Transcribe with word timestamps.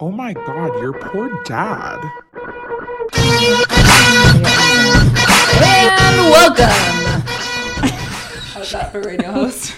Oh 0.00 0.10
my 0.10 0.32
god, 0.32 0.80
your 0.80 0.92
poor 0.92 1.30
dad. 1.44 2.00
And 5.62 6.30
welcome. 6.32 6.66
How's 8.50 8.72
that 8.72 8.90
for 8.90 9.02
radio 9.02 9.30
host? 9.30 9.76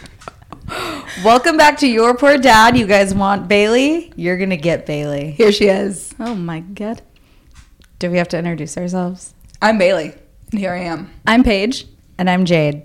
Welcome 1.22 1.58
back 1.58 1.76
to 1.80 1.86
Your 1.86 2.16
Poor 2.16 2.38
Dad. 2.38 2.78
You 2.78 2.86
guys 2.86 3.14
want 3.14 3.46
Bailey? 3.46 4.10
You're 4.16 4.38
going 4.38 4.50
to 4.50 4.56
get 4.56 4.86
Bailey. 4.86 5.32
Here 5.32 5.52
she 5.52 5.66
is. 5.66 6.14
Oh 6.18 6.34
my 6.34 6.60
God. 6.60 7.02
Do 7.98 8.10
we 8.10 8.16
have 8.16 8.28
to 8.28 8.38
introduce 8.38 8.78
ourselves? 8.78 9.34
I'm 9.60 9.76
Bailey. 9.76 10.14
And 10.50 10.60
here 10.60 10.72
I 10.72 10.78
am. 10.78 11.10
I'm 11.26 11.44
Paige. 11.44 11.86
And 12.16 12.30
I'm 12.30 12.46
Jade. 12.46 12.84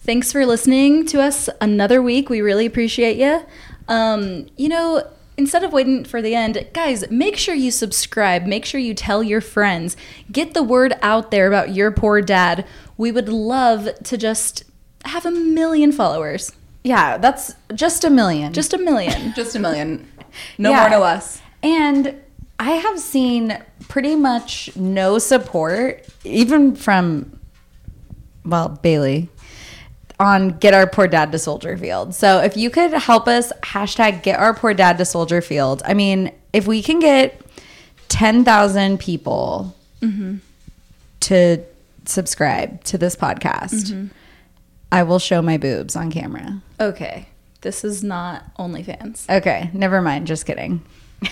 Thanks 0.00 0.32
for 0.32 0.46
listening 0.46 1.04
to 1.08 1.20
us 1.20 1.50
another 1.60 2.00
week. 2.02 2.30
We 2.30 2.40
really 2.40 2.64
appreciate 2.64 3.18
you. 3.18 3.42
Um, 3.86 4.46
you 4.56 4.70
know, 4.70 5.06
instead 5.42 5.64
of 5.64 5.72
waiting 5.72 6.04
for 6.04 6.22
the 6.22 6.34
end, 6.34 6.66
guys, 6.72 7.04
make 7.10 7.36
sure 7.36 7.54
you 7.54 7.70
subscribe. 7.72 8.46
Make 8.46 8.64
sure 8.64 8.80
you 8.80 8.94
tell 8.94 9.22
your 9.22 9.40
friends. 9.40 9.96
Get 10.30 10.54
the 10.54 10.62
word 10.62 10.94
out 11.02 11.30
there 11.32 11.48
about 11.48 11.74
your 11.74 11.90
poor 11.90 12.22
dad. 12.22 12.64
We 12.96 13.10
would 13.10 13.28
love 13.28 13.88
to 14.04 14.16
just 14.16 14.62
have 15.04 15.26
a 15.26 15.32
million 15.32 15.90
followers. 15.90 16.52
Yeah, 16.84 17.18
that's 17.18 17.54
just 17.74 18.04
a 18.04 18.10
million. 18.10 18.52
Just 18.52 18.72
a 18.72 18.78
million. 18.78 19.32
Just 19.36 19.56
a 19.56 19.58
million. 19.58 20.06
No 20.58 20.70
Yeah. 20.70 20.80
more, 20.80 20.90
no 20.90 21.00
less. 21.00 21.40
And 21.62 22.20
I 22.60 22.72
have 22.72 22.98
seen 23.00 23.58
pretty 23.88 24.14
much 24.16 24.74
no 24.76 25.18
support, 25.18 26.06
even 26.24 26.74
from, 26.76 27.38
well, 28.44 28.68
Bailey, 28.68 29.28
on 30.22 30.58
Get 30.58 30.72
Our 30.74 30.86
Poor 30.86 31.06
Dad 31.08 31.32
to 31.32 31.38
Soldier 31.38 31.76
Field. 31.76 32.14
So 32.14 32.40
if 32.40 32.56
you 32.56 32.70
could 32.70 32.92
help 32.92 33.26
us, 33.28 33.52
hashtag 33.62 34.22
Get 34.22 34.38
Our 34.38 34.54
Poor 34.54 34.72
Dad 34.74 34.98
to 34.98 35.04
Soldier 35.04 35.40
Field. 35.42 35.82
I 35.84 35.94
mean, 35.94 36.32
if 36.52 36.66
we 36.66 36.82
can 36.82 36.98
get 37.00 37.40
10,000 38.08 38.98
people 38.98 39.74
to 41.20 41.64
subscribe 42.04 42.82
to 42.84 42.98
this 42.98 43.16
podcast, 43.16 44.10
I 44.90 45.02
will 45.02 45.18
show 45.18 45.42
my 45.42 45.56
boobs 45.58 45.96
on 45.96 46.10
camera. 46.10 46.62
okay. 46.80 47.28
This 47.62 47.84
is 47.84 48.02
not 48.02 48.56
OnlyFans. 48.56 49.30
Okay, 49.30 49.70
never 49.72 50.02
mind. 50.02 50.26
Just 50.26 50.46
kidding. 50.46 50.82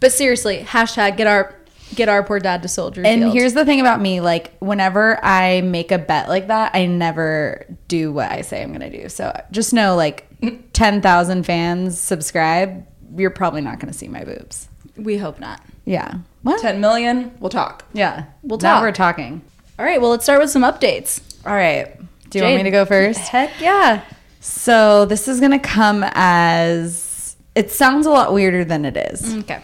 But 0.00 0.12
seriously, 0.12 0.58
hashtag 0.58 1.16
get 1.16 1.28
our 1.28 1.54
get 1.94 2.08
our 2.08 2.22
poor 2.22 2.38
dad 2.40 2.62
to 2.62 2.68
soldier 2.68 3.02
And 3.04 3.22
field. 3.22 3.34
here's 3.34 3.54
the 3.54 3.64
thing 3.64 3.80
about 3.80 4.00
me 4.00 4.20
like, 4.20 4.56
whenever 4.58 5.18
I 5.24 5.60
make 5.62 5.92
a 5.92 5.98
bet 5.98 6.28
like 6.28 6.48
that, 6.48 6.74
I 6.74 6.86
never 6.86 7.66
do 7.88 8.12
what 8.12 8.30
I 8.30 8.40
say 8.42 8.62
I'm 8.62 8.68
to 8.90 9.02
do. 9.02 9.08
So 9.08 9.32
just 9.50 9.72
know, 9.72 9.94
like, 9.96 10.26
10,000 10.72 11.44
fans 11.44 11.98
subscribe, 12.00 12.86
you're 13.16 13.30
probably 13.30 13.60
not 13.60 13.78
to 13.92 13.98
see 13.98 14.08
my 14.08 14.24
boobs. 14.24 14.68
we 14.96 15.16
hope 15.18 15.38
not. 15.38 15.60
Yeah. 15.84 16.14
What? 16.42 16.60
10 16.60 16.80
million, 16.80 17.32
we'll 17.40 17.50
talk. 17.50 17.84
Yeah. 17.92 18.24
We'll 18.42 18.58
Now 18.58 18.74
talk. 18.74 18.82
we're 18.82 18.92
talking. 18.92 19.42
All 19.78 19.84
right, 19.84 20.00
well, 20.00 20.10
let's 20.10 20.24
start 20.24 20.40
with 20.40 20.50
some 20.50 20.62
updates. 20.62 21.20
All 21.46 21.54
right. 21.54 21.96
Do 22.30 22.38
you 22.38 22.44
want 22.44 22.56
me 22.56 22.62
to 22.64 22.70
go 22.70 22.84
first? 22.84 23.20
Heck 23.20 23.60
yeah. 23.60 24.02
So 24.40 25.04
this 25.06 25.28
is 25.28 25.38
to 25.52 25.58
come 25.58 26.04
as. 26.14 27.36
It 27.54 27.70
sounds 27.70 28.06
a 28.06 28.10
lot 28.10 28.32
weirder 28.32 28.64
than 28.64 28.84
it 28.84 28.96
is. 28.96 29.34
Okay. 29.40 29.60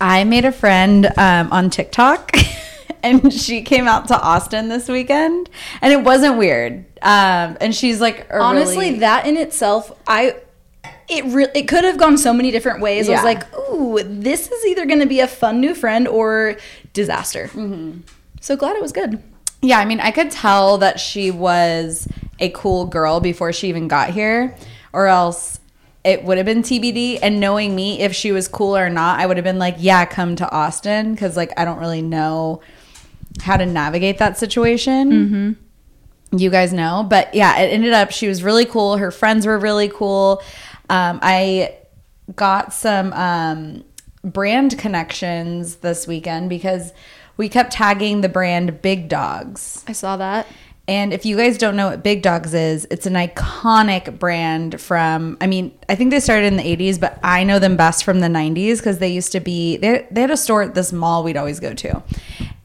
I 0.00 0.24
made 0.24 0.44
a 0.44 0.52
friend 0.52 1.06
um, 1.16 1.52
on 1.52 1.70
TikTok, 1.70 2.32
and 3.02 3.32
she 3.32 3.62
came 3.62 3.86
out 3.88 4.08
to 4.08 4.20
Austin 4.20 4.68
this 4.68 4.88
weekend, 4.88 5.48
and 5.80 5.92
it 5.92 6.02
wasn't 6.02 6.38
weird. 6.38 6.84
Um, 7.02 7.56
and 7.60 7.74
she's 7.74 8.00
like, 8.00 8.26
Honestly, 8.32 8.88
really- 8.88 8.98
that 9.00 9.26
in 9.26 9.36
itself, 9.36 9.92
I 10.06 10.36
it 11.08 11.24
re- 11.26 11.48
it 11.54 11.68
could 11.68 11.84
have 11.84 11.98
gone 11.98 12.16
so 12.16 12.32
many 12.32 12.50
different 12.50 12.80
ways. 12.80 13.08
I 13.08 13.12
was 13.12 13.24
like, 13.24 13.42
ooh, 13.58 14.00
this 14.02 14.50
is 14.50 14.64
either 14.66 14.86
going 14.86 15.00
to 15.00 15.06
be 15.06 15.20
a 15.20 15.26
fun 15.26 15.60
new 15.60 15.74
friend 15.74 16.06
or 16.08 16.56
disaster. 16.92 17.48
Mm-hmm. 17.48 18.00
So 18.40 18.56
glad 18.56 18.76
it 18.76 18.82
was 18.82 18.92
good. 18.92 19.22
yeah, 19.60 19.78
I 19.78 19.84
mean, 19.84 20.00
I 20.00 20.10
could 20.10 20.30
tell 20.30 20.78
that 20.78 20.98
she 21.00 21.30
was 21.30 22.08
a 22.40 22.48
cool 22.50 22.86
girl 22.86 23.20
before 23.20 23.52
she 23.52 23.68
even 23.68 23.88
got 23.88 24.10
here, 24.10 24.56
or 24.92 25.06
else 25.06 25.58
it 26.04 26.24
would 26.24 26.36
have 26.36 26.46
been 26.46 26.62
TBD. 26.62 27.18
And 27.22 27.40
knowing 27.40 27.74
me, 27.74 28.00
if 28.00 28.14
she 28.14 28.32
was 28.32 28.48
cool 28.48 28.76
or 28.76 28.90
not, 28.90 29.20
I 29.20 29.26
would 29.26 29.36
have 29.36 29.44
been 29.44 29.58
like, 29.58 29.76
yeah, 29.78 30.04
come 30.04 30.36
to 30.36 30.50
Austin, 30.50 31.12
because 31.12 31.36
like 31.36 31.52
I 31.56 31.64
don't 31.64 31.78
really 31.78 32.02
know 32.02 32.60
how 33.42 33.56
to 33.56 33.66
navigate 33.66 34.18
that 34.18 34.38
situation. 34.38 35.10
you 36.32 36.50
guys 36.50 36.72
know. 36.72 37.06
But 37.08 37.34
yeah, 37.34 37.58
it 37.58 37.66
ended 37.68 37.92
up 37.92 38.10
she 38.10 38.28
was 38.28 38.42
really 38.42 38.64
cool. 38.64 38.96
Her 38.96 39.10
friends 39.10 39.46
were 39.46 39.58
really 39.58 39.88
cool. 39.88 40.42
Um, 40.88 41.20
I 41.22 41.76
got 42.34 42.72
some 42.72 43.12
um, 43.12 43.84
brand 44.24 44.78
connections 44.78 45.76
this 45.76 46.06
weekend 46.06 46.48
because 46.48 46.92
we 47.36 47.48
kept 47.48 47.72
tagging 47.72 48.20
the 48.20 48.28
brand 48.28 48.82
Big 48.82 49.08
Dogs. 49.08 49.84
I 49.86 49.92
saw 49.92 50.16
that. 50.16 50.46
And 50.92 51.14
if 51.14 51.24
you 51.24 51.38
guys 51.38 51.56
don't 51.56 51.74
know 51.74 51.88
what 51.88 52.02
Big 52.02 52.20
Dogs 52.20 52.52
is, 52.52 52.86
it's 52.90 53.06
an 53.06 53.14
iconic 53.14 54.18
brand 54.18 54.78
from, 54.78 55.38
I 55.40 55.46
mean, 55.46 55.72
I 55.88 55.94
think 55.94 56.10
they 56.10 56.20
started 56.20 56.48
in 56.48 56.58
the 56.58 56.76
80s, 56.76 57.00
but 57.00 57.18
I 57.22 57.44
know 57.44 57.58
them 57.58 57.78
best 57.78 58.04
from 58.04 58.20
the 58.20 58.26
90s 58.26 58.76
because 58.76 58.98
they 58.98 59.08
used 59.08 59.32
to 59.32 59.40
be, 59.40 59.78
they, 59.78 60.06
they 60.10 60.20
had 60.20 60.30
a 60.30 60.36
store 60.36 60.60
at 60.60 60.74
this 60.74 60.92
mall 60.92 61.24
we'd 61.24 61.38
always 61.38 61.60
go 61.60 61.72
to. 61.72 62.02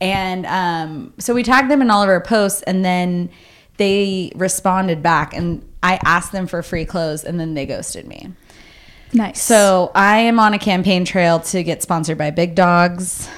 And 0.01 0.45
um, 0.45 1.13
so 1.19 1.33
we 1.33 1.41
tagged 1.41 1.71
them 1.71 1.81
in 1.81 1.89
all 1.89 2.03
of 2.03 2.09
our 2.09 2.19
posts 2.19 2.63
and 2.63 2.83
then 2.83 3.29
they 3.77 4.33
responded 4.35 5.01
back 5.01 5.33
and 5.33 5.65
I 5.81 5.97
asked 6.03 6.33
them 6.33 6.47
for 6.47 6.61
free 6.61 6.83
clothes 6.83 7.23
and 7.23 7.39
then 7.39 7.53
they 7.53 7.65
ghosted 7.65 8.05
me. 8.05 8.33
Nice. 9.13 9.41
So 9.41 9.89
I 9.95 10.17
am 10.17 10.37
on 10.37 10.53
a 10.53 10.59
campaign 10.59 11.05
trail 11.05 11.39
to 11.39 11.63
get 11.63 11.81
sponsored 11.81 12.17
by 12.17 12.31
Big 12.31 12.55
Dogs. 12.55 13.29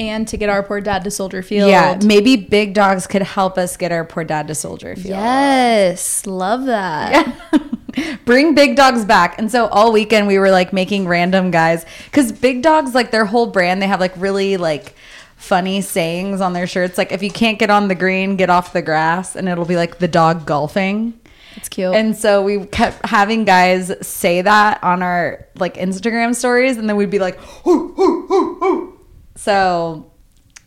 And 0.00 0.26
to 0.28 0.38
get 0.38 0.48
our 0.48 0.62
poor 0.62 0.80
dad 0.80 1.04
to 1.04 1.10
soldier 1.10 1.42
field. 1.42 1.68
Yeah, 1.68 1.98
maybe 2.02 2.34
Big 2.34 2.72
Dogs 2.72 3.06
could 3.06 3.22
help 3.22 3.58
us 3.58 3.76
get 3.76 3.92
our 3.92 4.04
poor 4.04 4.24
dad 4.24 4.48
to 4.48 4.54
Soldier 4.54 4.96
Field. 4.96 5.08
Yes, 5.08 6.26
love 6.26 6.64
that. 6.64 7.36
Bring 8.24 8.54
big 8.54 8.76
dogs 8.76 9.04
back. 9.04 9.38
And 9.38 9.50
so 9.50 9.66
all 9.66 9.92
weekend 9.92 10.26
we 10.26 10.38
were 10.38 10.50
like 10.50 10.72
making 10.72 11.06
random 11.06 11.50
guys 11.50 11.84
because 12.04 12.32
big 12.32 12.62
dogs, 12.62 12.94
like 12.94 13.10
their 13.10 13.24
whole 13.24 13.48
brand, 13.48 13.82
they 13.82 13.88
have 13.88 14.00
like 14.00 14.14
really 14.16 14.56
like 14.56 14.94
funny 15.36 15.80
sayings 15.80 16.40
on 16.40 16.52
their 16.52 16.66
shirts. 16.66 16.96
Like 16.96 17.12
if 17.12 17.22
you 17.22 17.30
can't 17.30 17.58
get 17.58 17.68
on 17.68 17.88
the 17.88 17.94
green, 17.94 18.36
get 18.36 18.48
off 18.48 18.72
the 18.72 18.82
grass, 18.82 19.36
and 19.36 19.48
it'll 19.48 19.64
be 19.64 19.76
like 19.76 19.98
the 19.98 20.08
dog 20.08 20.46
golfing. 20.46 21.18
It's 21.56 21.68
cute. 21.68 21.94
And 21.94 22.16
so 22.16 22.42
we 22.42 22.64
kept 22.66 23.04
having 23.04 23.44
guys 23.44 23.92
say 24.06 24.40
that 24.40 24.82
on 24.84 25.02
our 25.02 25.46
like 25.58 25.74
Instagram 25.74 26.34
stories, 26.34 26.78
and 26.78 26.88
then 26.88 26.96
we'd 26.96 27.10
be 27.10 27.18
like, 27.18 27.36
"Hoo, 27.38 27.92
hoo, 27.92 28.26
hoo, 28.28 28.54
hoo." 28.60 28.99
So 29.34 30.10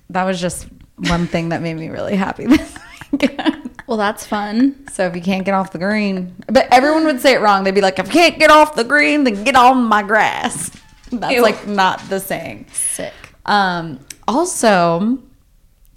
that 0.09 0.24
was 0.24 0.40
just 0.40 0.68
one 0.97 1.28
thing 1.28 1.50
that 1.50 1.62
made 1.62 1.75
me 1.75 1.90
really 1.90 2.16
happy 2.16 2.46
this 2.47 2.78
weekend. 3.12 3.72
well, 3.88 3.97
that's 3.97 4.25
fun. 4.25 4.88
So 4.91 5.06
if 5.07 5.16
you 5.16 5.22
can't 5.22 5.46
get 5.46 5.53
off 5.53 5.72
the 5.72 5.79
green, 5.79 6.35
but 6.47 6.68
everyone 6.72 7.06
would 7.06 7.22
say 7.22 7.34
it 7.34 7.41
wrong. 7.41 7.63
They'd 7.63 7.75
be 7.75 7.81
like, 7.81 8.00
"If 8.00 8.07
you 8.07 8.13
can't 8.13 8.40
get 8.40 8.51
off 8.51 8.75
the 8.75 8.84
green, 8.84 9.24
then 9.24 9.44
get 9.44 9.56
on 9.56 9.84
my 9.84 10.03
grass." 10.03 10.72
That's 11.12 11.34
Ew. 11.34 11.41
like 11.41 11.68
not 11.68 12.00
the 12.09 12.19
saying. 12.19 12.68
Sick. 12.72 13.13
Um, 13.46 14.00
also, 14.28 15.19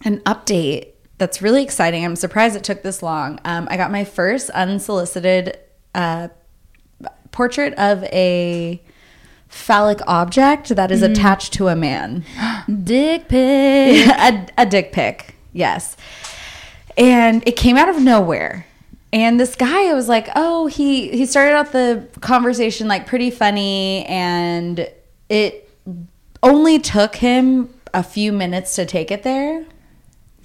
an 0.04 0.18
update 0.20 0.88
that's 1.18 1.40
really 1.40 1.62
exciting. 1.62 2.04
I'm 2.04 2.16
surprised 2.16 2.56
it 2.56 2.64
took 2.64 2.82
this 2.82 3.02
long. 3.02 3.38
Um, 3.44 3.66
I 3.70 3.78
got 3.78 3.90
my 3.90 4.04
first 4.04 4.50
unsolicited 4.50 5.58
uh, 5.94 6.28
portrait 7.30 7.72
of 7.74 8.04
a 8.04 8.82
phallic 9.48 10.00
object 10.06 10.68
that 10.70 10.90
is 10.90 11.02
mm. 11.02 11.10
attached 11.10 11.52
to 11.54 11.68
a 11.68 11.76
man. 11.76 12.24
Dick 12.84 13.28
pic. 13.28 14.06
a, 14.08 14.46
a 14.58 14.66
dick 14.66 14.92
pic, 14.92 15.34
yes. 15.52 15.96
And 16.96 17.46
it 17.46 17.56
came 17.56 17.76
out 17.76 17.88
of 17.88 18.00
nowhere. 18.00 18.66
And 19.12 19.38
this 19.40 19.54
guy, 19.54 19.88
I 19.88 19.94
was 19.94 20.08
like, 20.08 20.28
oh, 20.34 20.66
he 20.66 21.08
he 21.10 21.26
started 21.26 21.54
out 21.54 21.72
the 21.72 22.06
conversation 22.20 22.88
like 22.88 23.06
pretty 23.06 23.30
funny, 23.30 24.04
and 24.06 24.88
it 25.28 25.70
only 26.42 26.78
took 26.78 27.16
him 27.16 27.72
a 27.94 28.02
few 28.02 28.32
minutes 28.32 28.74
to 28.74 28.84
take 28.84 29.10
it 29.10 29.22
there. 29.22 29.64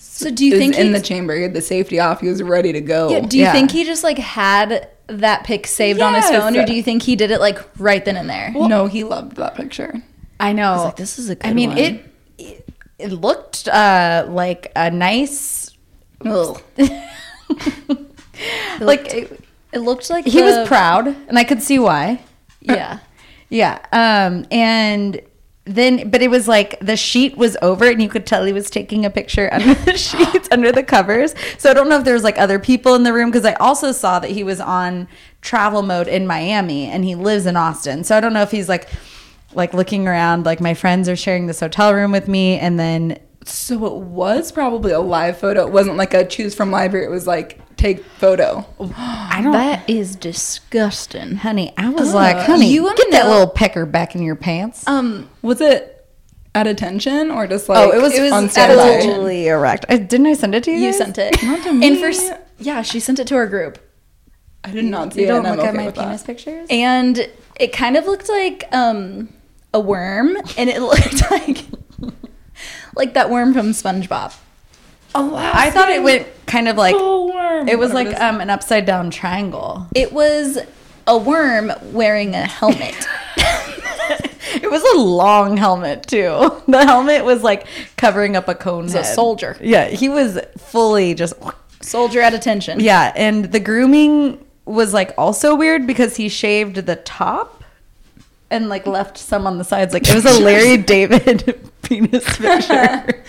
So 0.03 0.29
do 0.29 0.45
you 0.45 0.57
think 0.57 0.77
in 0.77 0.91
the 0.91 1.01
chamber, 1.01 1.35
he 1.35 1.43
had 1.43 1.53
the 1.53 1.61
safety 1.61 1.99
off, 1.99 2.21
he 2.21 2.27
was 2.27 2.41
ready 2.43 2.71
to 2.73 2.81
go. 2.81 3.09
yeah, 3.09 3.19
do 3.21 3.37
you 3.37 3.43
Yeah. 3.45 3.51
think 3.53 3.71
he 3.71 3.83
just 3.85 4.03
like 4.03 4.17
had 4.17 4.89
that 5.07 5.43
pic 5.43 5.65
saved 5.67 5.99
on 6.01 6.13
his 6.13 6.29
phone, 6.29 6.55
or 6.57 6.65
do 6.65 6.73
you 6.73 6.83
think 6.83 7.03
he 7.03 7.15
did 7.15 7.31
it 7.31 7.39
like 7.39 7.59
right 7.79 8.03
then 8.05 8.17
and 8.17 8.29
there? 8.29 8.51
no, 8.51 8.87
he 8.87 9.03
loved 9.03 9.35
that 9.37 9.55
picture. 9.55 10.01
I 10.39 10.53
know. 10.53 10.83
like, 10.85 10.95
"This 10.95 11.17
is 11.19 11.29
a 11.29 11.33
I 11.33 11.49
good 11.49 11.55
mean, 11.55 11.69
one." 11.69 11.77
it, 11.77 12.05
it 12.37 12.69
it 12.99 13.11
looked 13.11 13.67
uh, 13.67 14.25
like 14.29 14.71
a 14.75 14.89
nice, 14.91 15.71
Ugh. 16.25 16.61
like 18.79 19.13
it- 19.13 19.39
It 19.73 19.79
looked 19.79 20.09
like 20.09 20.25
he 20.25 20.41
was 20.41 20.67
proud, 20.67 21.07
and 21.29 21.39
I 21.39 21.43
could 21.45 21.61
see 21.63 21.79
why. 21.79 22.19
Yeah. 22.61 22.99
Yeah. 23.53 23.79
Um, 23.91 24.45
and 24.49 25.19
then, 25.75 26.09
but 26.09 26.21
it 26.21 26.29
was 26.29 26.47
like 26.47 26.79
the 26.79 26.97
sheet 26.97 27.37
was 27.37 27.57
over 27.61 27.85
and 27.85 28.01
you 28.01 28.09
could 28.09 28.25
tell 28.25 28.43
he 28.45 28.53
was 28.53 28.69
taking 28.69 29.05
a 29.05 29.09
picture 29.09 29.49
under 29.53 29.73
the 29.73 29.97
sheets, 29.97 30.47
under 30.51 30.71
the 30.71 30.83
covers. 30.83 31.33
So 31.57 31.69
I 31.69 31.73
don't 31.73 31.89
know 31.89 31.97
if 31.97 32.03
there 32.03 32.13
was 32.13 32.23
like 32.23 32.37
other 32.37 32.59
people 32.59 32.95
in 32.95 33.03
the 33.03 33.13
room 33.13 33.31
because 33.31 33.45
I 33.45 33.53
also 33.53 33.91
saw 33.91 34.19
that 34.19 34.31
he 34.31 34.43
was 34.43 34.59
on 34.59 35.07
travel 35.41 35.81
mode 35.81 36.07
in 36.07 36.27
Miami 36.27 36.85
and 36.85 37.03
he 37.03 37.15
lives 37.15 37.45
in 37.45 37.55
Austin. 37.55 38.03
So 38.03 38.15
I 38.15 38.19
don't 38.19 38.33
know 38.33 38.43
if 38.43 38.51
he's 38.51 38.69
like 38.69 38.89
like 39.53 39.73
looking 39.73 40.07
around. 40.07 40.45
Like 40.45 40.61
my 40.61 40.73
friends 40.73 41.09
are 41.09 41.15
sharing 41.15 41.47
this 41.47 41.59
hotel 41.59 41.93
room 41.93 42.11
with 42.11 42.27
me, 42.27 42.57
and 42.57 42.79
then 42.79 43.19
So 43.43 43.85
it 43.85 43.93
was 43.93 44.51
probably 44.51 44.91
a 44.91 44.99
live 44.99 45.37
photo. 45.37 45.65
It 45.65 45.73
wasn't 45.73 45.97
like 45.97 46.13
a 46.13 46.25
choose 46.25 46.55
from 46.55 46.71
library. 46.71 47.05
It 47.05 47.09
was 47.09 47.27
like 47.27 47.59
take 47.81 48.03
photo. 48.05 48.65
I 48.95 49.41
don't. 49.43 49.51
That 49.53 49.89
is 49.89 50.15
disgusting. 50.15 51.35
honey, 51.37 51.73
I 51.77 51.89
was 51.89 52.13
like, 52.13 52.37
honey, 52.37 52.67
You 52.67 52.73
you 52.75 52.83
wanna 52.83 52.95
get 52.97 53.11
that 53.11 53.23
know- 53.25 53.31
little 53.31 53.47
pecker 53.47 53.85
back 53.85 54.15
in 54.15 54.21
your 54.21 54.35
pants. 54.35 54.87
Um, 54.87 55.29
Was 55.41 55.61
it 55.61 55.97
at 56.53 56.67
attention 56.67 57.31
or 57.31 57.47
just 57.47 57.69
like 57.69 57.77
oh, 57.79 57.91
it 57.97 58.01
was 58.01 58.13
it 58.13 58.21
was 58.21 58.31
on 58.33 58.49
standby? 58.49 59.01
totally 59.05 59.47
erect. 59.47 59.85
I, 59.89 59.97
didn't 59.97 60.27
I 60.27 60.33
send 60.33 60.53
it 60.53 60.63
to 60.65 60.71
you? 60.71 60.77
you 60.77 60.89
guys? 60.91 60.97
sent 60.97 61.17
it. 61.17 61.41
Not 61.43 61.63
to 61.63 61.69
And 61.69 61.79
me. 61.79 61.99
for 61.99 62.07
s- 62.09 62.31
yeah, 62.59 62.81
she 62.81 62.99
sent 62.99 63.19
it 63.19 63.27
to 63.27 63.35
our 63.35 63.47
group. 63.47 63.79
I 64.63 64.71
did 64.71 64.85
not 64.85 65.13
see 65.13 65.21
You 65.21 65.25
it. 65.25 65.29
don't 65.29 65.37
and 65.39 65.47
I'm 65.47 65.57
look 65.57 65.65
at 65.65 65.75
my 65.75 65.85
with 65.87 65.95
that. 65.95 66.03
penis 66.05 66.23
pictures. 66.23 66.67
and 66.69 67.27
it 67.59 67.73
kind 67.73 67.97
of 67.97 68.05
looked 68.05 68.29
like 68.29 68.65
um 68.71 69.29
a 69.73 69.79
worm 69.79 70.35
and 70.57 70.69
it 70.69 70.81
looked 70.91 71.31
like 71.31 71.65
like 72.95 73.13
that 73.15 73.29
worm 73.29 73.53
from 73.53 73.71
SpongeBob. 73.71 74.35
I 75.13 75.69
thought 75.71 75.89
it 75.89 76.03
went 76.03 76.27
kind 76.45 76.67
of 76.67 76.77
like 76.77 76.95
Oh, 76.97 77.27
worm. 77.33 77.67
it 77.67 77.77
was 77.77 77.93
like 77.93 78.07
is. 78.07 78.19
um, 78.19 78.41
an 78.41 78.49
upside 78.49 78.85
down 78.85 79.11
triangle. 79.11 79.87
It 79.95 80.11
was 80.13 80.57
a 81.07 81.17
worm 81.17 81.71
wearing 81.91 82.35
a 82.35 82.45
helmet. 82.45 83.07
It 84.53 84.69
was 84.69 84.83
a 84.95 84.97
long 84.99 85.55
helmet 85.55 86.03
too. 86.07 86.61
The 86.67 86.85
helmet 86.85 87.23
was 87.23 87.41
like 87.41 87.65
covering 87.95 88.35
up 88.35 88.49
a 88.49 88.53
cone 88.55 88.83
He's 88.83 88.95
a 88.95 89.03
soldier. 89.05 89.55
Yeah, 89.61 89.87
he 89.87 90.09
was 90.09 90.39
fully 90.57 91.13
just 91.13 91.33
Soldier 91.81 92.19
at 92.19 92.33
attention. 92.33 92.79
yeah, 92.81 93.13
and 93.15 93.45
the 93.45 93.61
grooming 93.61 94.43
was 94.65 94.93
like 94.93 95.13
also 95.17 95.55
weird 95.55 95.87
because 95.87 96.17
he 96.17 96.27
shaved 96.27 96.75
the 96.85 96.97
top 96.97 97.63
and 98.49 98.67
like 98.67 98.85
left 98.85 99.17
some 99.17 99.47
on 99.47 99.57
the 99.57 99.63
sides. 99.63 99.93
Like 99.93 100.07
it 100.07 100.13
was 100.13 100.25
a 100.25 100.39
Larry 100.41 100.75
David 100.83 101.57
penis 101.81 102.25
picture. 102.37 103.23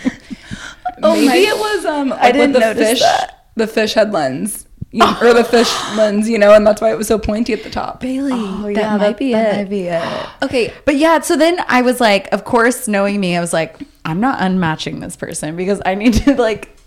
Oh 1.01 1.13
Maybe 1.15 1.27
my- 1.27 1.35
it 1.35 1.57
was 1.57 1.85
um 1.85 2.09
like 2.09 2.21
with 2.21 2.33
didn't 2.33 2.53
the 2.53 2.59
notice 2.59 2.89
fish 2.89 2.99
that. 3.01 3.47
the 3.55 3.67
fish 3.67 3.93
head 3.93 4.11
lens. 4.13 4.67
You 4.91 4.99
know, 5.05 5.17
or 5.23 5.33
the 5.33 5.43
fish 5.43 5.71
lens, 5.97 6.29
you 6.29 6.37
know, 6.37 6.53
and 6.53 6.67
that's 6.67 6.79
why 6.79 6.91
it 6.91 6.97
was 6.99 7.07
so 7.07 7.17
pointy 7.17 7.51
at 7.51 7.63
the 7.63 7.71
top. 7.71 7.99
Bailey, 7.99 8.31
Oh, 8.35 8.71
that 8.75 8.99
might 8.99 9.17
be 9.17 9.31
that 9.31 9.55
it. 9.55 9.57
might 9.57 9.69
be 9.69 9.87
it. 9.87 10.03
Okay, 10.43 10.71
But 10.85 10.97
yeah, 10.97 11.19
so 11.21 11.35
then 11.35 11.57
I 11.67 11.81
was 11.81 11.99
like, 11.99 12.31
of 12.31 12.43
course, 12.45 12.87
knowing 12.87 13.19
me, 13.19 13.35
I 13.35 13.39
was 13.39 13.53
like, 13.53 13.75
I'm 14.05 14.19
not 14.19 14.37
unmatching 14.39 14.99
this 15.01 15.15
person 15.15 15.55
because 15.55 15.81
I 15.83 15.95
need 15.95 16.13
to 16.25 16.35
like, 16.35 16.77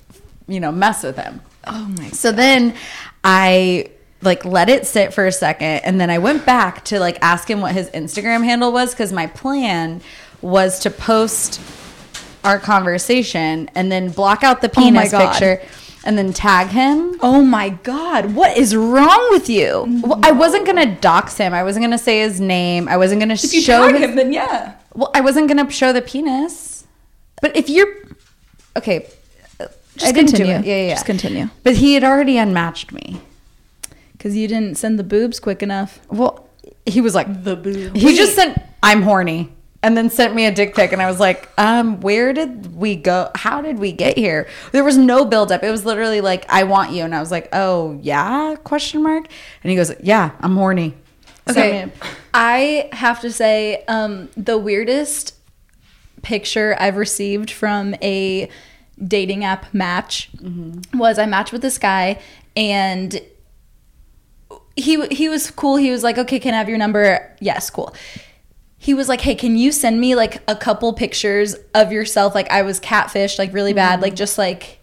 you 0.47 0.61
know, 0.61 0.70
mess 0.70 1.03
with 1.03 1.17
him. 1.17 1.41
Oh 1.67 1.93
my. 1.99 2.11
So 2.11 2.31
then 2.31 2.75
I 3.25 3.91
like 4.23 4.44
let 4.44 4.69
it 4.69 4.87
sit 4.87 5.12
for 5.12 5.26
a 5.26 5.32
second 5.32 5.67
and 5.85 6.00
then 6.00 6.08
I 6.08 6.19
went 6.19 6.47
back 6.47 6.85
to 6.87 7.00
like 7.00 7.19
ask 7.23 7.50
him 7.50 7.61
what 7.61 7.73
his 7.75 7.91
Instagram 7.91 8.44
handle 8.44 8.70
was 8.73 8.93
because 8.93 9.12
my 9.12 9.26
plan 9.26 10.00
was 10.43 10.79
to 10.81 10.91
post 10.91 11.61
our 12.46 12.58
conversation 12.58 13.69
and 13.75 13.90
then 13.93 14.08
block 14.10 14.43
out 14.44 14.60
the 14.62 14.70
Oh 14.70 14.82
penis 14.82 15.10
God. 15.10 15.32
picture 15.32 15.60
and 16.04 16.16
then 16.16 16.32
tag 16.32 16.69
him. 16.69 17.16
Oh 17.20 17.43
my 17.43 17.70
God! 17.70 18.34
What 18.34 18.56
is 18.56 18.75
wrong 18.76 19.26
with 19.31 19.48
you? 19.50 20.00
Well, 20.04 20.20
I 20.22 20.31
wasn't 20.31 20.64
gonna 20.64 20.94
dox 21.00 21.37
him. 21.37 21.52
I 21.52 21.62
wasn't 21.64 21.84
gonna 21.84 21.98
say 21.98 22.20
his 22.20 22.40
name. 22.40 22.88
I 22.88 22.96
wasn't 22.96 23.20
gonna 23.20 23.34
If 23.34 23.40
show 23.40 23.88
his, 23.88 24.00
him, 24.00 24.14
then 24.16 24.32
yeah. 24.32 24.75
Well, 24.94 25.10
I 25.14 25.20
wasn't 25.20 25.48
gonna 25.48 25.69
show 25.70 25.93
the 25.93 26.02
penis. 26.02 26.84
But 27.43 27.56
if 27.56 27.69
you're 27.69 27.93
okay, 28.76 29.08
Just 29.96 30.06
I 30.06 30.12
continue. 30.12 30.52
Yeah, 30.52 30.60
yeah, 30.62 30.82
yeah. 30.87 30.90
Just 30.94 31.06
continue. 31.06 31.48
But 31.64 31.75
he 31.76 31.94
had 31.94 32.04
already 32.04 32.38
unmatched 32.38 32.93
me. 32.93 33.20
Because 34.12 34.37
you 34.37 34.46
didn't 34.48 34.76
send 34.78 34.98
the 34.98 35.04
boobs 35.04 35.38
quick 35.40 35.62
enough. 35.62 36.00
Well, 36.08 36.48
he 36.87 37.00
was 37.00 37.14
like, 37.14 37.44
The 37.44 37.56
boob. 37.56 37.96
he 37.96 38.14
just 38.16 38.34
sent, 38.34 38.58
"I'm 38.82 39.02
horny," 39.02 39.52
and 39.87 39.97
then 39.97 40.11
sent 40.11 40.35
me 40.35 40.47
a 40.47 40.50
dick 40.50 40.75
pic, 40.75 40.93
and 40.93 41.00
I 41.00 41.06
was 41.06 41.21
like, 41.21 41.49
um, 41.59 42.00
where 42.00 42.33
did 42.33 42.75
we 42.75 42.97
go? 42.97 43.31
How 43.37 43.62
did 43.62 43.79
we 43.79 43.93
get 43.93 44.19
here? 44.19 44.49
There 44.73 44.83
was 44.83 44.97
no 44.97 45.25
buildup. 45.25 45.62
It 45.62 45.71
was 45.71 45.85
literally 45.85 46.21
like, 46.21 46.44
"I 46.49 46.65
want 46.65 46.91
you," 46.91 47.05
and 47.05 47.15
I 47.15 47.21
was 47.21 47.31
like, 47.31 47.49
"Oh 47.53 47.97
yeah?" 48.03 48.56
Question 48.65 49.05
mark. 49.05 49.29
And 49.62 49.71
he 49.71 49.77
goes, 49.77 49.93
"Yeah, 50.03 50.33
I'm 50.41 50.56
horny." 50.56 50.94
Okay. 51.49 51.83
a- 51.85 51.91
I 52.35 52.88
have 52.91 53.21
to 53.21 53.31
say, 53.31 53.85
um, 53.87 54.29
the 54.37 54.59
weirdest 54.59 55.35
picture 56.23 56.75
I've 56.81 56.97
received 56.97 57.53
from 57.53 57.94
a 58.03 58.49
dating 59.06 59.44
app 59.44 59.73
match 59.73 60.31
was 60.93 61.17
I 61.21 61.27
matched 61.27 61.53
with 61.53 61.62
this 61.62 61.79
guy 61.79 62.19
and 62.56 63.21
he 64.75 65.06
he 65.06 65.29
was 65.29 65.50
cool. 65.53 65.77
He 65.77 65.93
was 65.93 66.03
like, 66.03 66.19
"Okay, 66.19 66.41
can 66.41 66.55
I 66.55 66.59
have 66.59 66.69
your 66.69 66.79
number?" 66.79 67.31
Yes, 67.41 67.71
cool. 67.71 67.94
He 68.78 68.94
was 68.94 69.08
like, 69.08 69.23
"Hey, 69.23 69.34
can 69.34 69.56
you 69.56 69.73
send 69.73 70.00
me 70.00 70.14
like 70.14 70.43
a 70.49 70.55
couple 70.55 70.93
pictures 70.93 71.56
of 71.75 71.93
yourself? 71.93 72.34
Like 72.34 72.50
I 72.50 72.62
was 72.62 72.78
catfished, 72.78 73.38
like 73.38 73.52
really 73.52 73.73
bad, 73.73 74.00
like 74.02 74.14
just 74.14 74.38
like 74.38 74.81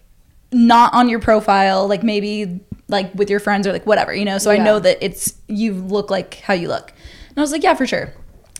not 0.51 0.94
on 0.94 1.10
your 1.10 1.19
profile, 1.19 1.88
like 1.88 2.04
maybe 2.04 2.60
like 2.88 3.13
with 3.16 3.30
your 3.30 3.40
friends 3.40 3.66
or 3.68 3.72
like 3.72 3.86
whatever, 3.86 4.13
you 4.13 4.25
know. 4.25 4.38
So 4.38 4.51
I 4.51 4.57
know 4.57 4.80
that 4.80 4.98
it's 5.01 5.36
you 5.48 5.74
look 5.74 6.10
like 6.10 6.36
how 6.36 6.54
you 6.54 6.68
look." 6.68 6.92
And 7.30 7.38
I 7.38 7.42
was 7.42 7.51
like, 7.51 7.63
"Yeah, 7.63 7.75
for 7.75 7.86
sure." 7.88 8.13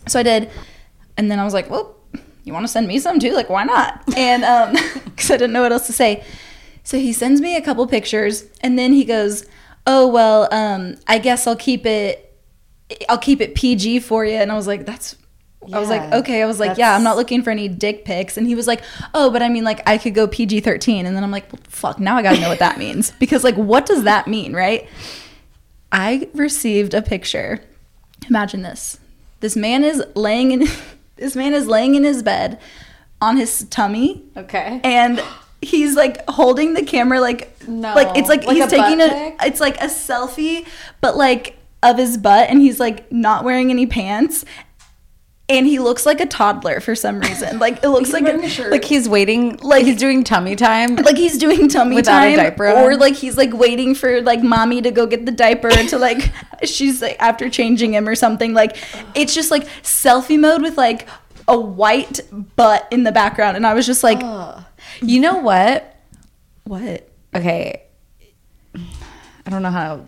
So 0.06 0.20
I 0.20 0.22
did, 0.22 0.50
and 1.16 1.30
then 1.30 1.38
I 1.38 1.44
was 1.44 1.54
like, 1.54 1.68
"Well, 1.70 1.96
you 2.44 2.52
want 2.52 2.64
to 2.64 2.68
send 2.72 2.86
me 2.86 2.98
some 2.98 3.18
too? 3.18 3.32
Like, 3.32 3.48
why 3.48 3.64
not?" 3.64 4.02
And 4.16 4.44
um, 4.44 4.72
because 5.04 5.30
I 5.30 5.36
didn't 5.36 5.52
know 5.52 5.62
what 5.62 5.72
else 5.72 5.86
to 5.86 5.92
say. 5.92 6.24
So 6.84 6.98
he 6.98 7.12
sends 7.12 7.40
me 7.40 7.56
a 7.56 7.62
couple 7.62 7.86
pictures, 7.86 8.44
and 8.60 8.78
then 8.78 8.92
he 8.92 9.04
goes, 9.04 9.46
"Oh 9.86 10.06
well, 10.06 10.48
um, 10.52 10.96
I 11.06 11.18
guess 11.18 11.46
I'll 11.46 11.56
keep 11.56 11.84
it. 11.86 12.32
I'll 13.08 13.18
keep 13.18 13.40
it 13.40 13.54
PG 13.54 14.00
for 14.00 14.24
you." 14.24 14.34
And 14.34 14.52
I 14.52 14.54
was 14.54 14.66
like, 14.66 14.86
"That's." 14.86 15.16
I 15.72 15.78
was 15.78 15.88
like, 15.88 16.12
"Okay." 16.12 16.42
I 16.42 16.46
was 16.46 16.60
like, 16.60 16.76
"Yeah, 16.78 16.94
I'm 16.94 17.02
not 17.02 17.16
looking 17.16 17.42
for 17.42 17.50
any 17.50 17.68
dick 17.68 18.04
pics." 18.04 18.36
And 18.36 18.46
he 18.46 18.54
was 18.54 18.66
like, 18.66 18.82
"Oh, 19.14 19.30
but 19.30 19.42
I 19.42 19.48
mean, 19.48 19.64
like, 19.64 19.80
I 19.88 19.98
could 19.98 20.14
go 20.14 20.26
PG 20.26 20.60
13." 20.60 21.06
And 21.06 21.16
then 21.16 21.22
I'm 21.24 21.30
like, 21.30 21.50
well, 21.52 21.60
"Fuck!" 21.68 21.98
Now 22.00 22.16
I 22.16 22.22
gotta 22.22 22.40
know 22.40 22.48
what 22.48 22.58
that 22.58 22.78
means 22.78 23.10
because, 23.18 23.44
like, 23.44 23.56
what 23.56 23.86
does 23.86 24.04
that 24.04 24.26
mean, 24.28 24.52
right? 24.52 24.88
I 25.92 26.28
received 26.34 26.94
a 26.94 27.02
picture. 27.02 27.60
Imagine 28.28 28.62
this: 28.62 28.98
this 29.40 29.56
man 29.56 29.84
is 29.84 30.02
laying 30.14 30.52
in. 30.52 30.66
This 31.16 31.36
man 31.36 31.54
is 31.54 31.68
laying 31.68 31.94
in 31.94 32.02
his 32.02 32.24
bed 32.24 32.58
on 33.20 33.36
his 33.36 33.66
tummy 33.70 34.20
Okay. 34.36 34.80
and 34.82 35.22
he's 35.62 35.94
like 35.94 36.28
holding 36.28 36.74
the 36.74 36.82
camera 36.82 37.20
like 37.20 37.56
No. 37.68 37.94
like 37.94 38.18
it's 38.18 38.28
like, 38.28 38.44
Like 38.44 38.56
he's 38.56 38.64
a 38.66 38.68
taking 38.68 39.00
a 39.00 39.36
it's 39.46 39.60
like 39.60 39.76
a 39.76 39.86
selfie 39.86 40.66
but 41.00 41.16
like 41.16 41.56
of 41.84 41.98
his 41.98 42.18
butt 42.18 42.50
and 42.50 42.60
he's 42.60 42.80
like 42.80 43.10
not 43.12 43.44
wearing 43.44 43.70
any 43.70 43.86
pants 43.86 44.44
and 45.48 45.66
he 45.66 45.78
looks 45.78 46.06
like 46.06 46.20
a 46.20 46.26
toddler 46.26 46.80
for 46.80 46.94
some 46.94 47.20
reason 47.20 47.58
like 47.58 47.82
it 47.84 47.88
looks 47.90 48.12
like 48.12 48.24
a, 48.24 48.34
a. 48.36 48.70
Like 48.70 48.84
he's 48.84 49.08
waiting, 49.08 49.58
like 49.58 49.84
he's 49.84 49.98
doing 49.98 50.24
tummy 50.24 50.56
time. 50.56 50.96
like 50.96 51.16
he's 51.18 51.36
doing 51.36 51.68
tummy 51.68 51.96
time 51.96 51.96
Without 51.96 52.22
a 52.24 52.36
time 52.36 52.36
diaper 52.36 52.66
or 52.68 52.92
on? 52.92 52.98
like 52.98 53.14
he's 53.14 53.36
like 53.36 53.52
waiting 53.52 53.94
for 53.94 54.22
like 54.22 54.42
mommy 54.42 54.80
to 54.82 54.90
go 54.90 55.06
get 55.06 55.26
the 55.26 55.32
diaper 55.32 55.70
to 55.70 55.98
like 55.98 56.32
she's 56.64 57.02
like 57.02 57.16
after 57.20 57.50
changing 57.50 57.92
him 57.94 58.08
or 58.08 58.14
something 58.14 58.54
like 58.54 58.76
it's 59.14 59.34
just 59.34 59.50
like 59.50 59.64
selfie 59.82 60.40
mode 60.40 60.62
with 60.62 60.78
like 60.78 61.06
a 61.46 61.58
white 61.60 62.20
butt 62.56 62.88
in 62.90 63.04
the 63.04 63.12
background 63.12 63.54
and 63.56 63.66
i 63.66 63.74
was 63.74 63.84
just 63.84 64.02
like 64.02 64.20
You 65.02 65.20
know 65.20 65.36
what? 65.38 65.94
what 66.64 67.06
Okay. 67.34 67.82
I 69.46 69.50
don't 69.50 69.62
know 69.62 69.70
how. 69.70 70.06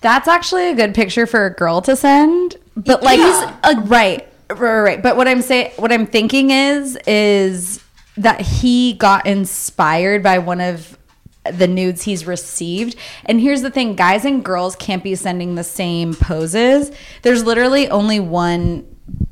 That's 0.00 0.26
actually 0.28 0.70
a 0.70 0.74
good 0.74 0.94
picture 0.94 1.26
for 1.26 1.44
a 1.44 1.50
girl 1.52 1.82
to 1.82 1.94
send. 1.94 2.56
But 2.76 3.02
like, 3.02 3.18
Yeah. 3.18 3.56
uh, 3.62 3.74
right, 3.84 3.86
right, 3.88 4.29
right, 4.56 4.80
right. 4.80 5.02
But 5.02 5.16
what 5.16 5.28
I'm 5.28 5.42
saying, 5.42 5.72
what 5.76 5.92
I'm 5.92 6.06
thinking 6.06 6.50
is, 6.50 6.96
is 7.06 7.82
that 8.16 8.40
he 8.40 8.94
got 8.94 9.26
inspired 9.26 10.22
by 10.22 10.38
one 10.38 10.60
of 10.60 10.98
the 11.44 11.66
nudes 11.66 12.02
he's 12.02 12.26
received. 12.26 12.96
And 13.24 13.40
here's 13.40 13.62
the 13.62 13.70
thing: 13.70 13.94
guys 13.94 14.24
and 14.24 14.44
girls 14.44 14.76
can't 14.76 15.02
be 15.02 15.14
sending 15.14 15.54
the 15.54 15.64
same 15.64 16.14
poses. 16.14 16.92
There's 17.22 17.44
literally 17.44 17.88
only 17.88 18.20
one 18.20 18.86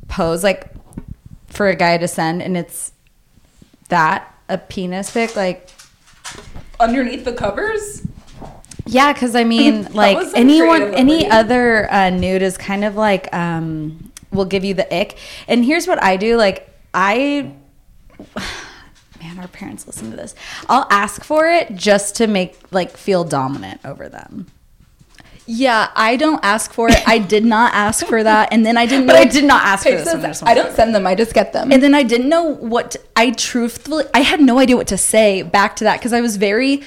pose, 0.08 0.42
like 0.42 0.72
for 1.46 1.68
a 1.68 1.76
guy 1.76 1.98
to 1.98 2.08
send, 2.08 2.42
and 2.42 2.56
it's 2.56 2.92
that 3.88 4.34
a 4.48 4.58
penis 4.58 5.10
pic, 5.10 5.36
like. 5.36 5.68
Underneath 6.80 7.24
the 7.24 7.32
covers? 7.32 8.06
Yeah, 8.86 9.12
because 9.12 9.34
I 9.34 9.44
mean, 9.44 9.84
like 9.92 10.16
anyone, 10.34 10.78
creative 10.78 10.94
any 10.94 11.30
other 11.30 11.92
uh, 11.92 12.10
nude 12.10 12.42
is 12.42 12.56
kind 12.56 12.84
of 12.84 12.96
like 12.96 13.32
um, 13.34 14.12
will 14.32 14.44
give 14.44 14.64
you 14.64 14.74
the 14.74 14.92
ick. 14.94 15.16
And 15.46 15.64
here's 15.64 15.86
what 15.86 16.02
I 16.02 16.16
do: 16.16 16.36
like 16.36 16.68
I, 16.94 17.52
man, 19.20 19.38
our 19.38 19.48
parents 19.48 19.86
listen 19.86 20.10
to 20.10 20.16
this. 20.16 20.34
I'll 20.68 20.86
ask 20.90 21.24
for 21.24 21.46
it 21.48 21.74
just 21.74 22.16
to 22.16 22.26
make 22.26 22.56
like 22.70 22.96
feel 22.96 23.24
dominant 23.24 23.80
over 23.84 24.08
them. 24.08 24.46
Yeah, 25.50 25.90
I 25.96 26.16
don't 26.16 26.44
ask 26.44 26.74
for 26.74 26.90
it. 26.90 27.08
I 27.08 27.18
did 27.18 27.42
not 27.42 27.72
ask 27.72 28.04
for 28.04 28.22
that, 28.22 28.52
and 28.52 28.66
then 28.66 28.76
I 28.76 28.84
didn't. 28.84 29.06
But 29.08 29.14
know, 29.14 29.20
I 29.20 29.24
did 29.24 29.44
not 29.44 29.64
ask 29.64 29.84
for 29.84 29.92
this 29.92 30.04
says, 30.10 30.20
this 30.20 30.42
I 30.42 30.52
don't 30.52 30.74
send 30.76 30.94
them, 30.94 31.06
I 31.06 31.14
just 31.14 31.32
get 31.32 31.54
them. 31.54 31.72
And 31.72 31.82
then 31.82 31.94
I 31.94 32.02
didn't 32.02 32.28
know 32.28 32.42
what 32.42 32.90
to- 32.90 33.00
I 33.16 33.30
truthfully. 33.30 34.04
I 34.12 34.20
had 34.20 34.40
no 34.40 34.58
idea 34.58 34.76
what 34.76 34.88
to 34.88 34.98
say 34.98 35.40
back 35.40 35.74
to 35.76 35.84
that 35.84 36.00
because 36.00 36.12
I 36.12 36.20
was 36.20 36.36
very, 36.36 36.82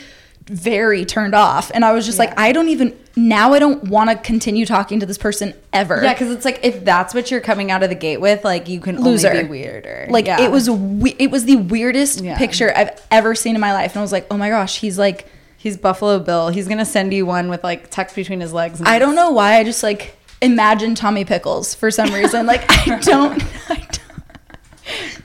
very 0.51 1.05
turned 1.05 1.33
off. 1.33 1.71
And 1.73 1.83
I 1.85 1.93
was 1.93 2.05
just 2.05 2.19
like, 2.19 2.37
I 2.37 2.51
don't 2.51 2.67
even 2.69 2.97
now 3.15 3.53
I 3.53 3.59
don't 3.59 3.85
want 3.85 4.09
to 4.09 4.15
continue 4.17 4.65
talking 4.65 4.99
to 4.99 5.05
this 5.05 5.17
person 5.17 5.53
ever. 5.73 6.01
Yeah, 6.03 6.13
because 6.13 6.29
it's 6.31 6.45
like 6.45 6.59
if 6.63 6.83
that's 6.85 7.13
what 7.13 7.31
you're 7.31 7.41
coming 7.41 7.71
out 7.71 7.83
of 7.83 7.89
the 7.89 7.95
gate 7.95 8.17
with, 8.21 8.43
like 8.43 8.67
you 8.69 8.79
can 8.79 9.01
Loser. 9.01 9.29
only 9.29 9.43
be 9.43 9.49
weirder. 9.49 10.07
Like 10.09 10.27
Yeah. 10.27 10.41
it 10.41 10.51
was 10.51 10.69
we- 10.69 11.15
it 11.17 11.31
was 11.31 11.45
the 11.45 11.55
weirdest 11.57 12.21
Yeah. 12.21 12.37
picture 12.37 12.71
I've 12.75 12.91
ever 13.11 13.33
seen 13.35 13.55
in 13.55 13.61
my 13.61 13.73
life. 13.73 13.91
And 13.93 13.99
I 13.99 14.01
was 14.01 14.11
like, 14.11 14.27
"Oh 14.29 14.37
my 14.37 14.49
gosh, 14.49 14.79
he's 14.79 14.97
like 14.99 15.25
He's 15.57 15.77
Buffalo 15.77 16.17
Bill. 16.17 16.49
He's 16.49 16.67
gonna 16.67 16.85
send 16.85 17.13
you 17.13 17.25
one 17.25 17.47
with 17.47 17.63
like 17.63 17.89
tucked 17.91 18.15
between 18.15 18.39
his 18.41 18.51
legs. 18.51 18.79
And 18.79 18.87
I 18.89 18.97
don't 18.97 19.13
know 19.15 19.29
why 19.29 19.57
I 19.57 19.63
just 19.63 19.83
like 19.83 20.17
imagine 20.41 20.95
Tommy 20.95 21.23
Pickles 21.23 21.75
for 21.75 21.91
some 21.91 22.11
reason. 22.11 22.47
Like 22.47 22.63
I 22.87 22.97
don't 23.03 23.43
I 23.69 23.75
don't 23.75 24.00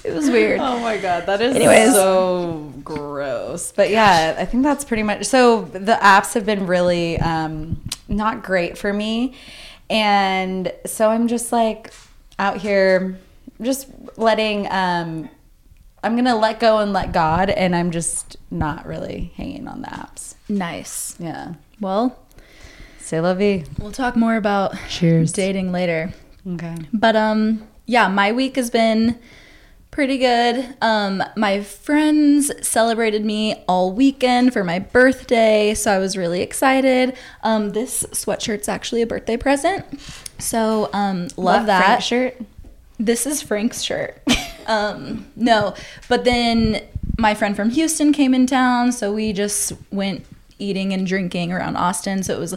It 0.05 0.13
was 0.15 0.31
weird. 0.31 0.61
Oh 0.61 0.79
my 0.81 0.97
god, 0.99 1.27
that 1.27 1.41
is 1.41 1.57
Anyways. 1.57 1.93
so 1.93 2.73
gross. 2.85 3.73
But 3.73 3.91
yeah, 3.91 4.37
I 4.39 4.45
think 4.45 4.63
that's 4.63 4.85
pretty 4.85 5.03
much. 5.03 5.25
So 5.25 5.63
the 5.63 5.99
apps 6.01 6.35
have 6.35 6.47
been 6.47 6.67
really 6.67 7.19
um, 7.21 7.81
not 8.09 8.43
great 8.43 8.79
for 8.79 8.93
me, 8.93 9.35
and 9.91 10.73
so 10.85 11.11
I'm 11.11 11.29
just 11.29 11.53
like 11.53 11.93
out 12.39 12.59
here, 12.59 13.19
just 13.61 13.89
letting. 14.17 14.71
Um, 14.71 15.29
I'm 16.05 16.15
gonna 16.15 16.37
let 16.37 16.61
go 16.61 16.79
and 16.79 16.93
let 16.93 17.13
God, 17.13 17.51
and 17.51 17.75
I'm 17.75 17.91
just 17.91 18.37
not 18.51 18.87
really 18.87 19.33
hanging 19.37 19.67
on 19.67 19.81
the 19.83 19.89
apps. 19.89 20.35
Nice. 20.49 21.17
Yeah, 21.19 21.55
Well, 21.81 22.17
say 23.01 23.19
la 23.21 23.35
vie. 23.35 23.65
we'll 23.81 23.91
talk 23.91 24.15
more 24.15 24.37
about 24.37 24.77
Cheers. 24.89 25.33
dating 25.33 25.73
later. 25.73 26.13
Okay. 26.49 26.77
But 26.93 27.17
um 27.17 27.67
yeah, 27.87 28.07
my 28.07 28.31
week 28.31 28.55
has 28.55 28.71
been 28.71 29.19
pretty 29.97 30.19
good. 30.19 30.77
Um 30.83 31.25
my 31.37 31.63
friends 31.63 32.53
celebrated 32.61 33.25
me 33.25 33.65
all 33.67 33.95
weekend 33.95 34.53
for 34.53 34.63
my 34.63 34.79
birthday, 34.79 35.73
so 35.73 35.91
I 35.91 35.97
was 35.97 36.19
really 36.19 36.43
excited. 36.43 37.17
Um 37.43 37.71
this 37.71 38.05
sweatshirt's 38.13 38.69
actually 38.69 39.01
a 39.01 39.07
birthday 39.07 39.39
present. 39.39 39.87
So 40.39 40.91
um 40.93 41.29
love 41.39 41.63
What, 41.63 41.67
that 41.69 41.85
Frank 41.87 42.03
shirt. 42.03 42.41
This 42.99 43.27
is 43.27 43.41
Frank's 43.41 43.81
shirt. 43.81 44.23
um, 44.67 45.27
no, 45.35 45.75
but 46.09 46.25
then 46.25 46.83
my 47.19 47.35
friend 47.35 47.57
from 47.57 47.71
Houston 47.71 48.13
came 48.13 48.35
in 48.35 48.47
town, 48.47 48.93
so 48.93 49.15
we 49.15 49.33
just 49.33 49.73
went 49.91 50.27
eating 50.59 50.93
and 50.93 51.07
drinking 51.07 51.53
around 51.53 51.77
Austin. 51.77 52.23
So 52.23 52.35
it 52.35 52.41
was 52.41 52.55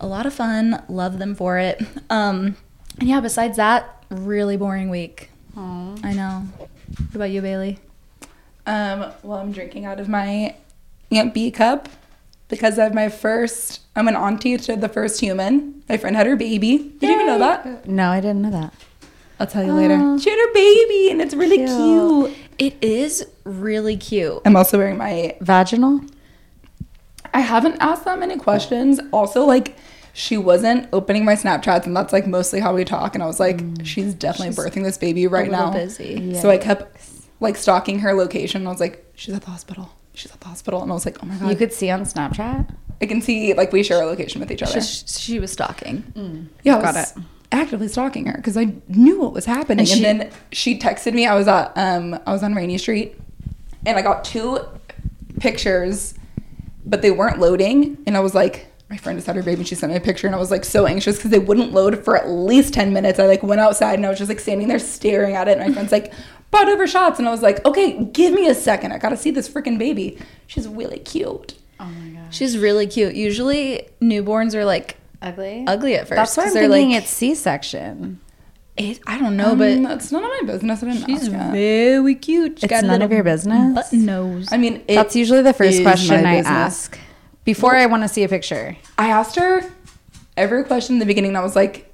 a 0.00 0.06
lot 0.06 0.24
of 0.24 0.32
fun. 0.32 0.82
Love 0.88 1.18
them 1.18 1.34
for 1.34 1.58
it. 1.58 1.82
Um, 2.08 2.56
and 2.98 3.08
yeah, 3.08 3.20
besides 3.20 3.56
that, 3.58 4.04
really 4.10 4.56
boring 4.56 4.88
week. 4.88 5.31
I 5.56 6.12
know. 6.14 6.46
What 6.58 7.14
about 7.14 7.30
you, 7.30 7.40
Bailey? 7.40 7.78
Um, 8.66 9.12
well, 9.22 9.38
I'm 9.38 9.52
drinking 9.52 9.84
out 9.84 10.00
of 10.00 10.08
my 10.08 10.54
Aunt 11.10 11.34
B 11.34 11.50
cup 11.50 11.88
because 12.48 12.78
I 12.78 12.84
have 12.84 12.94
my 12.94 13.08
first. 13.08 13.80
I'm 13.96 14.08
an 14.08 14.16
auntie 14.16 14.56
to 14.56 14.76
the 14.76 14.88
first 14.88 15.20
human. 15.20 15.82
My 15.88 15.96
friend 15.96 16.16
had 16.16 16.26
her 16.26 16.36
baby. 16.36 16.78
Did 16.78 17.02
you 17.02 17.14
even 17.14 17.26
know 17.26 17.38
that? 17.38 17.86
No, 17.86 18.10
I 18.10 18.20
didn't 18.20 18.42
know 18.42 18.50
that. 18.50 18.72
I'll 19.40 19.46
tell 19.46 19.64
you 19.64 19.72
later. 19.72 20.18
She 20.18 20.30
had 20.30 20.38
her 20.38 20.52
baby, 20.54 21.10
and 21.10 21.20
it's 21.20 21.34
really 21.34 21.58
cute. 21.58 22.36
It 22.58 22.76
is 22.82 23.26
really 23.44 23.96
cute. 23.96 24.40
I'm 24.44 24.56
also 24.56 24.78
wearing 24.78 24.96
my. 24.96 25.36
Vaginal. 25.40 26.00
I 27.34 27.40
haven't 27.40 27.76
asked 27.80 28.04
that 28.04 28.18
many 28.18 28.38
questions. 28.38 29.00
Also, 29.12 29.44
like. 29.44 29.76
She 30.14 30.36
wasn't 30.36 30.88
opening 30.92 31.24
my 31.24 31.34
Snapchats, 31.34 31.86
and 31.86 31.96
that's 31.96 32.12
like 32.12 32.26
mostly 32.26 32.60
how 32.60 32.74
we 32.74 32.84
talk. 32.84 33.14
And 33.14 33.22
I 33.22 33.26
was 33.26 33.40
like, 33.40 33.62
she's 33.82 34.12
definitely 34.14 34.54
birthing 34.54 34.82
this 34.84 34.98
baby 34.98 35.26
right 35.26 35.50
little 35.50 35.66
now. 35.68 35.72
busy. 35.72 36.34
So 36.34 36.50
I 36.50 36.58
kept 36.58 37.00
like 37.40 37.56
stalking 37.56 38.00
her 38.00 38.12
location. 38.14 38.60
And 38.62 38.68
I 38.68 38.70
was 38.70 38.80
like, 38.80 39.04
she's 39.14 39.34
at 39.34 39.42
the 39.42 39.50
hospital. 39.50 39.90
She's 40.14 40.30
at 40.30 40.40
the 40.40 40.48
hospital. 40.48 40.82
And 40.82 40.90
I 40.90 40.94
was 40.94 41.06
like, 41.06 41.22
oh 41.22 41.26
my 41.26 41.34
god. 41.36 41.48
You 41.50 41.56
could 41.56 41.72
see 41.72 41.88
on 41.90 42.02
Snapchat. 42.02 42.74
I 43.00 43.06
can 43.06 43.20
see 43.22 43.54
like 43.54 43.72
we 43.72 43.82
share 43.82 44.02
a 44.02 44.06
location 44.06 44.40
with 44.40 44.50
each 44.50 44.62
other. 44.62 44.80
She, 44.80 45.06
she 45.06 45.40
was 45.40 45.50
stalking. 45.50 46.48
yeah, 46.62 46.76
I 46.76 46.82
got 46.82 46.94
was 46.94 47.14
actively 47.50 47.88
stalking 47.88 48.26
her 48.26 48.36
because 48.36 48.56
I 48.56 48.74
knew 48.88 49.20
what 49.20 49.32
was 49.32 49.44
happening. 49.46 49.86
And, 49.90 50.04
And 50.04 50.20
then 50.20 50.30
she 50.52 50.78
texted 50.78 51.14
me. 51.14 51.26
I 51.26 51.34
was 51.34 51.48
at 51.48 51.72
um 51.76 52.18
I 52.26 52.32
was 52.32 52.42
on 52.42 52.54
Rainey 52.54 52.76
Street, 52.78 53.16
and 53.86 53.98
I 53.98 54.02
got 54.02 54.24
two 54.24 54.58
pictures, 55.40 56.14
but 56.84 57.02
they 57.02 57.10
weren't 57.10 57.38
loading. 57.38 57.98
And 58.06 58.16
I 58.16 58.20
was 58.20 58.34
like, 58.34 58.66
my 58.92 58.98
friend 58.98 59.16
just 59.16 59.26
had 59.26 59.36
her 59.36 59.42
baby. 59.42 59.60
and 59.62 59.66
She 59.66 59.74
sent 59.74 59.90
me 59.90 59.96
a 59.96 60.00
picture, 60.02 60.26
and 60.26 60.36
I 60.36 60.38
was 60.38 60.50
like 60.50 60.64
so 60.66 60.86
anxious 60.86 61.16
because 61.16 61.30
they 61.30 61.38
wouldn't 61.38 61.72
load 61.72 62.04
for 62.04 62.14
at 62.16 62.28
least 62.28 62.74
ten 62.74 62.92
minutes. 62.92 63.18
I 63.18 63.26
like 63.26 63.42
went 63.42 63.60
outside 63.60 63.94
and 63.94 64.04
I 64.04 64.10
was 64.10 64.18
just 64.18 64.28
like 64.28 64.38
standing 64.40 64.68
there 64.68 64.78
staring 64.78 65.34
at 65.34 65.48
it. 65.48 65.56
And 65.58 65.66
my 65.66 65.72
friend's 65.72 65.90
like. 65.92 66.12
Brought 66.52 66.68
over 66.68 66.86
shots, 66.86 67.18
and 67.18 67.26
I 67.26 67.30
was 67.30 67.40
like, 67.40 67.64
"Okay, 67.64 68.04
give 68.12 68.34
me 68.34 68.46
a 68.46 68.54
second. 68.54 68.92
I 68.92 68.98
gotta 68.98 69.16
see 69.16 69.30
this 69.30 69.48
freaking 69.48 69.78
baby. 69.78 70.18
She's 70.46 70.68
really 70.68 70.98
cute." 70.98 71.54
Oh 71.80 71.86
my 71.86 72.08
god. 72.20 72.34
She's 72.34 72.58
really 72.58 72.86
cute. 72.86 73.14
Usually 73.14 73.88
newborns 74.02 74.52
are 74.54 74.66
like 74.66 74.98
Ugly. 75.22 75.64
ugly 75.66 75.94
at 75.94 76.06
first. 76.08 76.16
That's 76.16 76.36
why 76.36 76.42
I'm 76.48 76.52
they're 76.52 76.68
thinking 76.68 76.90
like, 76.92 77.04
it's 77.04 77.10
C-section. 77.10 78.20
It, 78.76 79.00
I 79.06 79.18
don't 79.18 79.36
know, 79.38 79.56
but 79.56 79.72
Um, 79.72 79.82
that's 79.84 80.12
none 80.12 80.24
of 80.24 80.30
my 80.30 80.52
business. 80.52 80.82
I 80.82 80.92
didn't 80.92 81.06
she's 81.06 81.32
ask 81.32 81.52
very 81.52 82.14
cute. 82.16 82.58
She's 82.58 82.64
It's 82.64 82.70
got 82.70 82.84
none 82.84 83.00
of 83.00 83.10
your 83.10 83.24
business? 83.24 83.74
Button 83.74 84.04
nose. 84.04 84.48
I 84.52 84.58
mean, 84.58 84.82
it 84.88 84.94
That's 84.94 85.16
usually 85.16 85.40
the 85.40 85.54
first 85.54 85.80
question 85.82 86.16
I 86.26 86.36
business. 86.36 86.46
ask 86.48 86.98
before 87.44 87.74
I 87.76 87.86
want 87.86 88.02
to 88.02 88.08
see 88.08 88.22
a 88.24 88.28
picture. 88.28 88.76
I 88.98 89.08
asked 89.08 89.36
her 89.36 89.62
every 90.36 90.64
question 90.64 90.96
in 90.96 90.98
the 91.00 91.06
beginning. 91.06 91.30
And 91.30 91.38
I 91.38 91.42
was 91.42 91.56
like, 91.56 91.92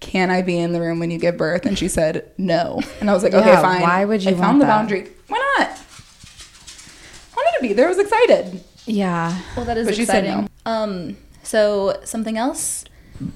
"Can 0.00 0.30
I 0.30 0.42
be 0.42 0.58
in 0.58 0.72
the 0.72 0.80
room 0.80 0.98
when 0.98 1.10
you 1.10 1.18
give 1.18 1.36
birth?" 1.36 1.66
And 1.66 1.78
she 1.78 1.88
said 1.88 2.30
no. 2.38 2.80
And 3.00 3.10
I 3.10 3.14
was 3.14 3.22
like, 3.22 3.34
"Okay, 3.34 3.46
Yeah, 3.48 3.62
fine." 3.62 3.80
why 3.82 4.04
would 4.04 4.22
you 4.22 4.30
I 4.30 4.32
want 4.32 4.42
found 4.42 4.60
the 4.60 4.66
that? 4.66 4.70
boundary. 4.76 5.08
Why 5.28 5.38
not? 5.58 5.68
I 5.70 7.36
Wanted 7.36 7.56
to 7.58 7.62
be 7.62 7.72
there. 7.72 7.88
Was 7.88 7.98
excited. 7.98 8.62
Yeah. 8.86 9.40
well, 9.56 9.64
that 9.66 9.76
is 9.78 9.86
But 9.86 9.94
she 9.96 10.04
said 10.04 10.24
exciting. 10.24 10.48
Um, 10.66 11.16
so 11.42 11.98
something 12.04 12.36
else 12.36 12.84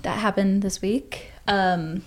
that 0.02 0.19
happened 0.19 0.62
this 0.62 0.83
week. 0.83 1.31
Um, 1.47 2.02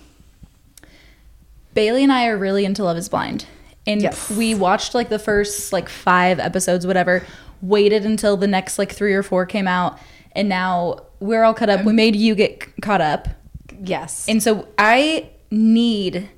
Bailey 1.74 2.02
and 2.02 2.12
I 2.12 2.26
are 2.26 2.36
really 2.36 2.64
into 2.64 2.84
Love 2.84 2.96
Is 2.96 3.08
Blind, 3.08 3.46
and 3.86 4.02
Yes. 4.02 4.30
we 4.30 4.54
watched 4.54 4.94
like 4.94 5.08
the 5.08 5.18
first 5.18 5.72
like 5.72 5.88
five 5.88 6.38
episodes, 6.38 6.86
whatever. 6.86 7.24
Waited 7.62 8.04
until 8.04 8.36
the 8.36 8.46
next 8.46 8.78
like 8.78 8.92
three 8.92 9.14
or 9.14 9.22
four 9.22 9.46
came 9.46 9.66
out, 9.68 9.98
and 10.32 10.48
now 10.48 11.06
we're 11.20 11.44
all 11.44 11.54
caught 11.54 11.70
up. 11.70 11.84
We 11.84 11.92
made 11.92 12.14
you 12.16 12.34
get 12.34 12.62
c- 12.64 12.70
caught 12.82 13.00
up. 13.00 13.28
Yes. 13.82 14.26
And 14.28 14.42
so 14.42 14.68
I 14.76 15.30
need 15.50 16.28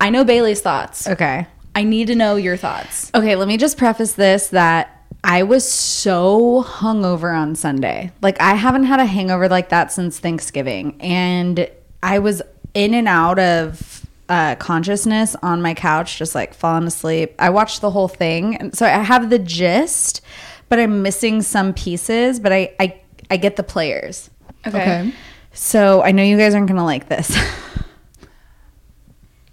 I 0.00 0.10
know 0.10 0.24
Bailey's 0.24 0.60
thoughts. 0.60 1.08
okay. 1.08 1.46
I 1.74 1.82
need 1.82 2.06
to 2.06 2.14
know 2.14 2.36
your 2.36 2.56
thoughts. 2.56 3.10
Okay, 3.14 3.36
let 3.36 3.48
me 3.48 3.56
just 3.58 3.76
preface 3.76 4.12
this 4.12 4.48
that 4.48 5.04
I 5.24 5.42
was 5.42 5.70
so 5.70 6.62
hungover 6.62 7.36
on 7.36 7.54
Sunday. 7.54 8.12
Like 8.22 8.40
I 8.40 8.54
haven't 8.54 8.84
had 8.84 9.00
a 9.00 9.04
hangover 9.06 9.48
like 9.48 9.68
that 9.70 9.92
since 9.92 10.18
Thanksgiving, 10.18 10.96
and 11.00 11.68
I 12.02 12.18
was 12.18 12.40
in 12.74 12.94
and 12.94 13.08
out 13.08 13.38
of 13.38 14.05
uh, 14.28 14.56
consciousness 14.56 15.36
on 15.42 15.62
my 15.62 15.74
couch, 15.74 16.18
just 16.18 16.34
like 16.34 16.54
falling 16.54 16.86
asleep. 16.86 17.34
I 17.38 17.50
watched 17.50 17.80
the 17.80 17.90
whole 17.90 18.08
thing, 18.08 18.56
and 18.56 18.76
so 18.76 18.86
I 18.86 18.90
have 18.90 19.30
the 19.30 19.38
gist, 19.38 20.20
but 20.68 20.78
I'm 20.78 21.02
missing 21.02 21.42
some 21.42 21.72
pieces. 21.74 22.40
But 22.40 22.52
I 22.52 22.74
I, 22.80 23.00
I 23.30 23.36
get 23.36 23.56
the 23.56 23.62
players. 23.62 24.30
Okay. 24.66 25.12
So 25.52 26.02
I 26.02 26.12
know 26.12 26.22
you 26.22 26.36
guys 26.36 26.54
aren't 26.54 26.68
gonna 26.68 26.84
like 26.84 27.08
this. 27.08 27.36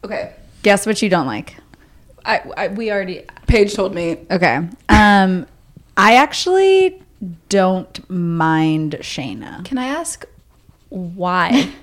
Okay. 0.04 0.34
Guess 0.64 0.86
what 0.86 1.02
you 1.02 1.10
don't 1.10 1.28
like. 1.28 1.56
I, 2.26 2.42
I 2.56 2.68
we 2.70 2.92
already 2.92 3.24
Paige 3.48 3.74
told 3.74 3.94
me. 3.94 4.18
Okay. 4.30 4.68
Um, 4.90 5.46
I 5.98 6.16
actually 6.16 7.02
don't 7.50 8.10
mind 8.10 8.98
Shaina 9.00 9.64
Can 9.64 9.78
I 9.78 9.88
ask 9.88 10.26
why? 10.90 11.72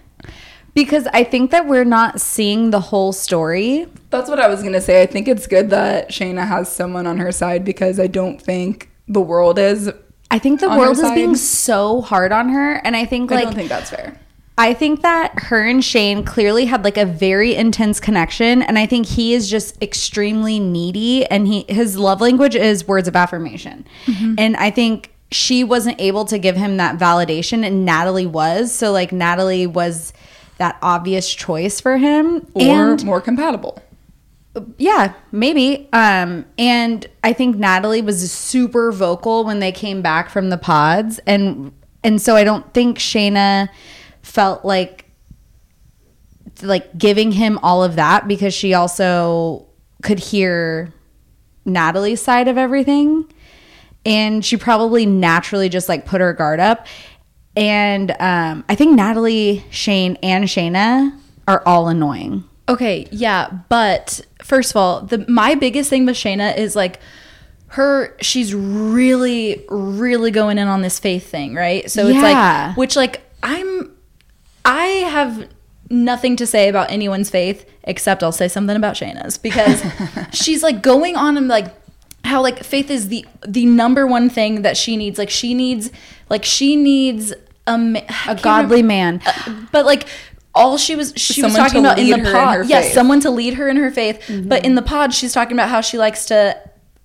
because 0.75 1.07
I 1.13 1.25
think 1.25 1.51
that 1.51 1.67
we're 1.67 1.85
not 1.85 2.21
seeing 2.21 2.71
the 2.71 2.81
whole 2.81 3.13
story. 3.13 3.87
That's 4.11 4.29
what 4.29 4.41
I 4.41 4.49
was 4.49 4.63
gonna 4.63 4.81
say. 4.81 5.03
I 5.03 5.07
think 5.07 5.29
it's 5.29 5.47
good 5.47 5.71
that 5.71 6.11
Shaina 6.11 6.47
has 6.47 6.71
someone 6.71 7.07
on 7.07 7.19
her 7.19 7.33
side 7.33 7.65
because 7.65 7.99
I 7.99 8.07
don't 8.07 8.41
think 8.41 8.91
the 9.09 9.21
world 9.21 9.59
is. 9.59 9.91
I 10.31 10.39
think 10.39 10.61
the 10.61 10.69
world 10.69 10.99
is 10.99 11.11
being 11.13 11.35
so 11.35 12.01
hard 12.03 12.31
on 12.33 12.51
her, 12.51 12.75
and 12.85 12.97
I 12.97 13.05
think 13.05 13.31
like, 13.31 13.41
I 13.41 13.45
don't 13.45 13.55
think 13.55 13.69
that's 13.69 13.91
fair. 13.91 14.19
I 14.61 14.75
think 14.75 15.01
that 15.01 15.33
her 15.45 15.67
and 15.67 15.83
Shayne 15.83 16.23
clearly 16.23 16.67
had 16.67 16.85
like 16.85 16.99
a 16.99 17.07
very 17.07 17.55
intense 17.55 17.99
connection 17.99 18.61
and 18.61 18.79
I 18.79 18.85
think 18.85 19.07
he 19.07 19.33
is 19.33 19.49
just 19.49 19.83
extremely 19.83 20.61
needy 20.61 21.25
and 21.25 21.47
he 21.47 21.65
his 21.67 21.97
love 21.97 22.21
language 22.21 22.55
is 22.55 22.87
words 22.87 23.09
of 23.09 23.17
affirmation. 23.17 23.87
Mm-hmm. 24.05 24.35
And 24.37 24.59
I 24.59 24.71
think 24.71 25.15
she 25.33 25.65
wasn't 25.65 25.99
able 25.99 26.27
to 26.27 26.39
give 26.39 26.57
him 26.57 26.77
that 26.77 26.99
validation 26.99 27.65
and 27.65 27.87
Natalie 27.87 28.27
was. 28.27 28.71
So 28.71 28.93
like 28.93 29.13
Natalie 29.13 29.67
was 29.67 30.13
that 30.61 30.79
obvious 30.83 31.33
choice 31.35 31.81
for 31.81 31.97
him 31.97 32.47
Or 32.55 32.63
and 32.63 33.05
more 33.05 33.21
compatible. 33.21 33.83
yeah, 34.79 35.15
maybe. 35.33 35.89
Um, 35.93 36.45
and 36.59 37.07
I 37.25 37.33
think 37.33 37.57
Natalie 37.57 38.03
was 38.03 38.31
super 38.31 38.93
vocal 38.93 39.45
when 39.45 39.59
they 39.59 39.73
came 39.73 40.01
back 40.03 40.31
from 40.31 40.51
the 40.51 40.57
pods, 40.59 41.19
and 41.27 41.73
and 42.05 42.21
so 42.23 42.37
I 42.37 42.45
don't 42.45 42.73
think 42.73 42.99
Shaina 42.99 43.69
felt 44.23 44.65
like 44.65 45.07
like 46.63 46.97
giving 46.99 47.33
him 47.33 47.59
all 47.63 47.83
of 47.83 47.97
that 47.97 48.29
because 48.29 48.53
she 48.55 48.75
also 48.75 49.67
could 50.03 50.19
hear 50.19 50.93
Natalie's 51.65 52.21
side 52.21 52.49
of 52.49 52.59
everything. 52.59 53.25
and 54.07 54.43
she 54.45 54.57
probably 54.57 55.05
naturally 55.07 55.69
just 55.69 55.87
like 55.89 56.07
put 56.07 56.21
her 56.23 56.33
guard 56.33 56.59
up. 56.61 56.87
And 57.57 58.13
um, 58.21 58.65
I 58.69 58.75
think 58.75 58.95
Natalie, 58.95 59.65
Shayne, 59.71 60.17
and 60.23 60.45
Shaina 60.45 61.19
are 61.49 61.63
all 61.67 61.89
annoying. 61.89 62.45
Okay, 62.69 63.09
yeah, 63.11 63.51
but 63.69 64.21
first 64.43 64.71
of 64.71 64.77
all, 64.77 65.01
the 65.03 65.25
my 65.29 65.55
biggest 65.57 65.91
thing 65.91 66.07
with 66.07 66.15
Shaina 66.17 66.57
is 66.57 66.77
like 66.77 67.01
her 67.69 68.17
she's 68.21 68.55
really 68.55 69.65
really 69.69 70.31
going 70.31 70.59
in 70.59 70.69
on 70.69 70.83
this 70.83 70.99
faith 70.99 71.29
thing, 71.29 71.55
right? 71.55 71.91
So 71.91 72.07
it's 72.07 72.17
Yeah. 72.17 72.69
like 72.69 72.77
which 72.77 72.95
like 72.97 73.23
I'm 73.43 73.91
I 74.65 74.85
have 74.87 75.49
nothing 75.89 76.37
to 76.37 76.47
say 76.47 76.69
about 76.69 76.91
anyone's 76.91 77.31
faith 77.31 77.65
except 77.83 78.23
I'll 78.23 78.31
say 78.33 78.47
something 78.47 78.77
about 78.77 78.95
Shaina's 78.95 79.39
because 79.39 79.83
she's 80.33 80.63
like 80.63 80.83
going 80.83 81.17
on 81.17 81.37
and 81.37 81.49
like 81.49 81.80
how 82.31 82.41
like 82.43 82.63
faith 82.65 82.91
is 82.91 83.09
the 83.09 83.27
the 83.47 83.67
number 83.67 84.07
one 84.07 84.31
thing 84.31 84.63
that 84.63 84.77
she 84.77 84.97
needs. 84.97 85.19
Like 85.19 85.31
she 85.31 85.53
needs 85.53 85.91
like 86.29 86.45
she 86.45 86.77
needs 86.77 87.35
a, 87.67 87.77
ma- 87.77 88.01
A 88.27 88.37
godly 88.37 88.83
remember- 88.83 88.87
man. 88.87 89.23
Uh, 89.27 89.67
but 89.73 89.85
like 89.85 90.07
all 90.55 90.79
she 90.79 90.97
was 90.97 91.13
she 91.17 91.43
was 91.43 91.55
talking 91.55 91.81
about 91.81 91.99
in 91.99 92.11
the 92.11 92.19
her 92.19 92.27
in 92.27 92.33
pod. 92.33 92.69
yes 92.69 92.93
someone 92.93 93.21
to 93.21 93.31
lead 93.31 93.55
her 93.55 93.69
in 93.69 93.77
her 93.77 93.91
faith. 93.91 94.17
But 94.29 94.35
mm-hmm. 94.35 94.65
in 94.65 94.75
the 94.77 94.83
pod 94.83 95.13
she's 95.13 95.33
talking 95.33 95.57
about 95.57 95.69
how 95.69 95.81
she 95.81 95.99
likes 95.99 96.25
to 96.27 96.57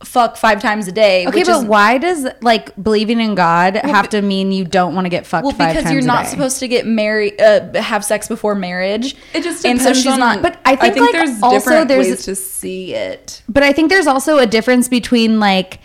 fuck 0.03 0.35
five 0.35 0.61
times 0.61 0.87
a 0.87 0.91
day 0.91 1.25
Okay, 1.25 1.39
which 1.39 1.47
but 1.47 1.61
is, 1.61 1.65
why 1.65 1.97
does 1.97 2.27
like 2.41 2.75
believing 2.81 3.21
in 3.21 3.33
God 3.33 3.77
have 3.77 4.09
to 4.09 4.21
mean 4.21 4.51
you 4.51 4.65
don't 4.65 4.93
want 4.93 5.05
to 5.05 5.09
get 5.09 5.25
fucked 5.25 5.45
well 5.45 5.53
five 5.53 5.69
because 5.69 5.83
times 5.85 5.93
you're 5.93 6.03
not 6.03 6.27
supposed 6.27 6.59
to 6.59 6.67
get 6.67 6.85
married 6.85 7.39
uh, 7.41 7.81
have 7.81 8.03
sex 8.03 8.27
before 8.27 8.55
marriage 8.55 9.15
It 9.33 9.41
just 9.43 9.65
and 9.65 9.79
depends 9.79 9.83
so 9.83 9.93
she's 10.03 10.11
on, 10.13 10.19
not 10.19 10.41
but 10.41 10.59
I 10.65 10.75
think, 10.75 10.97
like, 10.97 11.11
there's 11.13 11.41
also 11.41 11.57
different 11.57 11.87
there's- 11.87 12.07
ways 12.07 12.25
to 12.25 12.35
see 12.35 12.93
it. 12.93 13.41
But 13.47 13.63
I 13.63 13.71
think 13.71 13.89
there's 13.89 14.05
also 14.07 14.37
a 14.37 14.45
difference 14.45 14.89
between 14.89 15.39
like 15.39 15.79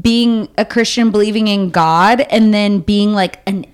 being 0.00 0.48
a 0.56 0.64
Christian 0.64 1.10
believing 1.10 1.48
in 1.48 1.70
God 1.70 2.20
and 2.30 2.54
then 2.54 2.80
being 2.80 3.12
like 3.14 3.40
an 3.48 3.66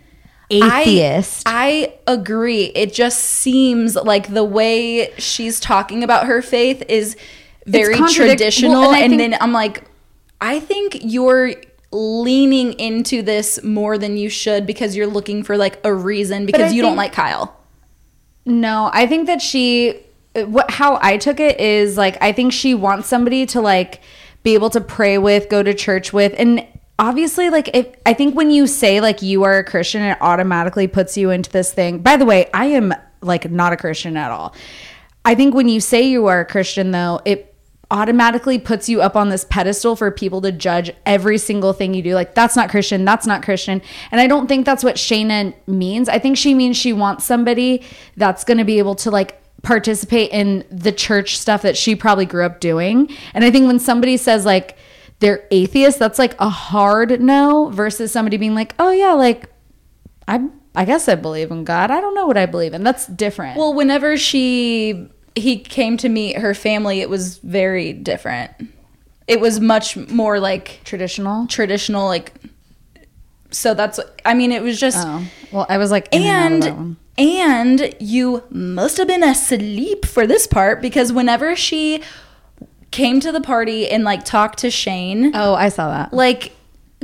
atheist. 0.51 1.43
I, 1.47 1.95
I 2.07 2.13
agree. 2.13 2.65
It 2.75 2.93
just 2.93 3.21
seems 3.21 3.97
like 3.97 4.33
the 4.33 4.45
way 4.45 5.13
she's 5.19 5.61
talking 5.61 6.03
about 6.05 6.27
her 6.27 6.43
faith 6.43 6.83
is 6.89 7.17
very 7.67 7.97
traditional. 8.13 8.73
well, 8.73 8.93
and 8.93 9.13
and 9.13 9.15
I 9.15 9.17
then 9.17 9.37
I'm 9.41 9.53
like, 9.53 9.85
I 10.41 10.61
think 10.61 10.99
you're 11.03 11.55
leaning 11.93 12.73
into 12.75 13.23
this 13.23 13.63
more 13.63 13.99
than 13.99 14.17
you 14.17 14.29
should 14.29 14.67
because 14.67 14.97
you're 14.97 15.07
looking 15.07 15.43
for 15.43 15.57
like 15.57 15.79
a 15.85 15.93
reason 15.93 16.47
because 16.47 16.73
you 16.73 16.83
don't 16.83 16.97
like 16.97 17.13
Kyle. 17.13 17.57
no, 18.47 18.91
I 18.93 19.07
think 19.07 19.27
that 19.27 19.43
she 19.43 20.01
uh, 20.35 20.43
what 20.43 20.71
how 20.71 20.99
I 21.03 21.19
took 21.19 21.39
it 21.39 21.61
is 21.61 21.97
like 21.97 22.17
I 22.23 22.33
think 22.33 22.53
she 22.53 22.75
wants 22.75 23.09
somebody 23.09 23.47
to 23.47 23.61
like 23.61 24.01
be 24.43 24.55
able 24.55 24.71
to 24.71 24.81
pray 24.81 25.19
with, 25.19 25.49
go 25.49 25.63
to 25.63 25.75
church 25.75 26.13
with 26.13 26.35
and 26.39 26.67
obviously 26.99 27.51
like 27.51 27.75
if 27.77 27.87
I 28.07 28.15
think 28.15 28.35
when 28.35 28.51
you 28.51 28.67
say 28.67 29.01
like 29.01 29.23
you 29.23 29.45
are 29.45 29.59
a 29.59 29.65
Christian 29.65 30.03
it 30.03 30.19
automatically 30.21 30.87
puts 30.87 31.17
you 31.17 31.31
into 31.31 31.51
this 31.51 31.73
thing. 31.73 31.99
By 31.99 32.17
the 32.17 32.25
way, 32.25 32.49
I 32.55 32.67
am 32.67 32.95
like 33.21 33.51
not 33.51 33.73
a 33.73 33.77
Christian 33.77 34.17
at 34.17 34.31
all. 34.31 34.55
I 35.25 35.35
think 35.35 35.55
when 35.55 35.69
you 35.69 35.81
say 35.81 36.03
you 36.03 36.27
are 36.27 36.41
a 36.41 36.45
Christian 36.45 36.91
though, 36.91 37.21
it 37.25 37.52
automatically 37.93 38.59
puts 38.59 38.89
you 38.89 39.03
up 39.03 39.15
on 39.15 39.29
this 39.29 39.45
pedestal 39.45 39.95
for 39.95 40.11
people 40.11 40.41
to 40.41 40.51
judge 40.51 40.91
every 41.05 41.37
single 41.37 41.73
thing 41.75 41.93
you 41.93 42.03
do. 42.03 42.15
Like, 42.15 42.35
that's 42.35 42.57
not 42.57 42.71
Christian, 42.71 43.05
that's 43.05 43.27
not 43.27 43.43
Christian. 43.43 43.83
And 44.11 44.21
I 44.21 44.27
don't 44.27 44.49
think 44.49 44.67
that's 44.67 44.83
what 44.83 44.97
Shaina 44.97 45.55
means. 45.69 46.09
I 46.09 46.19
think 46.19 46.39
she 46.39 46.55
means 46.55 46.77
she 46.77 46.93
wants 46.93 47.25
somebody 47.25 47.85
that's 48.17 48.43
going 48.43 48.59
to 48.59 48.65
be 48.65 48.79
able 48.79 48.95
to 48.97 49.11
like 49.11 49.39
participate 49.63 50.31
in 50.33 50.65
the 50.71 50.91
church 50.91 51.39
stuff 51.39 51.63
that 51.63 51.77
she 51.77 51.95
probably 51.95 52.27
grew 52.27 52.45
up 52.45 52.59
doing. 52.59 53.15
And 53.35 53.45
I 53.45 53.51
think 53.51 53.67
when 53.67 53.79
somebody 53.79 54.17
says 54.17 54.45
like 54.45 54.77
they're 55.21 55.47
atheist, 55.51 55.99
that's 55.99 56.19
like 56.19 56.35
a 56.41 56.49
hard 56.49 57.21
no 57.21 57.69
versus 57.69 58.11
somebody 58.11 58.39
being 58.39 58.55
like, 58.55 58.75
oh 58.79 58.91
yeah, 58.91 59.13
like 59.13 59.51
I 60.27 60.49
I 60.75 60.85
guess 60.87 61.09
I 61.09 61.15
believe 61.15 61.51
in 61.51 61.65
God. 61.65 61.91
I 61.91 62.01
don't 62.01 62.15
know 62.15 62.27
what 62.27 62.39
I 62.39 62.47
believe 62.47 62.73
in. 62.73 62.83
That's 62.83 63.07
different. 63.07 63.59
Well, 63.59 63.75
whenever 63.75 64.17
she 64.17 65.11
he 65.35 65.59
came 65.59 65.97
to 65.99 66.09
meet 66.09 66.37
her 66.39 66.55
family, 66.55 67.01
it 67.01 67.09
was 67.11 67.39
very 67.39 67.93
different. 67.93 68.51
It 69.27 69.41
was 69.41 69.61
much 69.61 69.97
more 69.97 70.39
like 70.41 70.81
traditional. 70.85 71.47
traditional, 71.47 72.07
like. 72.07 72.33
So 73.51 73.75
that's. 73.75 74.01
I 74.25 74.35
mean, 74.35 74.53
it 74.53 74.63
was 74.63 74.79
just. 74.81 74.99
Oh. 75.01 75.25
Well, 75.53 75.67
I 75.69 75.79
was 75.79 75.91
like 75.91 76.09
and, 76.15 76.25
out 76.25 76.53
of 76.53 76.61
that 76.63 76.77
one. 76.77 76.97
and 77.19 77.81
and 77.83 77.95
you 78.01 78.43
must 78.51 78.97
have 78.97 79.07
been 79.07 79.23
asleep 79.23 80.07
for 80.07 80.27
this 80.27 80.47
part 80.47 80.81
because 80.81 81.13
whenever 81.13 81.55
she 81.55 82.03
came 82.91 83.21
to 83.21 83.31
the 83.31 83.41
party 83.41 83.89
and 83.89 84.03
like 84.05 84.25
talked 84.25 84.59
to 84.61 84.71
Shayne, 84.71 85.31
Oh, 85.35 85.55
I 85.55 85.69
saw 85.69 85.89
that. 85.91 86.13
like 86.15 86.53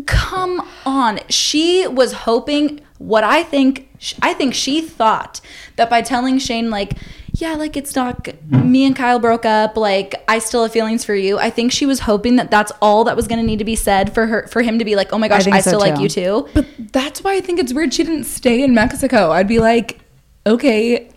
come 0.06 0.62
on 0.86 1.18
she 1.28 1.84
was 1.88 2.12
hoping 2.12 2.80
what 2.98 3.24
i 3.24 3.42
think 3.42 3.88
i 4.22 4.32
think 4.32 4.54
she 4.54 4.80
thought 4.80 5.40
that 5.74 5.90
by 5.90 6.00
telling 6.00 6.38
shayne 6.38 6.70
like 6.70 6.92
yeah 7.40 7.54
like 7.54 7.76
it's 7.76 7.94
not 7.94 8.28
me 8.50 8.84
and 8.84 8.94
kyle 8.96 9.18
broke 9.18 9.44
up 9.44 9.76
like 9.76 10.14
i 10.28 10.38
still 10.38 10.62
have 10.62 10.72
feelings 10.72 11.04
for 11.04 11.14
you 11.14 11.38
i 11.38 11.50
think 11.50 11.70
she 11.72 11.86
was 11.86 12.00
hoping 12.00 12.36
that 12.36 12.50
that's 12.50 12.72
all 12.82 13.04
that 13.04 13.14
was 13.16 13.26
going 13.28 13.38
to 13.40 13.46
need 13.46 13.58
to 13.58 13.64
be 13.64 13.76
said 13.76 14.12
for 14.12 14.26
her 14.26 14.46
for 14.48 14.62
him 14.62 14.78
to 14.78 14.84
be 14.84 14.96
like 14.96 15.12
oh 15.12 15.18
my 15.18 15.28
gosh 15.28 15.44
think 15.44 15.54
i, 15.56 15.60
so, 15.60 15.70
still 15.70 15.80
like 15.80 15.98
you 16.00 16.08
too 16.08 16.48
But 16.54 16.66
that's 16.92 17.22
why 17.22 17.36
I 17.36 17.40
think 17.40 17.58
it's 17.60 17.72
weird 17.72 17.92
she 17.94 18.02
didn't 18.04 18.24
stay 18.24 18.62
in 18.62 18.74
Mexico. 18.74 19.30
I'd 19.30 19.46
be 19.46 19.58
like, 19.58 20.00
okay, 20.46 21.10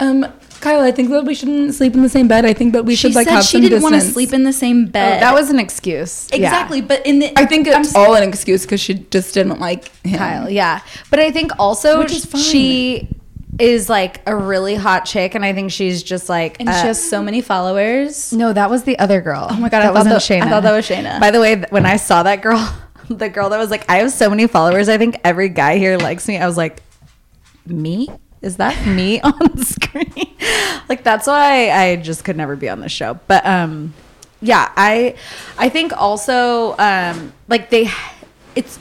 um, 0.00 0.26
Kyle, 0.60 0.80
I 0.80 0.90
think 0.90 1.10
that 1.10 1.24
we 1.24 1.34
shouldn't 1.34 1.74
sleep 1.74 1.94
in 1.94 2.02
the 2.02 2.08
same 2.08 2.28
bed. 2.28 2.44
I 2.44 2.52
think 2.52 2.72
that 2.72 2.84
we 2.84 2.96
she 2.96 3.08
should 3.08 3.14
like 3.14 3.26
said 3.26 3.34
have 3.34 3.44
she 3.44 3.52
some 3.52 3.60
didn't 3.62 3.82
want 3.82 3.94
to 3.94 4.00
sleep 4.00 4.32
in 4.32 4.42
the 4.42 4.52
same 4.52 4.86
bed 4.86 5.18
Oh, 5.18 5.20
that 5.20 5.32
was 5.34 5.48
an 5.50 5.58
excuse. 5.58 6.28
Yeah. 6.30 6.38
exactly 6.38 6.80
but 6.82 7.06
in 7.06 7.20
the 7.20 7.38
I 7.38 7.46
think 7.46 7.68
I'm 7.68 7.80
it's 7.80 7.90
s- 7.90 7.94
all 7.96 8.14
an 8.14 8.22
excuse 8.28 8.62
because 8.62 8.80
she 8.80 8.94
just 8.94 9.32
didn't 9.34 9.60
like 9.60 9.88
him. 10.04 10.18
Kyle, 10.18 10.50
yeah. 10.50 10.80
But 11.10 11.20
I 11.20 11.30
think 11.30 11.52
also 11.58 12.00
Which 12.00 12.12
is 12.12 12.24
fine. 12.26 12.42
she 12.42 13.08
is 13.58 13.88
like 13.88 14.20
a 14.26 14.34
really 14.36 14.74
hot 14.74 15.04
chick, 15.04 15.34
and 15.34 15.44
I 15.44 15.52
think 15.52 15.70
she's 15.72 16.02
just 16.02 16.28
like. 16.28 16.58
and 16.60 16.68
uh, 16.68 16.80
she 16.80 16.86
has 16.88 17.08
so 17.10 17.22
many 17.22 17.40
followers 17.40 18.32
no, 18.32 18.52
that 18.52 18.68
was 18.70 18.84
the 18.84 18.98
other 18.98 19.20
girl. 19.20 19.46
Oh 19.50 19.56
my 19.56 19.68
God, 19.68 19.82
I 19.82 19.92
thought 19.92 20.04
that- 20.04 20.14
was 20.14 20.22
Shaina. 20.24 20.42
I 20.42 20.48
thought 20.50 20.62
that 20.62 20.72
was 20.72 20.86
Shaina. 20.88 21.20
By 21.20 21.30
the 21.30 21.40
way, 21.40 21.56
when 21.70 21.86
I 21.86 21.96
saw 21.96 22.22
that 22.24 22.42
girl, 22.42 22.58
the 23.08 23.28
girl 23.28 23.48
that 23.50 23.58
was 23.58 23.70
like, 23.70 23.88
"I 23.90 23.96
have 23.98 24.12
so 24.12 24.28
many 24.30 24.46
followers. 24.46 24.88
I 24.88 24.98
think 24.98 25.18
every 25.24 25.48
guy 25.48 25.78
here 25.78 25.96
likes 25.98 26.26
me." 26.28 26.36
I 26.38 26.46
was 26.46 26.56
like, 26.56 26.82
"Me? 27.66 28.08
Is 28.42 28.56
that 28.58 28.86
me 28.86 29.20
on 29.22 29.58
screen?" 29.64 30.34
like 30.88 31.02
that's 31.02 31.26
why 31.26 31.70
I 31.70 31.96
just 31.96 32.24
could 32.24 32.36
never 32.36 32.56
be 32.56 32.68
on 32.68 32.80
the 32.80 32.88
show. 32.88 33.18
But 33.26 33.44
um, 33.46 33.94
yeah, 34.42 34.70
I 34.76 35.16
I 35.58 35.68
think 35.70 35.92
also 35.96 36.76
um 36.78 37.32
like 37.48 37.70
they 37.70 37.88
it's 38.54 38.78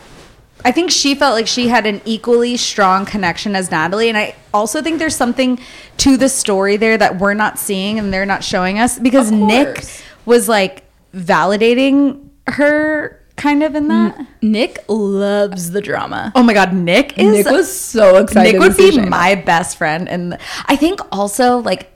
I 0.65 0.71
think 0.71 0.89
she 0.89 1.13
felt 1.13 1.36
like 1.36 1.45
she 1.45 1.67
had 1.67 1.86
an 1.86 2.01
equally 2.06 2.58
strong 2.58 3.06
connection 3.06 3.56
as 3.56 3.69
Natalie. 3.69 4.10
And 4.10 4.17
I 4.17 4.36
also 4.51 4.82
think 4.82 4.97
there's 4.97 5.15
something 5.15 5.60
to 5.97 6.17
the 6.17 6.28
story 6.28 6.75
there 6.75 6.97
that 6.97 7.19
we're 7.19 7.36
not 7.36 7.60
seeing 7.60 7.99
and 7.99 8.12
they're 8.12 8.25
not 8.25 8.43
showing 8.43 8.80
us 8.80 8.97
because 8.97 9.32
Nick 9.32 9.86
was 10.25 10.49
like 10.49 10.84
validating 11.13 12.30
her 12.47 13.23
kind 13.36 13.62
of 13.63 13.75
in 13.75 13.89
that. 13.89 14.28
nick 14.41 14.80
loves 14.88 15.71
the 15.71 15.82
drama 15.82 16.32
Oh 16.36 16.41
my 16.41 16.54
God, 16.54 16.73
Nick 16.73 17.17
is. 17.17 17.45
Nick 17.45 17.45
was 17.47 17.80
so 17.80 18.17
excited. 18.17 18.54
Nick 18.54 18.62
would 18.62 18.75
be 18.75 18.99
my 18.99 19.36
best 19.36 19.78
friend. 19.78 20.10
And 20.10 20.38
I 20.65 20.75
think 20.75 20.99
also, 21.12 21.60
like, 21.60 21.91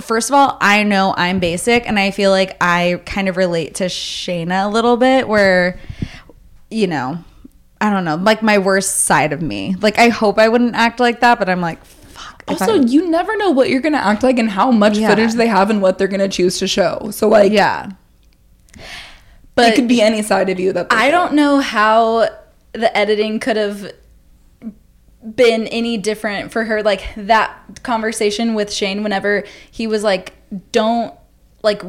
first 0.00 0.30
of 0.30 0.34
all, 0.34 0.56
I 0.60 0.84
know 0.84 1.14
I'm 1.16 1.40
basic 1.40 1.88
and 1.88 1.98
I 1.98 2.12
feel 2.12 2.30
like 2.30 2.56
I 2.60 3.00
kind 3.06 3.28
of 3.28 3.36
relate 3.36 3.76
to 3.76 3.84
Shaina 3.84 4.66
a 4.66 4.68
little 4.68 4.96
bit, 4.96 5.26
where, 5.26 5.80
you 6.70 6.86
know, 6.86 7.24
I 7.84 7.90
don't 7.90 8.04
know, 8.04 8.16
like 8.16 8.42
my 8.42 8.56
worst 8.56 9.04
side 9.04 9.32
of 9.34 9.42
me. 9.42 9.76
Like, 9.80 9.98
I 9.98 10.08
hope 10.08 10.38
I 10.38 10.48
wouldn't 10.48 10.74
act 10.74 11.00
like 11.00 11.20
that, 11.20 11.38
but 11.38 11.50
I'm 11.50 11.60
like, 11.60 11.84
fuck. 11.84 12.42
Also, 12.48 12.80
I- 12.80 12.84
you 12.84 13.10
never 13.10 13.36
know 13.36 13.50
what 13.50 13.68
you're 13.68 13.82
gonna 13.82 13.98
act 13.98 14.22
like 14.22 14.38
and 14.38 14.48
how 14.50 14.70
much 14.70 14.96
Yeah. 14.96 15.08
footage 15.10 15.34
they 15.34 15.46
have 15.48 15.68
and 15.68 15.82
what 15.82 15.98
they're 15.98 16.08
gonna 16.08 16.28
choose 16.28 16.58
to 16.60 16.66
show. 16.66 17.10
So 17.10 17.28
like, 17.28 17.52
yeah. 17.52 17.90
but 19.54 19.72
it 19.72 19.74
could 19.76 19.86
be 19.88 20.00
any 20.00 20.22
side 20.22 20.48
of 20.48 20.58
you 20.58 20.72
that 20.72 20.86
I 20.90 21.06
show. 21.06 21.10
don't 21.12 21.34
know 21.34 21.58
how 21.60 22.28
the 22.72 22.96
editing 22.96 23.38
could 23.38 23.56
have 23.56 23.92
been 25.36 25.66
any 25.68 25.96
different 25.96 26.50
for 26.52 26.64
her 26.64 26.82
like 26.82 27.08
that 27.16 27.56
conversation 27.82 28.54
with 28.54 28.72
Shayne 28.72 29.02
whenever 29.02 29.44
he 29.70 29.86
was 29.86 30.02
like 30.02 30.34
don't 30.72 31.14
like 31.62 31.82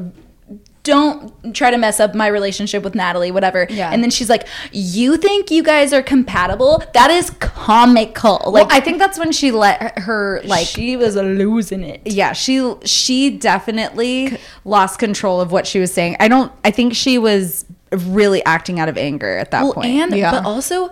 don't 0.86 1.54
try 1.54 1.70
to 1.72 1.78
mess 1.78 2.00
up 2.00 2.16
my 2.16 2.28
relationship 2.28 2.82
with 2.84 2.96
Natalie 2.96 3.32
whatever 3.32 3.68
Yeah. 3.70 3.92
and 3.92 4.02
then 4.02 4.10
she's 4.12 4.30
like 4.30 4.48
you 4.72 5.18
think 5.18 5.52
you 5.52 5.62
guys 5.64 5.92
are 5.92 6.02
compatible 6.04 6.82
that 6.94 7.12
is 7.12 7.32
comical 7.42 8.40
Like, 8.46 8.70
like 8.70 8.72
I 8.72 8.80
think 8.80 9.00
that's 9.00 9.20
when 9.20 9.32
she 9.32 9.52
let 9.52 9.82
her, 9.82 10.02
her 10.02 10.42
like, 10.46 10.68
she 10.68 10.96
was 10.96 11.16
losing 11.16 11.84
it 11.84 12.02
yeah 12.06 12.32
she 12.34 12.74
she 12.86 13.32
definitely 13.32 14.38
lost 14.64 15.00
control 15.00 15.42
of 15.42 15.52
what 15.52 15.68
she 15.68 15.80
was 15.80 15.94
saying 15.94 16.16
i 16.20 16.28
don't 16.28 16.52
i 16.64 16.72
think 16.72 16.94
she 16.94 17.18
was 17.18 17.66
really 17.92 18.44
acting 18.46 18.80
out 18.80 18.88
of 18.90 18.98
anger 18.98 19.38
at 19.38 19.52
that 19.52 19.64
well, 19.64 19.74
point 19.74 19.88
and 19.88 20.16
Yeah. 20.16 20.32
but 20.32 20.46
also 20.46 20.90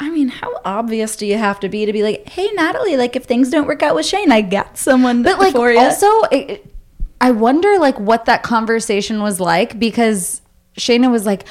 I 0.00 0.10
mean, 0.10 0.28
how 0.28 0.60
obvious 0.64 1.16
do 1.16 1.26
you 1.26 1.36
have 1.38 1.58
to 1.58 1.68
be 1.68 1.84
to 1.84 1.92
be 1.92 2.04
like, 2.04 2.28
"Hey, 2.28 2.48
Natalie, 2.54 2.96
like 2.96 3.16
if 3.16 3.24
things 3.24 3.50
don't 3.50 3.66
work 3.66 3.82
out 3.82 3.96
with 3.96 4.06
Shayne, 4.06 4.30
I 4.30 4.42
got 4.42 4.78
someone 4.78 5.24
but 5.24 5.40
like 5.40 5.52
for 5.52 5.72
you." 5.72 5.78
also 5.80 6.06
it, 6.30 6.50
it- 6.50 6.74
i 7.20 7.30
wonder 7.30 7.78
like 7.78 7.98
what 7.98 8.24
that 8.24 8.42
conversation 8.42 9.20
was 9.20 9.40
like 9.40 9.78
because 9.78 10.42
shaina 10.76 11.10
was 11.10 11.26
like 11.26 11.44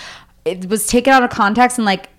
it 0.46 0.70
was 0.70 0.88
taken 0.88 1.12
out 1.14 1.24
of 1.24 1.30
context 1.30 1.78
and 1.78 1.86
like 1.86 2.10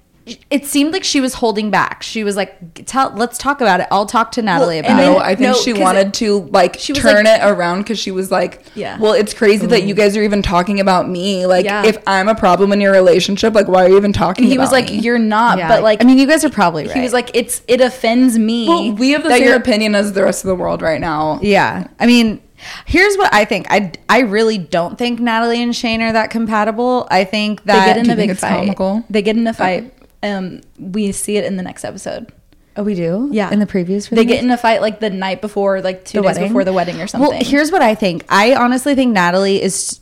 it 0.50 0.66
seemed 0.66 0.92
like 0.92 1.04
she 1.04 1.20
was 1.20 1.34
holding 1.34 1.70
back. 1.70 2.02
She 2.02 2.24
was 2.24 2.36
like, 2.36 2.84
"Tell, 2.86 3.10
let's 3.14 3.38
talk 3.38 3.60
about 3.60 3.80
it. 3.80 3.86
I'll 3.90 4.06
talk 4.06 4.32
to 4.32 4.42
Natalie 4.42 4.78
about 4.78 4.90
And 4.90 5.00
it." 5.00 5.04
no, 5.04 5.18
I 5.18 5.34
think 5.34 5.40
no, 5.40 5.54
she 5.54 5.72
'cause 5.72 5.80
wanted 5.80 6.14
to 6.14 6.40
like 6.50 6.78
she 6.78 6.92
was 6.92 7.00
turn 7.00 7.24
like- 7.24 7.40
it 7.40 7.44
around 7.44 7.82
because 7.82 7.98
she 7.98 8.10
was 8.10 8.30
like, 8.30 8.62
Yeah. 8.74 8.98
well, 8.98 9.12
it's 9.12 9.32
crazy 9.34 9.66
that 9.66 9.82
you 9.82 9.94
mm-hmm. 9.94 10.02
guys 10.02 10.16
are 10.16 10.22
even 10.22 10.42
talking 10.42 10.80
about 10.80 11.08
me. 11.08 11.46
Like, 11.46 11.64
Yeah. 11.64 11.84
if 11.86 11.98
I'm 12.06 12.28
a 12.28 12.34
problem 12.34 12.72
in 12.72 12.80
your 12.80 12.92
relationship, 12.92 13.54
like, 13.54 13.68
why 13.68 13.84
are 13.84 13.88
you 13.88 13.96
even 13.96 14.12
talking? 14.12 14.44
And 14.44 14.52
he 14.52 14.58
was 14.58 14.72
like, 14.72 14.90
me? 14.90 14.98
"You're 14.98 15.18
not," 15.18 15.58
Yeah, 15.58 15.68
but 15.68 15.82
like, 15.82 16.02
I 16.02 16.06
mean, 16.06 16.18
you 16.18 16.26
guys 16.26 16.44
are 16.44 16.50
probably 16.50 16.86
right. 16.86 16.96
he 16.96 17.02
was 17.02 17.12
like, 17.12 17.30
"It's 17.34 17.62
it 17.68 17.80
offends 17.80 18.38
me." 18.38 18.68
well, 18.68 18.92
we 18.92 19.10
have 19.10 19.22
the 19.22 19.30
that 19.30 19.38
same 19.38 19.52
opinion 19.52 19.94
as 19.94 20.12
the 20.12 20.24
rest 20.24 20.44
of 20.44 20.48
the 20.48 20.54
world 20.54 20.82
right 20.82 21.00
now. 21.00 21.38
Yeah. 21.42 21.86
I 21.98 22.06
mean, 22.06 22.40
here's 22.86 23.16
what 23.16 23.32
I 23.32 23.44
think. 23.44 23.66
I, 23.70 23.92
I 24.08 24.20
really 24.20 24.58
don't 24.58 24.96
think 24.98 25.20
Natalie 25.20 25.62
and 25.62 25.74
Shayne 25.74 26.02
are 26.02 26.12
that 26.12 26.30
compatible. 26.30 27.06
I 27.10 27.24
think 27.24 27.64
that 27.64 27.86
They 27.86 27.94
get 27.94 28.04
in 28.04 28.10
a 28.10 28.16
big 28.16 28.36
fight. 28.36 28.56
comical? 28.58 29.04
They 29.10 29.22
get 29.22 29.36
in 29.36 29.46
a 29.46 29.54
fight. 29.54 29.92
Um, 30.22 30.60
we 30.78 31.12
see 31.12 31.36
it 31.36 31.44
in 31.44 31.56
the 31.56 31.62
next 31.62 31.84
episode. 31.84 32.32
oh, 32.76 32.82
we 32.82 32.94
do? 32.94 33.28
Yeah. 33.32 33.50
In 33.52 33.58
the 33.60 33.66
previews 33.66 34.08
They 34.08 34.24
get 34.24 34.42
in 34.42 34.50
a 34.50 34.56
fight 34.56 34.80
like 34.80 35.00
the 35.00 35.10
night 35.10 35.40
before, 35.40 35.80
like 35.80 36.04
two 36.04 36.18
The 36.18 36.22
days 36.28 36.36
wedding? 36.36 36.48
before 36.48 36.64
the 36.64 36.72
wedding 36.72 37.00
or 37.00 37.06
something. 37.06 37.30
Well, 37.30 37.38
here's 37.44 37.70
what 37.72 37.82
I 37.82 37.94
think. 37.94 38.24
I 38.28 38.54
honestly 38.54 38.94
think 38.94 39.12
Natalie 39.12 39.62
is, 39.62 40.00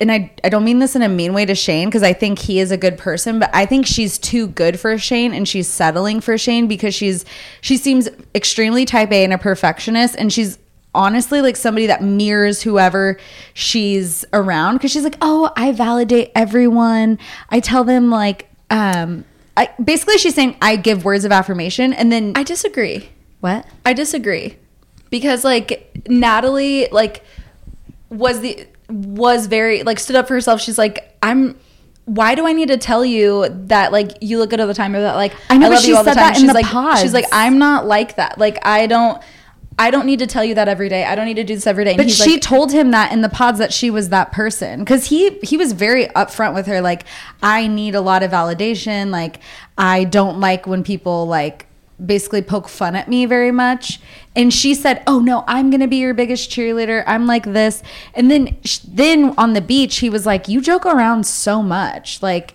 and 0.00 0.10
I, 0.10 0.32
I 0.44 0.48
don't 0.48 0.64
mean 0.64 0.78
this 0.78 0.94
in 0.96 1.02
a 1.02 1.08
mean 1.08 1.34
way 1.34 1.44
to 1.46 1.54
Shayne 1.54 1.88
because 1.88 2.02
I 2.04 2.12
think 2.12 2.38
he 2.38 2.58
is 2.60 2.70
a 2.70 2.76
good 2.76 2.96
person, 2.96 3.38
but 3.38 3.50
I 3.52 3.66
think 3.66 3.86
she's 3.86 4.18
too 4.18 4.46
good 4.48 4.78
for 4.80 4.96
Shayne 4.98 5.32
and 5.34 5.46
she's 5.48 5.68
settling 5.68 6.20
for 6.20 6.38
Shayne 6.38 6.66
because 6.68 6.94
she's 6.94 7.24
she 7.60 7.76
seems 7.76 8.08
extremely 8.34 8.84
type 8.86 9.10
A 9.12 9.22
and 9.24 9.32
a 9.32 9.38
perfectionist, 9.38 10.14
and 10.16 10.32
she's 10.32 10.58
honestly 10.94 11.40
like 11.40 11.56
somebody 11.56 11.86
that 11.86 12.02
mirrors 12.02 12.62
whoever 12.62 13.18
she's 13.54 14.24
around 14.32 14.74
because 14.76 14.90
she's 14.90 15.04
like, 15.04 15.16
oh, 15.20 15.52
I 15.56 15.72
validate 15.72 16.32
everyone. 16.34 17.18
I 17.48 17.60
tell 17.60 17.84
them 17.84 18.10
like, 18.10 18.48
um, 18.70 19.24
I 19.56 19.70
basically 19.82 20.18
she's 20.18 20.34
saying 20.34 20.56
I 20.62 20.76
give 20.76 21.04
words 21.04 21.24
of 21.24 21.32
affirmation, 21.32 21.92
and 21.92 22.10
then 22.10 22.32
I 22.36 22.42
disagree. 22.42 23.08
what? 23.40 23.66
I 23.84 23.92
disagree 23.92 24.56
because 25.10 25.44
like 25.44 25.92
Natalie 26.08 26.88
like 26.90 27.24
was 28.08 28.40
the 28.40 28.66
was 28.88 29.46
very 29.46 29.82
like 29.82 29.98
stood 29.98 30.16
up 30.16 30.28
for 30.28 30.34
herself. 30.34 30.60
She's 30.60 30.78
like 30.78 31.16
I'm. 31.22 31.58
Why 32.06 32.34
do 32.34 32.44
I 32.44 32.52
need 32.52 32.68
to 32.68 32.76
tell 32.76 33.04
you 33.04 33.46
that 33.66 33.92
like 33.92 34.10
you 34.20 34.38
look 34.38 34.50
good 34.50 34.58
all 34.58 34.66
the 34.66 34.74
time 34.74 34.96
or 34.96 35.00
that 35.00 35.14
like 35.14 35.32
I 35.48 35.58
know, 35.58 35.68
but 35.68 35.74
love 35.74 35.82
she 35.82 35.90
you 35.90 35.96
all 35.96 36.02
the 36.02 36.10
said 36.12 36.20
time? 36.20 36.32
that 36.32 36.36
in 36.36 36.40
she's 36.40 36.48
the 36.48 36.54
like 36.54 36.66
pods. 36.66 37.00
she's 37.02 37.14
like 37.14 37.26
I'm 37.30 37.58
not 37.58 37.86
like 37.86 38.16
that. 38.16 38.36
Like 38.38 38.58
I 38.66 38.86
don't 38.88 39.22
I 39.80 39.90
don't 39.90 40.04
need 40.04 40.18
to 40.18 40.26
tell 40.26 40.44
you 40.44 40.54
that 40.56 40.68
every 40.68 40.90
day. 40.90 41.04
I 41.04 41.14
don't 41.14 41.24
need 41.24 41.36
to 41.36 41.44
do 41.44 41.54
this 41.54 41.66
every 41.66 41.84
day. 41.84 41.92
And 41.92 41.96
But 41.96 42.10
she 42.10 42.32
like, 42.32 42.42
told 42.42 42.70
him 42.70 42.90
that 42.90 43.12
in 43.12 43.22
the 43.22 43.30
pods 43.30 43.58
that 43.58 43.72
she 43.72 43.90
was 43.90 44.10
that 44.10 44.30
person 44.30 44.80
because 44.80 45.06
he 45.06 45.38
he 45.42 45.56
was 45.56 45.72
very 45.72 46.06
upfront 46.08 46.54
with 46.54 46.66
her. 46.66 46.82
Like, 46.82 47.04
I 47.42 47.66
need 47.66 47.94
a 47.94 48.02
lot 48.02 48.22
of 48.22 48.30
validation. 48.30 49.08
Like, 49.08 49.40
I 49.78 50.04
don't 50.04 50.38
like 50.38 50.66
when 50.66 50.84
people 50.84 51.26
like 51.26 51.66
basically 52.04 52.42
poke 52.42 52.68
fun 52.68 52.94
at 52.94 53.08
me 53.08 53.24
very 53.24 53.50
much. 53.50 54.00
And 54.36 54.52
she 54.52 54.74
said, 54.74 55.02
"Oh 55.06 55.18
no, 55.18 55.44
I'm 55.48 55.70
gonna 55.70 55.88
be 55.88 55.96
your 55.96 56.12
biggest 56.12 56.50
cheerleader. 56.50 57.02
I'm 57.06 57.26
like 57.26 57.44
this." 57.44 57.82
And 58.12 58.30
then 58.30 58.58
then 58.86 59.34
on 59.38 59.54
the 59.54 59.62
beach, 59.62 59.98
he 60.00 60.10
was 60.10 60.26
like, 60.26 60.46
"You 60.46 60.60
joke 60.60 60.84
around 60.84 61.24
so 61.24 61.62
much." 61.62 62.22
Like, 62.22 62.54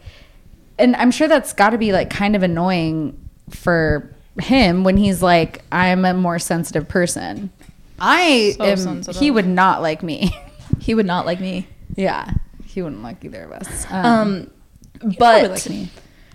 and 0.78 0.96
I'm 0.96 1.10
sure 1.10 1.28
that's 1.28 1.54
got 1.54 1.72
to 1.72 1.80
be 1.80 1.92
like 1.92 2.12
kind 2.12 2.36
of 2.36 2.44
annoying 2.44 3.18
for 3.50 4.15
him 4.40 4.84
when 4.84 4.98
he's 4.98 5.22
like, 5.22 5.64
I'm 5.72 6.06
a 6.06 6.14
more 6.14 6.40
sensitive 6.40 6.88
person. 6.88 7.52
I 8.00 8.54
So 8.58 8.66
am, 8.66 8.78
sensitive. 8.78 9.20
he 9.20 9.32
would 9.32 9.48
not 9.48 9.82
like 9.82 10.04
me. 10.04 10.36
he 10.80 10.94
would 10.94 11.06
not 11.06 11.26
like 11.26 11.40
me. 11.40 11.68
yeah, 11.96 12.34
he 12.66 12.82
wouldn't 12.82 13.04
like 13.04 13.24
either 13.24 13.44
of 13.44 13.52
us. 13.54 13.86
Um, 13.90 14.52
Probably 15.00 15.16
but 15.18 15.70
like. 15.70 15.88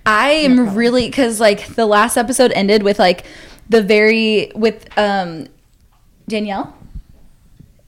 I 0.07 0.31
am 0.31 0.75
really 0.75 1.07
because 1.07 1.39
like 1.41 1.67
the 1.75 1.85
last 1.87 2.17
episode 2.17 2.53
ended 2.53 2.83
with 2.83 2.99
like 2.99 3.27
the 3.69 3.83
very 3.83 4.51
with 4.55 4.87
um 4.99 5.47
Danielle 6.29 6.75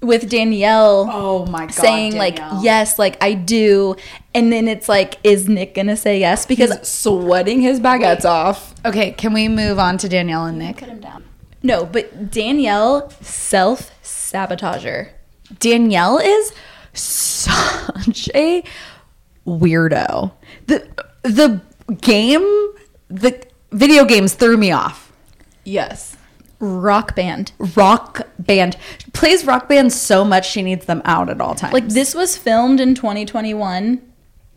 with 0.02 0.28
Danielle 0.28 1.08
oh 1.10 1.46
my 1.46 1.60
god, 1.66 1.72
saying 1.74 2.16
like 2.16 2.38
yes 2.60 2.98
like 2.98 3.22
I 3.22 3.34
do 3.34 3.96
and 4.34 4.52
then 4.52 4.68
it's 4.68 4.88
like 4.88 5.18
is 5.24 5.48
Nick 5.48 5.74
gonna 5.74 5.96
say 5.96 6.18
yes 6.20 6.46
because 6.46 6.76
He's 6.78 6.88
sweating 6.88 7.60
his 7.60 7.80
baguettes 7.80 8.24
off. 8.24 8.74
Okay, 8.84 9.12
can 9.12 9.32
we 9.32 9.48
move 9.48 9.78
on 9.78 9.98
to 9.98 10.08
Danielle 10.08 10.46
and 10.46 10.58
Nick? 10.58 10.78
Put 10.78 10.88
him 10.88 11.00
down. 11.00 11.24
No 11.62 11.84
but 11.84 12.30
Danielle 12.30 13.10
self 13.20 13.90
sabotager 14.02 15.10
Danielle 15.58 16.18
is 16.18 16.52
such 16.92 18.28
a 18.34 18.62
weirdo. 19.46 20.32
The 20.66 20.88
the 21.22 21.60
game, 22.00 22.42
the 23.08 23.44
video 23.70 24.04
games 24.04 24.34
threw 24.34 24.56
me 24.56 24.72
off. 24.72 25.12
Yes. 25.64 26.16
rock 26.58 27.14
band 27.16 27.52
Rock 27.76 28.22
band 28.38 28.76
plays 29.12 29.44
rock 29.44 29.68
band 29.68 29.92
so 29.92 30.24
much 30.24 30.48
she 30.48 30.62
needs 30.62 30.86
them 30.86 31.02
out 31.04 31.28
at 31.28 31.40
all 31.40 31.54
times. 31.54 31.72
like 31.72 31.88
this 31.88 32.14
was 32.14 32.36
filmed 32.36 32.80
in 32.80 32.94
2021 32.94 34.00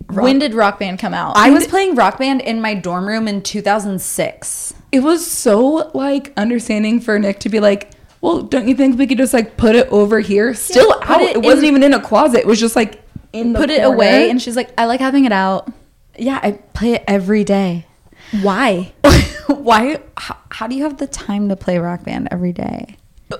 when 0.10 0.40
did 0.40 0.54
rock 0.54 0.80
band 0.80 1.00
come 1.00 1.14
out 1.14 1.36
I 1.36 1.50
was 1.50 1.68
playing 1.68 1.96
rock 1.96 2.20
band 2.20 2.42
in 2.42 2.62
my 2.62 2.74
dorm 2.74 3.08
room 3.08 3.28
in 3.28 3.42
2006. 3.42 4.74
It 4.92 5.00
was 5.00 5.26
so 5.26 5.92
like 5.94 6.32
understanding 6.38 7.00
for 7.00 7.18
Nick 7.20 7.40
to 7.42 7.50
be 7.50 7.60
like, 7.60 7.92
well, 8.22 8.42
don't 8.42 8.68
you 8.68 8.76
think 8.76 8.98
we 8.98 9.08
could 9.08 9.18
just 9.18 9.34
like 9.34 9.58
put 9.58 9.76
it 9.76 9.88
over 9.90 10.20
here? 10.20 10.54
Still 10.54 10.94
put 10.94 11.10
out. 11.10 11.22
it 11.22 11.36
It, 11.38 11.42
wasn't 11.44 11.64
in- 11.66 11.70
even 11.70 11.84
in 11.84 11.94
a 11.94 12.02
closet. 12.02 12.40
It 12.40 12.48
was 12.48 12.60
just 12.60 12.76
like 12.76 13.02
in 13.34 13.54
the 13.54 13.60
put 13.60 13.70
it 13.70 13.84
away 13.84 14.30
and 14.30 14.42
she's 14.42 14.56
like 14.56 14.70
I 14.78 14.86
like 14.86 15.00
having 15.02 15.26
it 15.26 15.32
out 15.34 15.72
Yeah, 16.18 16.40
I 16.42 16.54
play 16.74 16.94
it 16.94 17.04
every 17.08 17.44
day. 17.44 17.86
why 18.42 18.94
Why? 19.48 20.00
How, 20.18 20.38
how 20.52 20.68
do 20.68 20.76
you 20.76 20.84
have 20.84 20.98
the 20.98 21.06
time 21.08 21.50
to 21.50 21.56
play 21.56 21.78
rock 21.78 22.04
band 22.04 22.28
every 22.32 22.52
day? 22.54 22.98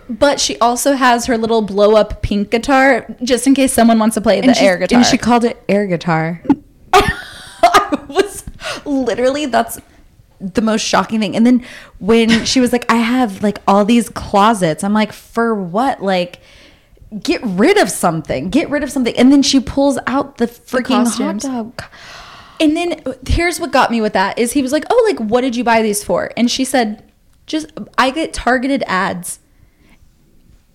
But 0.10 0.40
she 0.40 0.58
also 0.60 0.94
has 0.94 1.26
her 1.26 1.38
little 1.38 1.62
blow 1.62 1.96
up 1.96 2.22
pink 2.22 2.52
guitar 2.52 3.06
just 3.24 3.48
in 3.48 3.54
case 3.54 3.74
someone 3.74 4.00
wants 4.00 4.16
to 4.16 4.22
play 4.22 4.42
the 4.42 4.48
and 4.48 4.58
she, 4.58 4.66
air 4.66 4.78
guitar. 4.78 4.98
And 4.98 5.06
she 5.06 5.18
called 5.18 5.44
it 5.44 5.64
air 5.68 5.88
guitar. 5.88 6.42
I 6.94 8.06
was 8.08 8.44
literally 8.86 9.46
that's 9.46 9.80
the 10.40 10.62
most 10.62 10.82
shocking 10.82 11.20
thing. 11.20 11.36
And 11.36 11.46
then 11.46 11.66
when 12.00 12.46
she 12.46 12.60
was 12.60 12.72
like, 12.72 12.92
I 12.92 12.98
have 12.98 13.44
like 13.44 13.60
all 13.68 13.86
these 13.86 14.10
closets, 14.10 14.84
I'm 14.84 14.94
like, 14.94 15.14
for 15.14 15.56
what? 15.56 16.02
Like, 16.02 16.40
get 17.22 17.42
rid 17.44 17.78
of 17.78 17.90
something. 17.90 18.50
Get 18.50 18.70
rid 18.70 18.84
of 18.84 18.92
something. 18.92 19.18
And 19.18 19.32
then 19.32 19.42
she 19.42 19.60
pulls 19.60 19.98
out 20.08 20.38
the 20.38 20.48
freaking 20.48 21.08
hot 21.08 21.40
dog. 21.40 21.84
and 22.60 22.76
then 22.76 23.02
uh, 23.06 23.14
here's 23.28 23.60
what 23.60 23.72
got 23.72 23.92
me 23.92 24.02
with 24.02 24.14
that 24.14 24.38
is 24.38 24.54
he 24.54 24.62
was 24.62 24.72
like, 24.72 24.86
"Oh, 24.90 25.06
like 25.08 25.20
what 25.30 25.42
did 25.42 25.56
you 25.56 25.64
buy 25.64 25.82
these 25.82 26.04
for?" 26.04 26.32
And 26.38 26.50
she 26.50 26.66
said, 26.66 27.04
"Just 27.46 27.72
I 27.98 28.12
get 28.12 28.34
targeted 28.34 28.84
ads." 28.88 29.40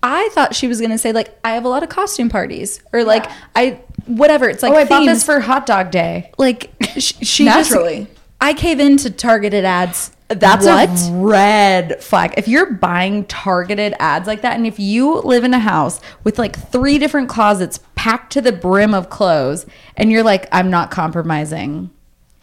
I 0.03 0.29
thought 0.33 0.55
she 0.55 0.67
was 0.67 0.81
gonna 0.81 0.97
say 0.97 1.11
like, 1.11 1.37
"I 1.43 1.51
have 1.51 1.65
a 1.65 1.69
lot 1.69 1.83
of 1.83 1.89
costume 1.89 2.29
parties," 2.29 2.81
or 2.91 3.03
like, 3.03 3.29
"I 3.55 3.81
whatever." 4.05 4.49
It's 4.49 4.63
like 4.63 4.73
oh, 4.73 4.77
I 4.77 4.85
bought 4.85 5.05
this 5.05 5.23
for 5.23 5.39
hot 5.39 5.65
dog 5.65 5.91
day. 5.91 6.31
like 6.37 6.71
sh- 6.97 7.13
she 7.21 7.45
Naturally. 7.45 8.05
Just, 8.05 8.19
I 8.39 8.53
cave 8.53 8.79
into 8.79 9.11
targeted 9.11 9.63
ads. 9.63 10.11
That's 10.27 10.65
what? 10.65 10.89
a 10.89 11.11
red 11.13 12.01
flag. 12.01 12.33
If 12.37 12.47
you're 12.47 12.71
buying 12.71 13.25
targeted 13.25 13.93
ads 13.99 14.27
like 14.27 14.41
that, 14.41 14.55
and 14.55 14.65
if 14.65 14.79
you 14.79 15.19
live 15.19 15.43
in 15.43 15.53
a 15.53 15.59
house 15.59 15.99
with 16.23 16.39
like 16.39 16.57
three 16.57 16.97
different 16.97 17.29
closets 17.29 17.81
packed 17.95 18.33
to 18.33 18.41
the 18.41 18.51
brim 18.51 18.93
of 18.93 19.09
clothes, 19.09 19.65
and 19.95 20.11
you're 20.11 20.23
like, 20.23 20.47
I'm 20.51 20.71
not 20.71 20.89
compromising, 20.89 21.91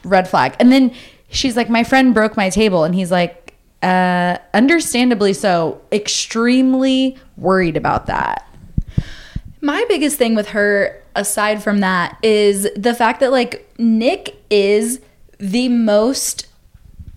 red 0.04 0.28
flag. 0.28 0.54
And 0.60 0.70
then 0.70 0.94
she's 1.30 1.56
like, 1.56 1.68
My 1.68 1.82
friend 1.82 2.14
broke 2.14 2.36
my 2.36 2.50
table, 2.50 2.84
and 2.84 2.94
he's 2.94 3.10
like, 3.10 3.47
uh, 3.82 4.38
understandably 4.54 5.32
so, 5.32 5.80
extremely 5.92 7.16
worried 7.36 7.76
about 7.76 8.06
that. 8.06 8.44
My 9.60 9.84
biggest 9.88 10.18
thing 10.18 10.34
with 10.34 10.48
her, 10.50 11.02
aside 11.14 11.62
from 11.62 11.80
that, 11.80 12.18
is 12.22 12.68
the 12.76 12.94
fact 12.94 13.20
that 13.20 13.32
like 13.32 13.68
Nick 13.78 14.36
is 14.50 15.00
the 15.38 15.68
most 15.68 16.46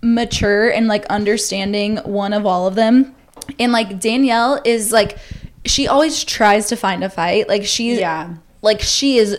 mature 0.02 0.68
and 0.68 0.88
like 0.88 1.04
understanding 1.06 1.98
one 1.98 2.32
of 2.32 2.44
all 2.46 2.66
of 2.66 2.74
them. 2.74 3.14
And 3.58 3.72
like 3.72 4.00
Danielle 4.00 4.60
is 4.64 4.92
like, 4.92 5.18
she 5.64 5.86
always 5.86 6.24
tries 6.24 6.68
to 6.68 6.76
find 6.76 7.04
a 7.04 7.08
fight. 7.10 7.48
Like 7.48 7.64
she's, 7.64 7.98
Yeah. 7.98 8.34
like 8.60 8.80
she 8.80 9.18
is 9.18 9.38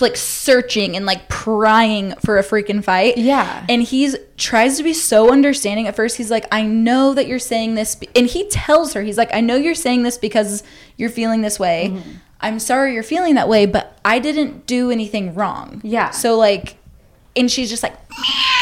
like 0.00 0.16
searching 0.16 0.96
and 0.96 1.06
like 1.06 1.28
prying 1.28 2.14
for 2.16 2.38
a 2.38 2.42
freaking 2.42 2.82
fight. 2.82 3.16
Yeah. 3.18 3.64
And 3.68 3.82
he's 3.82 4.16
tries 4.36 4.76
to 4.78 4.82
be 4.82 4.92
so 4.92 5.30
understanding. 5.30 5.86
At 5.86 5.96
first, 5.96 6.16
he's 6.16 6.30
like, 6.30 6.46
I 6.50 6.62
know 6.62 7.14
that 7.14 7.26
you're 7.26 7.38
saying 7.38 7.74
this. 7.74 7.98
And 8.16 8.26
he 8.26 8.48
tells 8.48 8.94
her, 8.94 9.02
he's 9.02 9.18
like, 9.18 9.32
I 9.34 9.40
know 9.40 9.56
you're 9.56 9.74
saying 9.74 10.02
this 10.02 10.18
because 10.18 10.62
you're 10.96 11.10
feeling 11.10 11.42
this 11.42 11.58
way. 11.58 11.90
Mm-hmm. 11.92 12.10
I'm 12.40 12.58
sorry 12.58 12.94
you're 12.94 13.02
feeling 13.02 13.34
that 13.34 13.48
way, 13.48 13.66
but 13.66 13.98
I 14.04 14.18
didn't 14.18 14.66
do 14.66 14.90
anything 14.90 15.34
wrong. 15.34 15.80
Yeah. 15.84 16.10
So, 16.10 16.38
like, 16.38 16.76
and 17.36 17.50
she's 17.50 17.68
just 17.68 17.82
like, 17.82 17.96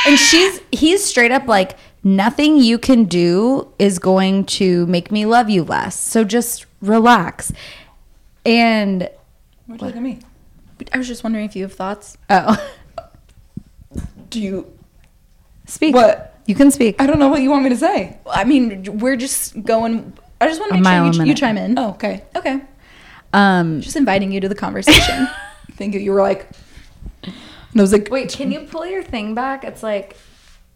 And 0.07 0.19
she's 0.19 0.61
he's 0.73 1.05
straight 1.05 1.31
up 1.31 1.47
like 1.47 1.77
nothing 2.03 2.57
you 2.57 2.79
can 2.79 3.05
do 3.05 3.73
is 3.79 3.99
going 3.99 4.45
to 4.45 4.87
make 4.87 5.11
me 5.11 5.27
love 5.27 5.51
you 5.51 5.65
less. 5.65 5.99
So 5.99 6.25
just 6.25 6.67
relax. 6.81 7.53
And 8.45 9.11
What'd 9.67 9.83
you 9.83 9.87
look 9.87 9.97
at 9.97 10.03
me? 10.03 10.21
I 10.93 10.99
was 10.99 11.07
just 11.07 11.23
wondering 11.25 11.45
if 11.45 11.55
you 11.57 11.63
have 11.65 11.73
thoughts. 11.73 12.17
oh 12.31 12.57
Do 14.31 14.41
you? 14.41 14.73
Speak. 15.67 15.95
What? 15.95 16.39
You 16.47 16.55
can 16.55 16.71
speak. 16.71 16.97
I 17.01 17.07
don't 17.07 17.19
know 17.19 17.29
what 17.29 17.43
you 17.43 17.51
want 17.51 17.65
me 17.65 17.71
to 17.71 17.77
say. 17.77 18.19
I 18.27 18.45
mean, 18.45 18.99
we're 18.99 19.17
just 19.17 19.63
going. 19.65 20.13
I 20.41 20.47
just 20.49 20.61
want 20.61 20.73
A 20.73 20.75
to 20.75 20.81
make 20.81 20.85
mile 20.85 21.09
a 21.09 21.13
sure 21.13 21.15
you, 21.15 21.21
you 21.21 21.35
minute. 21.35 21.39
chime 21.39 21.59
in. 21.59 21.79
Oh, 21.79 21.91
okay. 21.91 22.25
Okay. 22.37 22.61
Um, 23.33 23.81
Just 23.81 23.97
inviting 23.97 24.33
you 24.33 24.41
to 24.41 24.49
the 24.49 24.55
conversation. 24.55 25.29
Thank 25.73 25.95
you. 25.95 26.01
You 26.01 26.13
were 26.13 26.23
like, 26.23 26.49
and 27.25 27.35
I 27.77 27.81
was 27.83 27.93
like, 27.93 28.09
wait, 28.11 28.31
can 28.31 28.51
you 28.51 28.61
pull 28.61 28.87
your 28.87 29.03
thing 29.03 29.35
back? 29.35 29.65
It's 29.65 29.83
like, 29.83 30.17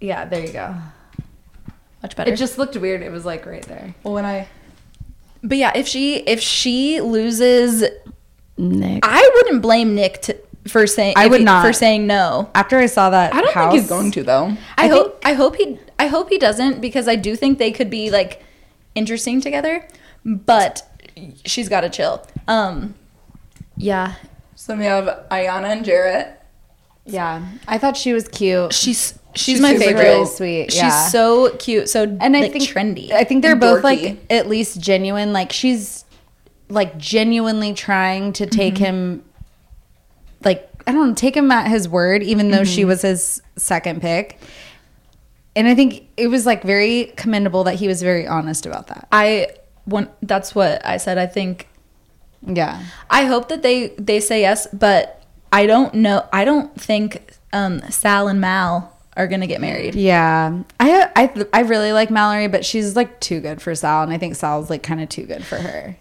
yeah, 0.01 0.25
there 0.27 0.44
you 0.44 0.53
go. 0.53 0.75
Much 2.03 2.16
better. 2.16 2.33
It 2.33 2.37
just 2.37 2.59
looked 2.59 2.77
weird. 2.77 3.01
It 3.03 3.11
was 3.11 3.25
like 3.25 3.46
right 3.46 3.62
there. 3.62 3.94
well, 4.03 4.14
when 4.14 4.25
I 4.27 4.48
but 5.42 5.57
yeah, 5.59 5.72
if 5.75 5.88
she 5.88 6.16
if 6.18 6.40
she 6.40 7.01
loses, 7.01 7.85
Nick. 8.59 9.01
I 9.07 9.31
wouldn't 9.35 9.62
blame 9.62 9.95
Nick 9.95 10.23
to, 10.23 10.37
for 10.69 10.87
saying. 10.87 11.15
I 11.17 11.27
would 11.27 11.41
he- 11.41 11.45
not. 11.45 11.65
for 11.65 11.73
saying 11.73 12.07
no. 12.07 12.51
After 12.55 12.79
I 12.79 12.87
saw 12.87 13.11
that, 13.11 13.35
I 13.35 13.41
don't 13.41 13.53
house, 13.55 13.73
think 13.73 13.81
he's 13.83 13.88
going 13.88 14.11
to 14.12 14.23
though. 14.23 14.57
I, 14.77 14.85
I 14.85 14.88
hope 14.88 15.21
I 15.25 15.33
hope 15.35 15.57
he 15.57 15.79
I 15.99 16.07
hope 16.07 16.29
he 16.29 16.38
doesn't 16.38 16.81
because 16.81 17.09
I 17.09 17.17
do 17.17 17.35
think 17.37 17.59
they 17.59 17.73
could 17.73 17.91
be 17.91 18.11
like 18.11 18.43
interesting 18.95 19.41
together, 19.41 19.87
but 20.25 20.83
she's 21.45 21.69
got 21.69 21.81
to 21.83 21.91
chill. 21.91 22.27
Um, 22.47 22.95
yeah, 23.77 24.15
So 24.55 24.77
we 24.77 24.85
have 24.85 25.27
Iyanna 25.31 25.65
and 25.73 25.85
Jarrette. 25.85 26.35
Yeah, 27.07 27.45
I 27.67 27.79
thought 27.79 27.97
she 27.97 28.12
was 28.12 28.29
cute. 28.29 28.73
she's 28.73 29.19
she's, 29.35 29.57
She's 29.57 29.61
my 29.61 29.77
favorite. 29.77 30.03
really 30.03 30.27
sweet. 30.27 30.71
She's 30.73 30.83
yeah. 30.83 31.09
so 31.09 31.57
cute, 31.57 31.88
so 31.88 32.03
and 32.05 32.37
I 32.37 32.41
like, 32.43 32.53
think 32.53 32.65
trendy. 32.65 33.11
I 33.12 33.25
think 33.25 33.43
they're 33.43 33.53
and 33.53 33.61
both 33.61 33.81
dorky. 33.81 33.83
like 33.83 34.19
at 34.31 34.47
least 34.49 34.79
genuine. 34.81 35.33
Like 35.33 35.53
she's 35.53 36.05
like 36.73 36.97
genuinely 36.99 37.75
trying 37.75 38.33
to 38.35 38.47
take 38.47 38.75
Mm-hmm. 38.75 38.85
him, 38.85 39.25
like 40.45 40.69
I 40.87 40.93
don't 40.93 41.09
know, 41.11 41.15
take 41.15 41.37
him 41.37 41.51
at 41.51 41.69
his 41.71 41.89
word, 41.89 42.23
even 42.23 42.51
though 42.51 42.59
Mm-hmm. 42.63 42.75
she 42.75 42.85
was 42.85 43.03
his 43.03 43.43
second 43.57 44.01
pick. 44.01 44.39
And 45.55 45.69
I 45.69 45.75
think 45.75 46.09
it 46.17 46.29
was 46.29 46.47
like 46.47 46.63
very 46.63 47.13
commendable 47.17 47.65
that 47.65 47.75
he 47.75 47.87
was 47.87 48.03
very 48.03 48.27
honest 48.27 48.65
about 48.67 48.87
that. 48.89 49.07
I 49.13 49.49
want 49.87 50.11
that's 50.23 50.55
what 50.55 50.85
I 50.87 50.97
said. 50.97 51.19
I 51.19 51.27
think 51.27 51.69
Yeah, 52.47 52.83
I 53.11 53.27
hope 53.27 53.49
that 53.49 53.63
they 53.63 53.89
they 53.99 54.19
say 54.21 54.41
yes, 54.41 54.67
but 54.73 55.23
I 55.53 55.67
don't 55.67 55.93
know. 55.95 56.27
I 56.33 56.45
don't 56.47 56.75
think 56.81 57.35
um, 57.53 57.83
Sal 57.91 58.29
and 58.29 58.41
Mal 58.41 58.89
are 59.15 59.27
gonna 59.29 59.47
get 59.47 59.61
married. 59.61 59.95
yeah. 59.95 60.63
I 60.81 61.11
I 61.15 61.47
I 61.53 61.61
really 61.61 61.93
like 61.93 62.11
Mallory, 62.11 62.49
but 62.49 62.65
she's 62.65 62.97
like 62.97 63.21
too 63.21 63.41
good 63.41 63.61
for 63.61 63.75
Sal, 63.75 64.03
and 64.05 64.11
I 64.13 64.17
think 64.17 64.35
Sal's 64.37 64.71
like 64.71 64.83
kind 64.83 65.03
of 65.03 65.11
too 65.11 65.27
good 65.27 65.45
for 65.45 65.57
her. 65.57 65.97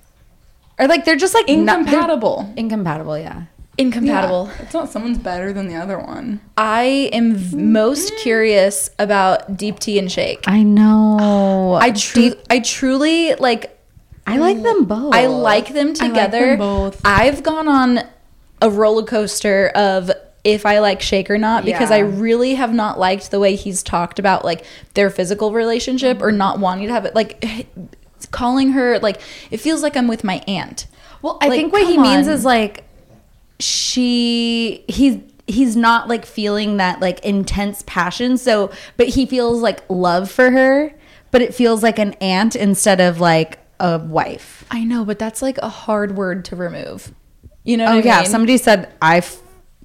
Or 0.80 0.88
like 0.88 1.06
they're 1.06 1.16
just 1.16 1.34
like 1.34 1.48
not- 1.48 1.80
Incompatible. 1.80 2.54
incompatible. 2.58 3.18
Yeah. 3.18 3.44
Incompatible. 3.78 4.50
Yeah. 4.52 4.64
It's 4.64 4.74
not 4.74 4.90
someone's 4.90 5.18
better 5.18 5.54
than 5.54 5.68
the 5.68 5.76
other 5.76 5.98
one. 5.98 6.42
I 6.58 7.10
am 7.14 7.36
v- 7.36 7.58
most 7.58 8.12
mm-hmm. 8.12 8.22
curious 8.22 8.90
about 9.00 9.56
Deepti 9.58 9.98
and 9.98 10.12
Shake. 10.12 10.44
I 10.46 10.64
know. 10.64 11.74
I 11.80 11.92
tru- 11.92 12.36
I 12.50 12.60
truly 12.60 13.36
like. 13.36 13.78
I 14.28 14.38
like 14.38 14.62
them 14.62 14.86
both. 14.86 15.14
I 15.16 15.26
like 15.26 15.74
them 15.74 15.88
I 15.88 15.90
like 15.90 15.98
them 15.98 16.10
together. 16.10 16.58
both. 16.58 17.02
I've 17.04 17.44
gone 17.44 17.68
on 17.68 18.00
a 18.62 18.70
roller 18.70 19.04
coaster 19.04 19.70
of 19.74 20.12
if 20.44 20.66
I 20.66 20.80
like 20.80 21.02
Shake 21.02 21.30
or 21.30 21.38
not 21.38 21.66
because 21.66 21.92
I 21.92 22.00
really 22.00 22.56
have 22.56 22.74
not 22.74 23.00
liked 23.00 23.32
the 23.32 23.40
way 23.40 23.56
he's 23.56 23.84
talked 23.84 24.20
about 24.20 24.44
like 24.46 24.66
their 24.94 25.10
physical 25.10 25.54
relationship 25.54 26.22
or 26.22 26.32
not 26.32 26.60
wanting 26.60 26.88
to 26.88 26.94
have 26.94 27.06
it. 27.06 27.16
Like 27.16 27.44
calling 28.32 28.72
her 28.72 29.00
like 29.00 29.22
it 29.52 29.58
feels 29.58 29.82
like 29.84 29.96
I'm 29.98 30.08
with 30.08 30.24
my 30.24 30.44
aunt. 30.48 30.88
Well, 31.22 31.38
I 31.42 31.48
Like, 31.50 31.60
think 31.60 31.74
what 31.74 31.86
he 31.88 31.96
come 31.96 32.04
means 32.04 32.28
is 32.28 32.44
like 32.46 32.84
she 33.60 34.84
he's 34.88 35.20
he's 35.48 35.76
not 35.76 36.08
like 36.08 36.26
feeling 36.26 36.78
that 36.78 37.00
like 37.00 37.20
intense 37.26 37.84
passion. 37.86 38.38
So, 38.38 38.72
but 38.98 39.08
he 39.10 39.26
feels 39.26 39.62
like 39.62 39.84
love 39.90 40.32
for 40.32 40.50
her, 40.52 40.94
but 41.32 41.42
it 41.42 41.54
feels 41.54 41.84
like 41.84 42.00
an 42.00 42.14
aunt 42.16 42.56
instead 42.56 43.00
of 43.02 43.20
like 43.20 43.60
a 43.80 44.00
wife. 44.00 44.66
I 44.72 44.84
know, 44.84 45.06
but 45.06 45.20
that's 45.20 45.42
like 45.42 45.58
a 45.60 45.70
hard 45.70 46.16
word 46.16 46.46
to 46.46 46.56
remove. 46.56 47.14
You 47.64 47.78
know? 47.78 47.86
Oh 47.86 47.98
I 47.98 48.02
yeah, 48.02 48.16
mean? 48.18 48.26
if 48.26 48.28
somebody 48.28 48.58
said 48.58 48.92
I 49.02 49.18
f- 49.18 49.40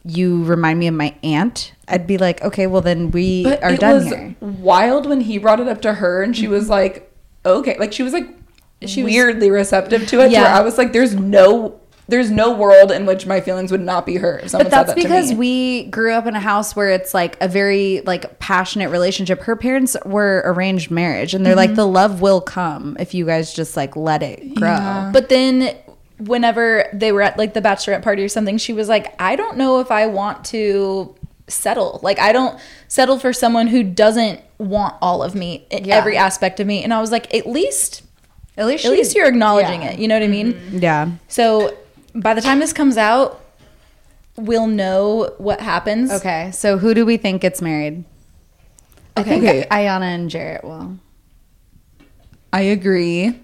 you 0.05 0.45
remind 0.45 0.79
me 0.79 0.87
of 0.87 0.95
my 0.95 1.15
aunt, 1.23 1.73
I'd 1.89 2.07
be 2.07 2.17
like, 2.17 2.43
okay, 2.43 2.67
well 2.67 2.81
then 2.81 3.11
we 3.11 3.43
But 3.45 3.63
are 3.63 3.73
it 3.73 3.81
done 3.81 3.95
was 3.95 4.05
here. 4.07 4.37
wild 4.41 5.07
when 5.07 5.21
he 5.23 5.37
brought 5.39 5.61
it 5.61 5.69
up 5.69 5.83
to 5.83 5.95
her 5.95 6.23
and 6.23 6.37
she 6.37 6.49
was 6.49 6.69
like, 6.69 7.06
okay. 7.47 7.77
Like 7.79 7.93
she 7.93 8.03
was 8.03 8.13
like 8.13 8.29
She 8.85 9.03
was- 9.03 9.13
weirdly 9.13 9.51
receptive 9.51 10.07
to 10.09 10.21
it. 10.21 10.31
Yeah. 10.31 10.41
Yeah. 10.41 10.43
Where 10.43 10.53
I 10.55 10.61
was 10.61 10.79
like, 10.79 10.93
there's 10.93 11.15
no 11.15 11.81
there's 12.09 12.31
no 12.31 12.55
world 12.55 12.93
in 12.93 13.05
which 13.05 13.27
my 13.27 13.41
feelings 13.41 13.73
would 13.73 13.81
not 13.81 14.07
be 14.07 14.17
hurt. 14.17 14.45
If 14.45 14.51
someone 14.51 14.67
But 14.67 14.71
that's 14.71 14.89
said 14.91 14.97
that 14.97 15.03
because 15.03 15.29
to 15.31 15.35
me. 15.35 15.39
we 15.83 15.91
grew 15.91 16.13
up 16.13 16.27
in 16.27 16.37
a 16.37 16.41
house 16.41 16.77
where 16.77 16.91
it's 16.91 17.13
like 17.13 17.37
a 17.41 17.49
very 17.49 18.01
like 18.07 18.39
passionate 18.39 18.91
relationship. 18.91 19.41
Her 19.43 19.57
parents 19.57 19.97
were 20.05 20.43
arranged 20.45 20.91
marriage 20.91 21.35
and 21.35 21.45
they're 21.45 21.57
like 21.57 21.71
mm-hmm. 21.71 21.77
the 21.77 21.87
love 21.87 22.21
will 22.21 22.41
come 22.41 22.97
if 23.01 23.13
you 23.13 23.27
guys 23.27 23.53
just 23.53 23.77
like 23.77 23.97
let 23.97 24.23
it 24.23 24.55
grow. 24.55 24.69
Yeah. 24.69 25.11
But 25.13 25.31
then 25.31 25.77
whenever 26.19 26.89
they 26.93 27.11
were 27.11 27.23
at 27.23 27.37
like 27.37 27.55
the 27.55 27.61
bachelorette 27.61 28.03
party 28.03 28.23
or 28.23 28.29
something, 28.29 28.57
she 28.59 28.73
was 28.73 28.89
like, 28.89 29.21
I 29.21 29.35
don't 29.35 29.57
know 29.57 29.81
if 29.81 29.91
I 29.91 30.07
want 30.07 30.45
to 30.47 31.13
settle. 31.49 31.99
Like 32.05 32.21
I 32.21 32.33
don't 32.33 32.59
settle 32.87 33.19
for 33.19 33.33
someone 33.33 33.67
who 33.67 33.83
doesn't 33.83 34.41
want 34.59 34.95
all 35.03 35.23
of 35.23 35.35
me, 35.35 35.67
Yeah. 35.71 35.97
every 35.97 36.17
aspect 36.17 36.61
of 36.61 36.67
me. 36.67 36.83
And 36.83 36.93
I 36.95 37.01
was 37.01 37.11
like, 37.13 37.33
at 37.35 37.47
least 37.47 38.03
At 38.57 38.67
least 38.67 38.85
at 38.85 38.91
least 38.93 39.15
you're 39.15 39.29
acknowledging 39.29 39.83
yeah. 39.83 39.91
it. 39.93 39.99
You 39.99 40.09
know 40.09 40.15
what 40.17 40.23
I 40.23 40.29
mean? 40.29 40.55
Mm-hmm. 40.55 40.79
Yeah. 40.79 41.11
So 41.29 41.77
by 42.15 42.33
the 42.35 42.41
time 42.41 42.59
this 42.59 42.73
comes 42.73 42.97
out, 42.97 43.41
we'll 44.37 44.67
know 44.67 45.35
what 45.39 45.61
happens. 45.61 46.11
Okay. 46.11 46.51
So 46.53 46.79
who 46.79 46.95
do 46.95 47.05
we 47.05 47.17
think 47.19 47.43
gets 47.43 47.61
married? 47.61 48.05
I 49.17 49.23
think 49.23 49.45
Okay. 49.45 49.67
Iyanna 49.71 50.15
and 50.15 50.31
Jarrette 50.31 50.65
will. 50.65 50.99
I 52.53 52.63
agree. 52.63 53.39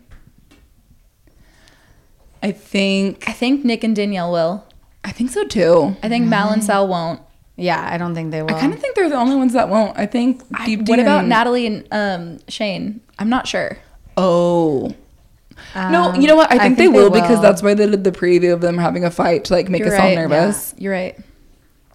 I 2.42 2.52
think 2.52 3.28
I 3.28 3.32
think 3.32 3.64
Nick 3.64 3.84
and 3.84 3.94
Danielle 3.94 4.32
will. 4.32 4.64
I 5.04 5.12
think 5.12 5.30
so 5.30 5.44
too. 5.44 5.96
I 6.02 6.08
think 6.08 6.26
Mal 6.26 6.50
and 6.50 6.62
Sal 6.64 6.88
won't. 6.88 7.20
Yeah, 7.56 7.86
I 7.90 7.98
don't 7.98 8.14
think 8.14 8.30
they 8.30 8.42
will. 8.42 8.54
I 8.54 8.60
kind 8.60 8.72
of 8.72 8.80
think 8.80 8.96
they're 8.96 9.08
the 9.10 9.16
only 9.16 9.36
ones 9.36 9.52
that 9.52 9.68
won't. 9.68 9.98
I 9.98 10.06
think 10.06 10.42
I- 10.54 10.76
what 10.86 10.96
Tea 10.96 11.02
about 11.02 11.26
Natalie 11.26 11.66
and 11.66 11.88
um, 11.92 12.38
Shayne? 12.48 13.00
I'm 13.18 13.28
not 13.28 13.46
sure. 13.46 13.78
Oh. 14.16 14.94
no, 15.74 16.10
Um, 16.10 16.20
you 16.20 16.26
know 16.26 16.36
what? 16.36 16.50
I 16.52 16.58
think, 16.58 16.76
they, 16.76 16.84
think 16.84 16.94
will, 16.94 17.10
because 17.10 17.40
that's 17.40 17.62
why 17.62 17.74
they 17.74 17.86
did 17.86 18.04
the 18.04 18.12
preview 18.12 18.52
of 18.52 18.60
them 18.60 18.78
having 18.78 19.04
a 19.04 19.10
fight 19.10 19.44
to 19.46 19.54
like 19.54 19.68
make 19.68 19.84
You're 19.84 19.94
us 19.94 20.00
all 20.00 20.14
nervous. 20.14 20.74
You're 20.76 20.92
right. 20.92 21.18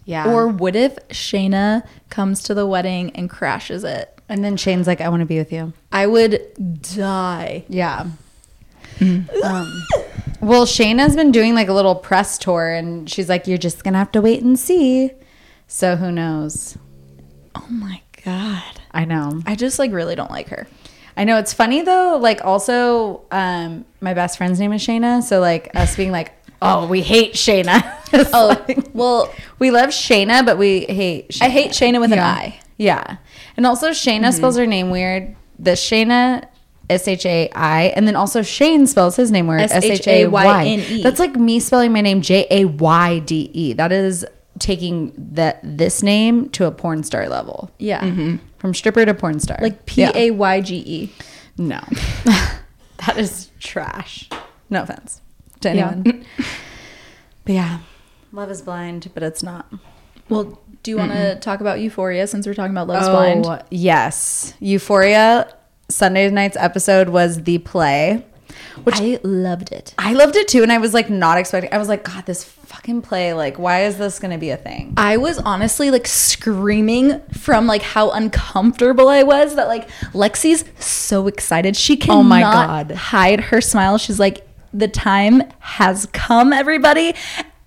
yeah. 0.05 0.31
Or 0.31 0.47
what 0.47 0.75
if 0.75 0.95
Shaina 1.09 1.85
comes 2.09 2.43
to 2.43 2.53
the 2.53 2.65
wedding 2.65 3.11
and 3.15 3.29
crashes 3.29 3.83
it? 3.83 4.17
and 4.29 4.43
then 4.43 4.57
Shayne's 4.57 4.87
like, 4.87 5.01
I 5.01 5.09
want 5.09 5.21
to 5.21 5.25
be 5.25 5.37
with 5.37 5.51
you. 5.53 5.73
I 5.91 6.07
would 6.07 6.81
die. 6.81 7.63
Yeah. 7.69 8.07
Um, 8.99 9.83
well, 10.41 10.65
Shaina's 10.65 11.15
been 11.15 11.31
doing 11.31 11.53
like 11.55 11.67
a 11.67 11.73
little 11.73 11.95
press 11.95 12.37
tour, 12.37 12.69
and 12.69 13.09
she's 13.09 13.29
like, 13.29 13.45
"You're 13.47 13.57
just 13.59 13.83
gonna 13.83 13.99
have 13.99 14.11
to 14.13 14.21
wait 14.21 14.41
and 14.41 14.57
see." 14.57 15.11
So 15.67 15.95
who 15.95 16.11
knows? 16.11 16.77
Oh 17.55 17.67
my 17.69 18.01
god. 18.25 18.63
I 18.91 19.05
know. 19.05 19.41
I 19.45 19.55
just 19.55 19.79
like 19.79 19.91
really 19.91 20.15
don't 20.15 20.31
like 20.31 20.49
her. 20.49 20.67
I 21.15 21.23
know 21.23 21.37
it's 21.37 21.53
funny 21.53 21.81
though. 21.81 22.17
Like, 22.21 22.45
also, 22.45 23.21
um, 23.31 23.85
my 24.01 24.13
best 24.13 24.37
friend's 24.37 24.59
name 24.59 24.71
is 24.73 24.81
Shayna, 24.85 25.23
so 25.23 25.39
like 25.39 25.71
us 25.75 25.95
being 25.95 26.11
like, 26.11 26.31
"Oh, 26.61 26.87
we 26.87 27.01
hate 27.01 27.33
Shaina." 27.33 27.93
Oh, 28.33 28.47
like- 28.67 28.87
well, 28.93 29.33
we 29.59 29.69
love 29.71 29.89
Shayna, 29.89 30.45
but 30.45 30.57
we 30.57 30.81
hate. 30.81 31.29
Shaina. 31.31 31.41
I 31.45 31.49
hate 31.49 31.71
Shaina 31.71 31.99
with 31.99 32.13
an 32.13 32.19
I. 32.19 32.59
Yeah. 32.77 33.17
And 33.57 33.65
also 33.65 33.89
Shaina 33.89 34.31
spells 34.31 34.55
her 34.57 34.65
name 34.67 34.89
weird. 34.91 35.35
The 35.59 35.71
Shaina 35.71 36.47
S 36.89 37.07
H 37.07 37.25
A 37.25 37.49
I 37.53 37.85
and 37.95 38.07
then 38.07 38.15
also 38.15 38.43
Shayne 38.43 38.85
spells 38.87 39.15
his 39.17 39.31
name 39.31 39.47
weird 39.47 39.61
S 39.61 39.71
H 39.83 40.07
A 40.07 40.27
Y. 40.27 40.45
S-H-A-Y-N-E. 40.45 41.03
That's 41.03 41.19
like 41.19 41.35
me 41.35 41.59
spelling 41.59 41.91
my 41.91 42.01
name 42.01 42.21
J 42.21 42.45
A 42.51 42.65
Y 42.65 43.19
D 43.19 43.49
E. 43.53 43.73
That 43.73 43.91
is 43.91 44.25
taking 44.59 45.13
that 45.17 45.59
this 45.63 46.01
name 46.03 46.49
to 46.49 46.65
a 46.65 46.71
porn 46.71 47.03
star 47.03 47.27
level. 47.29 47.71
Yeah. 47.79 48.01
Mm-hmm. 48.01 48.37
From 48.57 48.73
stripper 48.73 49.05
to 49.05 49.13
porn 49.13 49.39
star. 49.39 49.57
Like 49.61 49.85
P 49.85 50.03
A 50.03 50.31
Y 50.31 50.61
G 50.61 50.75
E. 50.85 51.13
no. 51.57 51.81
that 52.25 53.17
is 53.17 53.49
trash. 53.59 54.29
No 54.69 54.83
offense 54.83 55.21
to 55.61 55.73
Yeah. 55.75 55.91
anyone. 55.91 56.25
but 57.45 57.53
yeah. 57.53 57.79
Love 58.31 58.51
is 58.51 58.61
blind, 58.61 59.09
but 59.13 59.23
it's 59.23 59.41
not. 59.43 59.71
Well, 60.29 60.59
do 60.83 60.91
you 60.91 60.97
want 60.97 61.13
to 61.13 61.35
talk 61.39 61.61
about 61.61 61.79
Euphoria 61.79 62.27
since 62.27 62.45
we're 62.45 62.53
talking 62.53 62.71
about 62.73 62.87
Love's 62.87 63.07
Blind? 63.07 63.45
Oh, 63.45 63.59
yes. 63.71 64.53
Euphoria 64.59 65.53
Sunday 65.89 66.29
night's 66.29 66.57
episode 66.57 67.09
was 67.09 67.43
the 67.43 67.59
play. 67.59 68.25
Which 68.83 68.95
I 68.99 69.19
loved 69.23 69.71
it. 69.71 69.93
I 69.97 70.13
loved 70.13 70.35
it 70.35 70.47
too, 70.47 70.63
and 70.63 70.71
I 70.71 70.77
was 70.77 70.93
like 70.93 71.09
not 71.09 71.37
expecting. 71.37 71.73
I 71.73 71.77
was 71.77 71.87
like, 71.87 72.03
God, 72.03 72.25
this 72.25 72.43
fucking 72.87 73.01
play. 73.01 73.33
Like, 73.33 73.59
why 73.59 73.83
is 73.83 73.97
this 73.97 74.17
gonna 74.19 74.37
be 74.37 74.49
a 74.49 74.57
thing? 74.57 74.93
I 74.97 75.17
was 75.17 75.37
honestly 75.39 75.91
like 75.91 76.07
screaming 76.07 77.21
from 77.33 77.67
like 77.67 77.81
how 77.81 78.11
uncomfortable 78.11 79.09
I 79.09 79.23
was 79.23 79.55
that 79.55 79.67
like 79.67 79.89
Lexi's 80.13 80.63
so 80.83 81.27
excited. 81.27 81.75
She 81.75 81.93
oh 81.95 81.97
cannot 81.97 82.19
Oh 82.19 82.23
my 82.23 82.41
God. 82.41 82.91
hide 82.91 83.41
her 83.41 83.59
smile. 83.61 83.97
She's 83.97 84.19
like, 84.19 84.47
the 84.73 84.87
time 84.87 85.43
has 85.59 86.05
come, 86.13 86.53
everybody. 86.53 87.13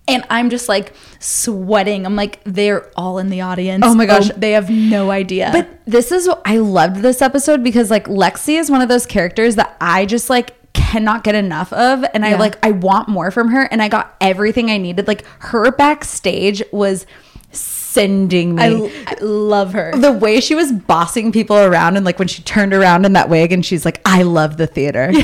And 0.08 0.24
I'm 0.30 0.50
just 0.50 0.68
like 0.68 0.94
sweating. 1.20 2.04
I'm 2.04 2.16
like, 2.16 2.40
they're 2.44 2.90
all 2.96 3.18
in 3.18 3.28
the 3.28 3.42
audience. 3.42 3.84
Oh 3.86 3.94
my 3.94 4.06
gosh. 4.06 4.30
Oh, 4.30 4.34
they 4.36 4.52
have 4.52 4.68
no 4.70 5.10
idea. 5.10 5.50
But 5.52 5.68
this 5.84 6.10
is 6.10 6.28
I 6.44 6.56
loved 6.56 6.96
this 6.96 7.22
episode 7.22 7.62
because 7.62 7.90
like 7.90 8.06
Lexi 8.06 8.58
is 8.58 8.70
one 8.70 8.80
of 8.80 8.88
those 8.88 9.06
characters 9.06 9.56
that 9.56 9.76
I 9.80 10.06
just 10.06 10.30
like 10.30 10.54
cannot 10.90 11.22
get 11.24 11.34
enough 11.36 11.72
of 11.72 12.04
and 12.14 12.24
I 12.24 12.36
like 12.36 12.56
I 12.66 12.72
want 12.72 13.08
more 13.08 13.30
from 13.30 13.48
her 13.48 13.62
and 13.62 13.80
I 13.80 13.88
got 13.88 14.16
everything 14.20 14.70
I 14.70 14.76
needed. 14.76 15.06
Like 15.06 15.24
her 15.40 15.70
backstage 15.70 16.62
was 16.72 17.06
sending 17.52 18.56
me. 18.56 18.62
I, 18.62 19.04
I 19.06 19.14
love 19.20 19.72
her. 19.72 19.92
the 19.96 20.12
way 20.12 20.40
she 20.40 20.54
was 20.54 20.72
bossing 20.72 21.30
people 21.32 21.56
around 21.56 21.96
and 21.96 22.04
like 22.04 22.18
when 22.18 22.28
she 22.28 22.42
turned 22.42 22.72
around 22.74 23.04
in 23.04 23.12
that 23.12 23.28
wig 23.28 23.52
and 23.52 23.64
she's 23.64 23.84
like, 23.84 24.00
I 24.04 24.22
love 24.22 24.56
the 24.56 24.66
theater. 24.66 25.12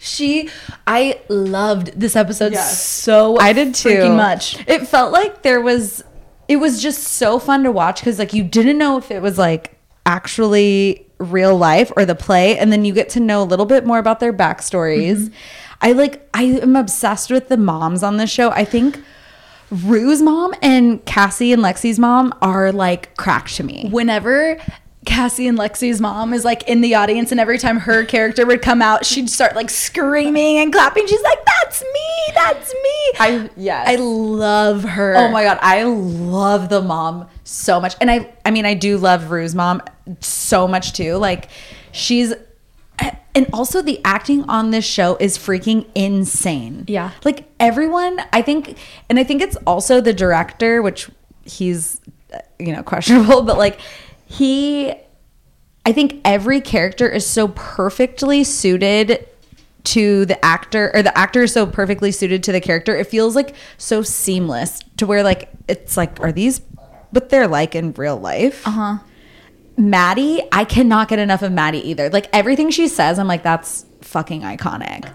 She, 0.00 0.50
I 0.86 1.20
loved 1.28 1.98
this 1.98 2.14
episode 2.14 2.52
Yes. 2.52 2.86
so 2.86 3.38
I 3.38 3.52
did 3.52 3.74
too. 3.74 4.10
much. 4.10 4.58
It 4.68 4.86
felt 4.86 5.12
like 5.12 5.42
there 5.42 5.60
was 5.60 6.04
it 6.48 6.56
was 6.56 6.82
just 6.82 7.02
so 7.04 7.38
fun 7.38 7.62
to 7.64 7.72
watch 7.72 8.00
because 8.00 8.18
like 8.18 8.34
you 8.34 8.42
didn't 8.42 8.76
know 8.78 8.98
if 8.98 9.10
it 9.10 9.22
was 9.22 9.38
like 9.38 9.78
actually 10.04 11.06
real 11.22 11.56
life 11.56 11.92
or 11.96 12.04
the 12.04 12.14
play 12.14 12.58
and 12.58 12.72
then 12.72 12.84
you 12.84 12.92
get 12.92 13.08
to 13.10 13.20
know 13.20 13.42
a 13.42 13.44
little 13.44 13.66
bit 13.66 13.86
more 13.86 13.98
about 13.98 14.20
their 14.20 14.32
backstories. 14.32 15.16
Mm-hmm. 15.16 15.34
I 15.80 15.92
like 15.92 16.28
I 16.32 16.44
am 16.44 16.76
obsessed 16.76 17.30
with 17.30 17.48
the 17.48 17.56
moms 17.56 18.02
on 18.02 18.16
this 18.16 18.30
show. 18.30 18.50
I 18.50 18.64
think 18.64 19.02
Rue's 19.70 20.20
mom 20.22 20.54
and 20.62 21.04
Cassie 21.06 21.52
and 21.52 21.62
Lexi's 21.62 21.98
mom 21.98 22.32
are 22.42 22.70
like 22.72 23.16
crack 23.16 23.48
to 23.50 23.64
me. 23.64 23.88
Whenever 23.90 24.58
Cassie 25.04 25.48
and 25.48 25.58
Lexi's 25.58 26.00
mom 26.00 26.32
is 26.32 26.44
like 26.44 26.68
in 26.68 26.80
the 26.80 26.94
audience, 26.94 27.32
and 27.32 27.40
every 27.40 27.58
time 27.58 27.78
her 27.78 28.04
character 28.04 28.46
would 28.46 28.62
come 28.62 28.80
out, 28.80 29.04
she'd 29.04 29.28
start 29.28 29.56
like 29.56 29.70
screaming 29.70 30.58
and 30.58 30.72
clapping. 30.72 31.06
She's 31.06 31.22
like, 31.22 31.38
"That's 31.44 31.82
me! 31.82 32.32
That's 32.34 32.72
me!" 32.72 33.12
I 33.18 33.50
yes. 33.56 33.88
I 33.88 33.96
love 33.96 34.84
her. 34.84 35.16
Oh 35.16 35.30
my 35.30 35.42
god, 35.42 35.58
I 35.60 35.82
love 35.82 36.68
the 36.68 36.82
mom 36.82 37.28
so 37.44 37.80
much. 37.80 37.94
And 38.00 38.10
I 38.10 38.32
I 38.44 38.50
mean 38.50 38.66
I 38.66 38.74
do 38.74 38.98
love 38.98 39.30
Rue's 39.30 39.54
mom 39.54 39.82
so 40.20 40.66
much 40.68 40.92
too. 40.92 41.16
Like 41.16 41.48
she's 41.92 42.34
and 43.34 43.48
also 43.52 43.80
the 43.80 44.00
acting 44.04 44.44
on 44.44 44.70
this 44.70 44.84
show 44.84 45.16
is 45.18 45.38
freaking 45.38 45.86
insane. 45.94 46.84
Yeah. 46.86 47.12
Like 47.24 47.44
everyone, 47.58 48.20
I 48.32 48.42
think 48.42 48.78
and 49.08 49.18
I 49.18 49.24
think 49.24 49.42
it's 49.42 49.56
also 49.66 50.00
the 50.00 50.12
director 50.12 50.82
which 50.82 51.10
he's 51.44 52.00
you 52.58 52.72
know 52.72 52.82
questionable, 52.84 53.42
but 53.42 53.58
like 53.58 53.78
he 54.26 54.92
I 55.84 55.92
think 55.92 56.20
every 56.24 56.60
character 56.60 57.08
is 57.08 57.26
so 57.26 57.48
perfectly 57.48 58.44
suited 58.44 59.26
to 59.84 60.24
the 60.26 60.42
actor 60.44 60.92
or 60.94 61.02
the 61.02 61.16
actor 61.18 61.42
is 61.42 61.52
so 61.52 61.66
perfectly 61.66 62.12
suited 62.12 62.42
to 62.44 62.52
the 62.52 62.60
character. 62.60 62.96
It 62.96 63.08
feels 63.08 63.34
like 63.34 63.54
so 63.78 64.02
seamless 64.02 64.80
to 64.98 65.06
where 65.06 65.22
like 65.22 65.50
it's 65.66 65.96
like 65.96 66.20
are 66.20 66.32
these 66.32 66.60
what 67.12 67.28
they're 67.28 67.48
like 67.48 67.74
in 67.74 67.92
real 67.92 68.16
life? 68.16 68.66
Uh 68.66 68.70
huh. 68.70 68.98
Maddie, 69.76 70.42
I 70.52 70.64
cannot 70.64 71.08
get 71.08 71.18
enough 71.18 71.42
of 71.42 71.52
Maddie 71.52 71.88
either. 71.88 72.10
Like 72.10 72.28
everything 72.32 72.70
she 72.70 72.88
says, 72.88 73.18
I'm 73.18 73.28
like 73.28 73.42
that's 73.42 73.86
fucking 74.02 74.42
iconic. 74.42 75.10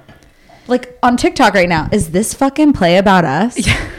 Like 0.68 0.98
on 1.04 1.18
TikTok 1.18 1.54
right 1.54 1.70
now, 1.70 1.90
is 1.92 2.12
this 2.12 2.34
fucking 2.34 2.74
play 2.74 2.98
about 2.98 3.26
us? 3.26 3.58
Yeah. 3.68 3.92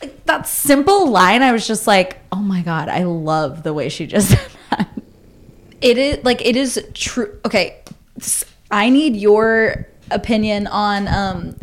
Like, 0.00 0.24
that 0.26 0.48
simple 0.48 1.08
line, 1.10 1.42
I 1.42 1.52
was 1.52 1.64
just 1.64 1.86
like, 1.86 2.18
oh 2.32 2.42
my 2.42 2.62
god, 2.62 2.88
I 2.88 3.04
love 3.04 3.62
the 3.62 3.72
way 3.72 3.88
she 3.88 4.06
just 4.08 4.30
said 4.30 4.50
that. 4.70 4.88
It 5.80 5.96
is 5.96 6.24
like 6.24 6.44
it 6.44 6.56
is 6.56 6.84
true. 6.94 7.38
Okay, 7.44 7.80
I 8.70 8.90
need 8.90 9.14
your 9.16 9.86
opinion 10.10 10.66
on 10.66 11.08
um 11.08 11.56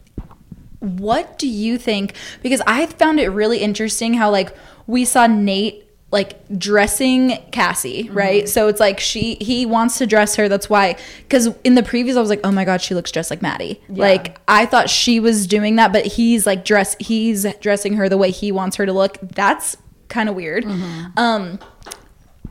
what 0.79 1.37
do 1.37 1.47
you 1.47 1.77
think 1.77 2.13
because 2.41 2.61
I 2.65 2.85
found 2.85 3.19
it 3.19 3.27
really 3.27 3.59
interesting 3.59 4.13
how 4.13 4.31
like 4.31 4.55
we 4.89 5.05
saw 5.05 5.27
Nate 5.27 5.85
like 6.11 6.39
dressing 6.57 7.37
Cassie, 7.51 8.09
right? 8.11 8.49
So 8.49 8.67
it's 8.67 8.79
like 8.79 8.99
she 8.99 9.35
he 9.39 9.67
wants 9.67 9.99
to 9.99 10.07
dress 10.07 10.35
her. 10.37 10.49
That's 10.49 10.67
why 10.67 10.95
cuz 11.29 11.49
in 11.63 11.75
the 11.75 11.83
previews 11.83 12.17
I 12.17 12.21
was 12.21 12.29
like, 12.31 12.39
"Oh 12.43 12.51
my 12.51 12.65
god, 12.65 12.81
she 12.81 12.95
looks 12.95 13.11
just 13.11 13.29
like 13.29 13.43
Maddie." 13.43 13.79
Like 13.89 14.39
I 14.47 14.65
thought 14.65 14.89
she 14.89 15.19
was 15.19 15.45
doing 15.45 15.75
that, 15.75 15.93
but 15.93 16.05
he's 16.07 16.47
like 16.47 16.65
dress 16.65 16.95
he's 16.99 17.45
dressing 17.61 17.93
her 17.93 18.09
the 18.09 18.17
way 18.17 18.31
he 18.31 18.51
wants 18.51 18.77
her 18.77 18.87
to 18.87 18.93
look. 18.93 19.19
That's 19.21 19.77
kind 20.07 20.27
of 20.27 20.33
weird. 20.35 20.65
Um 21.15 21.59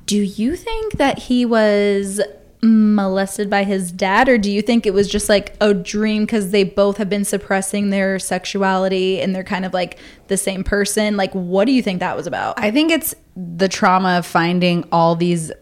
do 0.07 0.17
you 0.23 0.55
think 0.55 0.95
that 0.95 1.19
he 1.19 1.45
was 1.45 2.21
molested 2.63 3.49
by 3.49 3.65
his 3.65 3.93
dad, 3.93 4.29
or 4.29 4.39
do 4.39 4.51
you 4.51 4.63
think 4.63 4.87
it 4.87 4.95
was 4.95 5.09
just 5.09 5.29
like 5.29 5.55
a 5.61 5.73
dream 5.73 6.25
because 6.25 6.51
they 6.51 6.65
both 6.65 6.97
have 6.97 7.09
been 7.09 7.25
suppressing 7.25 7.91
their 7.91 8.19
sexuality 8.19 9.21
and 9.21 9.35
they're 9.35 9.45
kind 9.45 9.65
of 9.65 9.73
like 9.73 9.99
the 10.29 10.37
same 10.37 10.65
person? 10.65 11.17
Like, 11.17 11.33
what 11.33 11.67
do 11.67 11.73
you 11.73 11.83
think 11.83 12.01
that 12.01 12.17
was 12.17 12.27
about? 12.27 12.59
I 12.59 12.71
think 12.71 12.91
it's 12.91 13.15
the 13.37 13.69
trauma 13.69 14.19
of 14.19 14.27
finding 14.27 14.85
all 14.91 15.15
these 15.15 15.53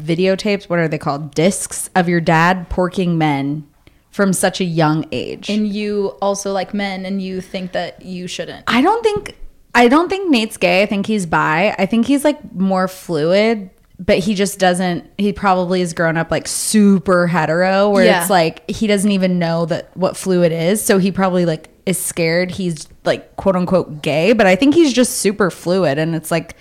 videotapes, 0.00 0.68
what 0.68 0.78
are 0.78 0.88
they 0.88 0.98
called? 0.98 1.34
Discs 1.34 1.88
of 1.94 2.08
your 2.08 2.20
dad 2.20 2.68
porking 2.68 3.16
men 3.16 3.66
from 4.10 4.32
such 4.32 4.60
a 4.60 4.64
young 4.64 5.04
age. 5.12 5.50
and 5.50 5.68
you 5.68 6.16
also 6.22 6.52
like 6.52 6.72
men, 6.72 7.04
and 7.04 7.20
you 7.20 7.40
think 7.40 7.72
that 7.72 8.02
you 8.02 8.26
shouldn't. 8.26 8.64
I 8.66 8.80
don't 8.80 9.02
think 9.02 9.36
I 9.74 9.88
don't 9.88 10.08
think 10.08 10.30
Nate's 10.30 10.56
gay. 10.56 10.82
I 10.82 10.86
think 10.86 11.04
he's 11.04 11.26
bi. 11.26 11.74
I 11.78 11.84
think 11.84 12.06
he's 12.06 12.24
like 12.24 12.54
more 12.54 12.88
fluid, 12.88 13.68
but 13.98 14.18
he 14.18 14.34
just 14.34 14.58
doesn't 14.58 15.10
he 15.16 15.32
probably 15.32 15.80
has 15.80 15.92
grown 15.94 16.16
up 16.16 16.30
like 16.30 16.46
super 16.46 17.26
hetero 17.26 17.88
where 17.88 18.04
Yeah. 18.04 18.20
it's 18.20 18.30
like 18.30 18.68
he 18.70 18.86
doesn't 18.86 19.10
even 19.10 19.38
know 19.38 19.64
that 19.66 19.96
what 19.96 20.16
fluid 20.16 20.52
is. 20.52 20.82
So 20.84 20.98
he 20.98 21.10
probably 21.10 21.46
like 21.46 21.68
is 21.86 21.98
scared 21.98 22.50
he's 22.50 22.88
like 23.04 23.36
quote 23.36 23.56
unquote 23.56 24.02
gay, 24.02 24.32
but 24.32 24.46
I 24.46 24.56
think 24.56 24.74
he's 24.74 24.92
just 24.92 25.18
super 25.18 25.50
fluid 25.50 25.98
and 25.98 26.14
it's 26.14 26.30
like 26.30 26.54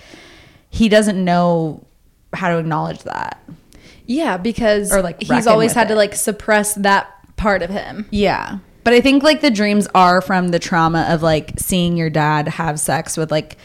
he 0.69 0.87
doesn't 0.89 1.21
know 1.23 1.85
how 2.33 2.49
to 2.49 2.57
acknowledge 2.57 2.99
that. 3.03 3.41
Yeah, 4.07 4.37
because 4.37 4.91
Or, 4.93 5.01
like, 5.01 5.21
he's 5.23 5.47
always 5.47 5.73
had 5.73 5.87
to 5.87 5.95
like 5.95 6.13
suppress 6.15 6.75
that 6.75 7.09
part 7.37 7.63
of 7.63 7.69
him. 7.71 8.05
Yeah. 8.11 8.59
But 8.83 8.93
I 8.93 9.01
think 9.01 9.23
like 9.23 9.41
the 9.41 9.49
dreams 9.49 9.87
are 9.95 10.21
from 10.21 10.49
the 10.49 10.59
trauma 10.59 11.07
of 11.09 11.23
like 11.23 11.53
seeing 11.57 11.97
your 11.97 12.11
dad 12.11 12.47
have 12.47 12.79
sex 12.79 13.17
with 13.17 13.31
like 13.31 13.57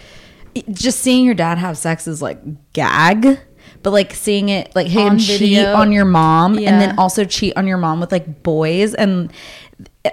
just 0.70 1.00
seeing 1.00 1.24
your 1.26 1.34
dad 1.34 1.58
have 1.58 1.76
sex 1.76 2.06
is 2.08 2.22
like 2.22 2.38
gag. 2.72 3.38
But 3.82 3.92
like 3.92 4.12
seeing 4.14 4.50
it 4.50 4.74
like 4.76 4.88
him 4.88 5.12
On 5.12 5.18
cheat 5.18 5.38
video. 5.40 5.74
on 5.74 5.90
your 5.90 6.04
mom 6.04 6.58
and 6.58 6.80
then 6.80 6.98
also 6.98 7.24
cheat 7.24 7.56
on 7.56 7.66
your 7.66 7.78
mom 7.78 8.00
with 8.00 8.12
like 8.12 8.42
boys. 8.42 8.94
And 8.94 9.32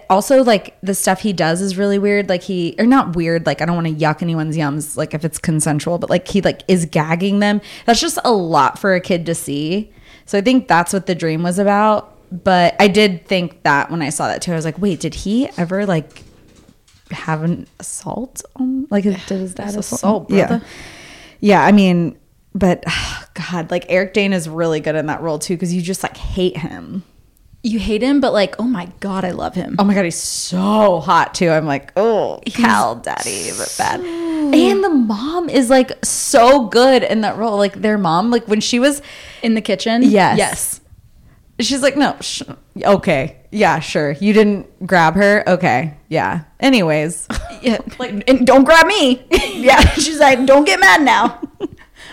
also 0.09 0.43
like 0.43 0.77
the 0.81 0.93
stuff 0.95 1.21
he 1.21 1.33
does 1.33 1.61
is 1.61 1.77
really 1.77 1.99
weird. 1.99 2.29
Like 2.29 2.43
he 2.43 2.75
or 2.79 2.85
not 2.85 3.15
weird 3.15 3.45
like 3.45 3.61
i 3.61 3.65
don't 3.65 3.75
want 3.75 3.87
to 3.87 3.93
yuck 3.93 4.21
anyone's 4.21 4.57
yums 4.57 4.95
like 4.95 5.13
if 5.13 5.25
it's 5.25 5.37
consensual 5.37 5.97
but 5.97 6.09
like 6.09 6.27
he 6.27 6.41
like 6.41 6.61
is 6.67 6.85
gagging 6.85 7.39
them. 7.39 7.61
That's 7.85 7.99
just 7.99 8.17
a 8.23 8.31
lot 8.31 8.79
for 8.79 8.95
a 8.95 9.01
kid 9.01 9.25
to 9.25 9.35
see. 9.35 9.91
So 10.25 10.37
i 10.37 10.41
think 10.41 10.67
that's 10.67 10.93
what 10.93 11.05
the 11.05 11.15
dream 11.15 11.43
was 11.43 11.59
about. 11.59 12.15
But 12.31 12.75
i 12.79 12.87
did 12.87 13.25
think 13.25 13.63
that 13.63 13.91
when 13.91 14.01
i 14.01 14.09
saw 14.09 14.27
that 14.27 14.41
too. 14.41 14.51
I 14.53 14.55
was 14.55 14.65
like 14.65 14.79
wait 14.79 14.99
did 15.01 15.13
he 15.13 15.49
ever 15.57 15.85
like 15.85 16.23
have 17.11 17.43
an 17.43 17.67
assault 17.79 18.43
on 18.57 18.87
like 18.89 19.03
did 19.03 19.15
his 19.27 19.53
dad 19.53 19.69
assault 19.69 20.27
assault, 20.27 20.31
yeah. 20.31 20.59
Yeah 21.39 21.63
i 21.63 21.71
mean 21.71 22.17
but 22.57 22.83
god 23.33 23.69
like 23.71 23.85
eric 23.89 24.13
dane 24.13 24.33
is 24.33 24.47
really 24.49 24.79
good 24.79 24.95
in 24.95 25.05
that 25.07 25.21
role 25.21 25.39
too 25.39 25.53
because 25.55 25.73
you 25.73 25.81
just 25.81 26.03
like 26.03 26.17
hate 26.17 26.57
him 26.57 27.03
You 27.63 27.79
hate 27.79 28.01
him, 28.03 28.21
but 28.21 28.31
like, 28.31 28.55
oh 28.59 28.69
my 28.69 28.87
god, 29.01 29.25
I 29.25 29.31
love 29.31 29.53
him. 29.55 29.75
Oh 29.79 29.83
my 29.83 29.93
god, 29.93 30.05
he's 30.05 30.15
so 30.21 30.99
hot 31.01 31.33
too. 31.33 31.49
I'm 31.49 31.65
like, 31.65 31.91
oh, 31.97 32.39
Cal 32.45 32.95
Daddy, 32.95 33.49
but 33.57 33.75
bad. 33.77 33.99
And 33.99 34.83
the 34.83 34.89
mom 34.93 35.49
is 35.49 35.69
like 35.69 35.91
so 36.05 36.67
good 36.69 37.03
in 37.03 37.21
that 37.21 37.35
role. 37.35 37.57
Like 37.57 37.81
their 37.81 37.97
mom, 37.97 38.31
like 38.31 38.47
when 38.47 38.61
she 38.61 38.79
was, 38.79 39.01
In 39.41 39.55
the 39.55 39.61
kitchen, 39.61 40.03
Yes. 40.03 40.37
yes. 40.37 40.79
she's 41.59 41.81
like, 41.81 41.97
no, 41.97 42.15
sh- 42.21 42.43
okay, 42.85 43.35
yeah, 43.51 43.79
sure. 43.79 44.11
You 44.11 44.31
didn't 44.31 44.67
grab 44.87 45.15
her, 45.15 45.43
okay, 45.49 45.97
yeah. 46.07 46.43
Anyways, 46.61 47.27
Yeah, 47.61 47.79
like, 47.99 48.23
and 48.29 48.45
don't 48.47 48.63
grab 48.63 48.85
me. 48.87 49.25
yeah, 49.55 49.81
she's 49.95 50.19
like, 50.19 50.45
don't 50.45 50.63
get 50.65 50.79
mad 50.79 51.01
now. 51.01 51.41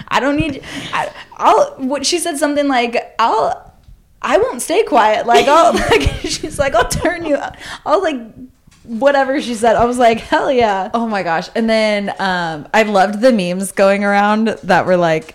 I 0.09 0.21
don't 0.21 0.37
need. 0.37 0.62
I, 0.93 1.12
I'll. 1.37 1.75
What 1.79 2.07
she 2.07 2.19
said 2.19 2.38
something 2.38 2.69
like, 2.69 3.15
I'll. 3.19 3.73
I 4.23 4.38
won't 4.38 4.63
stay 4.63 4.83
quiet. 4.85 5.27
Like 5.27 5.46
I'll. 5.46 5.73
Like 5.90 6.02
she's 6.21 6.59
like, 6.59 6.75
I'll 6.75 6.88
turn 6.88 7.25
you. 7.25 7.38
I'll 7.85 8.02
like, 8.02 8.21
whatever 8.85 9.40
she 9.40 9.55
said. 9.55 9.77
I 9.77 9.85
was 9.85 9.98
like, 9.98 10.19
hell 10.19 10.50
yeah. 10.50 10.90
oh 10.94 11.07
my 11.07 11.23
gosh. 11.23 11.48
And 11.55 11.69
then 11.69 12.11
um, 12.19 12.69
I 12.73 12.83
loved 12.85 13.21
the 13.21 13.33
memes 13.33 13.73
going 13.73 14.05
around 14.05 14.48
that 14.65 14.87
were 14.87 14.96
like 14.96 15.35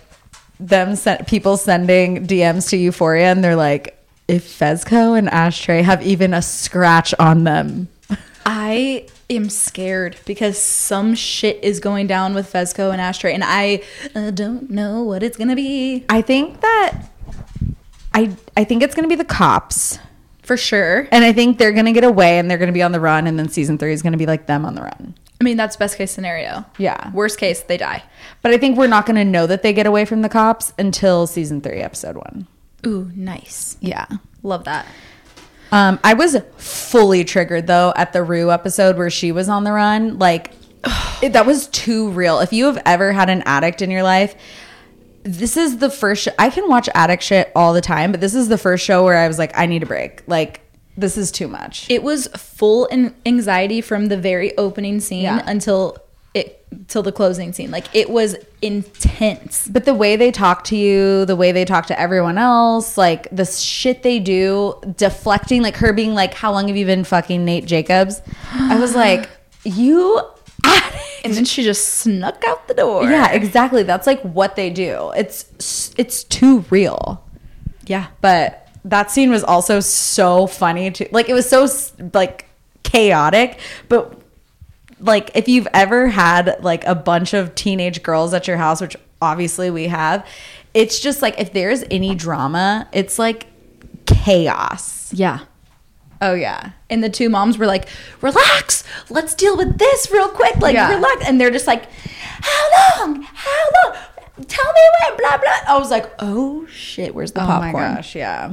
them 0.58 0.94
sent 0.94 1.26
people 1.26 1.56
sending 1.56 2.26
DMs 2.26 2.68
to 2.70 2.76
Euphoria, 2.76 3.32
and 3.32 3.42
they're 3.42 3.56
like, 3.56 3.96
if 4.28 4.46
Fezco 4.46 5.18
and 5.18 5.28
Ashtray 5.28 5.82
have 5.82 6.02
even 6.02 6.34
a 6.34 6.42
scratch 6.42 7.14
on 7.18 7.44
them. 7.44 7.88
I 8.46 9.06
am 9.30 9.48
scared 9.48 10.16
because 10.26 10.58
some 10.58 11.14
shit 11.14 11.62
is 11.62 11.80
going 11.80 12.06
down 12.06 12.34
with 12.34 12.52
Fezco 12.52 12.92
and 12.92 13.00
Ashtray, 13.00 13.32
and 13.32 13.44
I 13.44 13.82
uh, 14.14 14.30
don't 14.30 14.70
know 14.70 15.02
what 15.02 15.22
it's 15.22 15.36
gonna 15.36 15.56
be 15.56 16.04
I 16.08 16.20
think 16.20 16.60
that 16.60 17.04
I 18.12 18.36
I 18.56 18.64
think 18.64 18.82
it's 18.82 18.94
gonna 18.94 19.08
be 19.08 19.14
the 19.14 19.24
cops, 19.24 19.98
for 20.42 20.56
sure. 20.56 21.08
and 21.12 21.24
I 21.24 21.32
think 21.32 21.58
they're 21.58 21.72
gonna 21.72 21.92
get 21.92 22.04
away 22.04 22.38
and 22.38 22.50
they're 22.50 22.58
gonna 22.58 22.72
be 22.72 22.82
on 22.82 22.92
the 22.92 23.00
run, 23.00 23.26
and 23.26 23.38
then 23.38 23.48
season 23.48 23.78
three 23.78 23.92
is 23.92 24.02
gonna 24.02 24.16
be 24.16 24.26
like 24.26 24.46
them 24.46 24.64
on 24.64 24.74
the 24.74 24.82
run. 24.82 25.14
I 25.40 25.44
mean, 25.44 25.56
that's 25.56 25.76
best 25.76 25.96
case 25.96 26.10
scenario. 26.10 26.66
Yeah. 26.76 27.10
Worst 27.12 27.38
case, 27.38 27.62
they 27.62 27.78
die. 27.78 28.02
But 28.42 28.52
I 28.52 28.58
think 28.58 28.76
we're 28.76 28.88
not 28.88 29.06
going 29.06 29.16
to 29.16 29.24
know 29.24 29.46
that 29.46 29.62
they 29.62 29.72
get 29.72 29.86
away 29.86 30.04
from 30.04 30.20
the 30.20 30.28
cops 30.28 30.74
until 30.78 31.26
season 31.26 31.62
three, 31.62 31.78
episode 31.80 32.16
one. 32.16 32.46
Ooh, 32.86 33.10
nice. 33.14 33.78
Yeah. 33.80 34.06
Love 34.42 34.64
that. 34.64 34.84
Um, 35.72 35.98
I 36.02 36.14
was 36.14 36.36
fully 36.56 37.24
triggered 37.24 37.66
though 37.66 37.92
at 37.96 38.12
the 38.12 38.22
Rue 38.22 38.50
episode 38.50 38.96
where 38.98 39.10
she 39.10 39.32
was 39.32 39.48
on 39.48 39.64
the 39.64 39.72
run. 39.72 40.18
Like, 40.18 40.50
it, 41.22 41.32
that 41.34 41.46
was 41.46 41.66
too 41.68 42.10
real. 42.10 42.40
If 42.40 42.52
you 42.52 42.66
have 42.66 42.82
ever 42.86 43.12
had 43.12 43.30
an 43.30 43.42
addict 43.46 43.82
in 43.82 43.90
your 43.90 44.02
life, 44.02 44.34
this 45.22 45.56
is 45.56 45.78
the 45.78 45.90
first. 45.90 46.24
Sh- 46.24 46.28
I 46.38 46.50
can 46.50 46.68
watch 46.68 46.88
addict 46.94 47.22
shit 47.22 47.52
all 47.54 47.72
the 47.74 47.80
time, 47.82 48.10
but 48.10 48.20
this 48.20 48.34
is 48.34 48.48
the 48.48 48.58
first 48.58 48.84
show 48.84 49.04
where 49.04 49.16
I 49.18 49.28
was 49.28 49.38
like, 49.38 49.56
I 49.56 49.66
need 49.66 49.82
a 49.82 49.86
break. 49.86 50.22
Like, 50.26 50.62
this 50.96 51.16
is 51.16 51.30
too 51.30 51.46
much. 51.46 51.88
It 51.90 52.02
was 52.02 52.26
full 52.28 52.86
in 52.86 53.14
anxiety 53.26 53.80
from 53.80 54.06
the 54.06 54.16
very 54.16 54.56
opening 54.58 54.98
scene 55.00 55.22
Yeah. 55.24 55.42
until 55.46 55.96
it 56.34 56.64
till 56.88 57.02
the 57.02 57.12
closing 57.12 57.52
scene. 57.52 57.70
Like 57.70 57.86
it 57.94 58.10
was 58.10 58.36
intense. 58.62 59.68
But 59.68 59.84
the 59.84 59.94
way 59.94 60.16
they 60.16 60.30
talk 60.30 60.64
to 60.64 60.76
you, 60.76 61.24
the 61.24 61.36
way 61.36 61.52
they 61.52 61.64
talk 61.64 61.86
to 61.86 62.00
everyone 62.00 62.38
else, 62.38 62.96
like 62.96 63.28
the 63.30 63.44
shit 63.44 64.02
they 64.02 64.18
do, 64.18 64.74
deflecting, 64.96 65.62
like 65.62 65.76
her 65.76 65.92
being 65.92 66.14
like, 66.14 66.34
How 66.34 66.52
long 66.52 66.68
have 66.68 66.76
you 66.76 66.86
been 66.86 67.04
fucking 67.04 67.44
Nate 67.44 67.66
Jacobs? 67.66 68.22
I 68.52 68.78
was 68.78 68.94
like, 68.94 69.28
You. 69.64 70.20
And 71.22 71.34
then 71.34 71.44
she 71.44 71.62
just 71.62 71.98
snuck 71.98 72.42
out 72.46 72.66
the 72.66 72.74
door. 72.74 73.04
Yeah, 73.04 73.30
exactly. 73.32 73.82
That's 73.82 74.06
like 74.06 74.22
what 74.22 74.56
they 74.56 74.70
do. 74.70 75.12
It's 75.16 75.92
it's 75.98 76.24
too 76.24 76.64
real. 76.70 77.22
Yeah. 77.86 78.06
But 78.20 78.68
that 78.84 79.10
scene 79.10 79.30
was 79.30 79.44
also 79.44 79.80
so 79.80 80.46
funny 80.46 80.90
too. 80.90 81.08
Like 81.10 81.28
it 81.28 81.34
was 81.34 81.48
so 81.48 81.68
like 82.14 82.46
chaotic, 82.84 83.58
but 83.88 84.19
like 85.00 85.30
if 85.34 85.48
you've 85.48 85.68
ever 85.72 86.08
had 86.08 86.62
like 86.62 86.84
a 86.84 86.94
bunch 86.94 87.34
of 87.34 87.54
teenage 87.54 88.02
girls 88.02 88.32
at 88.34 88.46
your 88.46 88.56
house, 88.56 88.80
which 88.80 88.96
obviously 89.22 89.70
we 89.70 89.88
have, 89.88 90.26
it's 90.74 91.00
just 91.00 91.22
like 91.22 91.38
if 91.40 91.52
there's 91.52 91.84
any 91.90 92.14
drama, 92.14 92.88
it's 92.92 93.18
like 93.18 93.46
chaos. 94.06 95.12
Yeah. 95.12 95.40
Oh 96.22 96.34
yeah. 96.34 96.72
And 96.90 97.02
the 97.02 97.08
two 97.08 97.30
moms 97.30 97.56
were 97.56 97.66
like, 97.66 97.88
relax, 98.20 98.84
let's 99.08 99.34
deal 99.34 99.56
with 99.56 99.78
this 99.78 100.10
real 100.10 100.28
quick. 100.28 100.56
Like, 100.58 100.74
Yeah. 100.74 100.94
relax. 100.94 101.26
And 101.26 101.40
they're 101.40 101.50
just 101.50 101.66
like, 101.66 101.86
how 102.42 102.98
long? 103.06 103.22
How 103.22 103.64
long? 103.84 103.96
Tell 104.46 104.72
me 104.72 104.80
when, 105.08 105.16
blah, 105.18 105.38
blah. 105.38 105.74
I 105.74 105.78
was 105.78 105.90
like, 105.90 106.10
oh 106.18 106.66
shit, 106.66 107.14
where's 107.14 107.32
the 107.32 107.42
Oh 107.42 107.46
popcorn? 107.46 107.72
my 107.72 107.94
gosh, 107.96 108.14
yeah. 108.14 108.52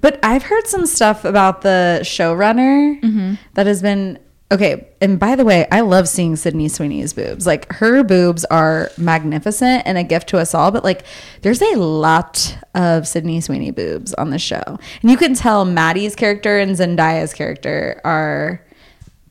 But 0.00 0.18
I've 0.22 0.42
heard 0.44 0.66
some 0.66 0.86
stuff 0.86 1.24
about 1.24 1.62
the 1.62 2.00
showrunner 2.02 3.00
mm-hmm. 3.00 3.34
that 3.54 3.66
has 3.66 3.82
been 3.82 4.18
okay. 4.52 4.88
And 5.00 5.18
by 5.18 5.34
the 5.34 5.44
way, 5.44 5.66
I 5.72 5.80
love 5.80 6.08
seeing 6.08 6.36
Sydney 6.36 6.68
Sweeney's 6.68 7.12
boobs. 7.12 7.46
Like 7.46 7.72
her 7.72 8.04
boobs 8.04 8.44
are 8.44 8.90
magnificent 8.96 9.82
and 9.86 9.98
a 9.98 10.04
gift 10.04 10.28
to 10.28 10.38
us 10.38 10.54
all. 10.54 10.70
But 10.70 10.84
like, 10.84 11.04
there's 11.40 11.62
a 11.62 11.74
lot 11.74 12.56
of 12.74 13.08
Sydney 13.08 13.40
Sweeney 13.40 13.70
boobs 13.70 14.14
on 14.14 14.30
the 14.30 14.38
show, 14.38 14.62
and 14.66 15.10
you 15.10 15.16
can 15.16 15.34
tell 15.34 15.64
Maddie's 15.64 16.14
character 16.14 16.58
and 16.58 16.76
Zendaya's 16.76 17.34
character 17.34 18.00
are 18.04 18.64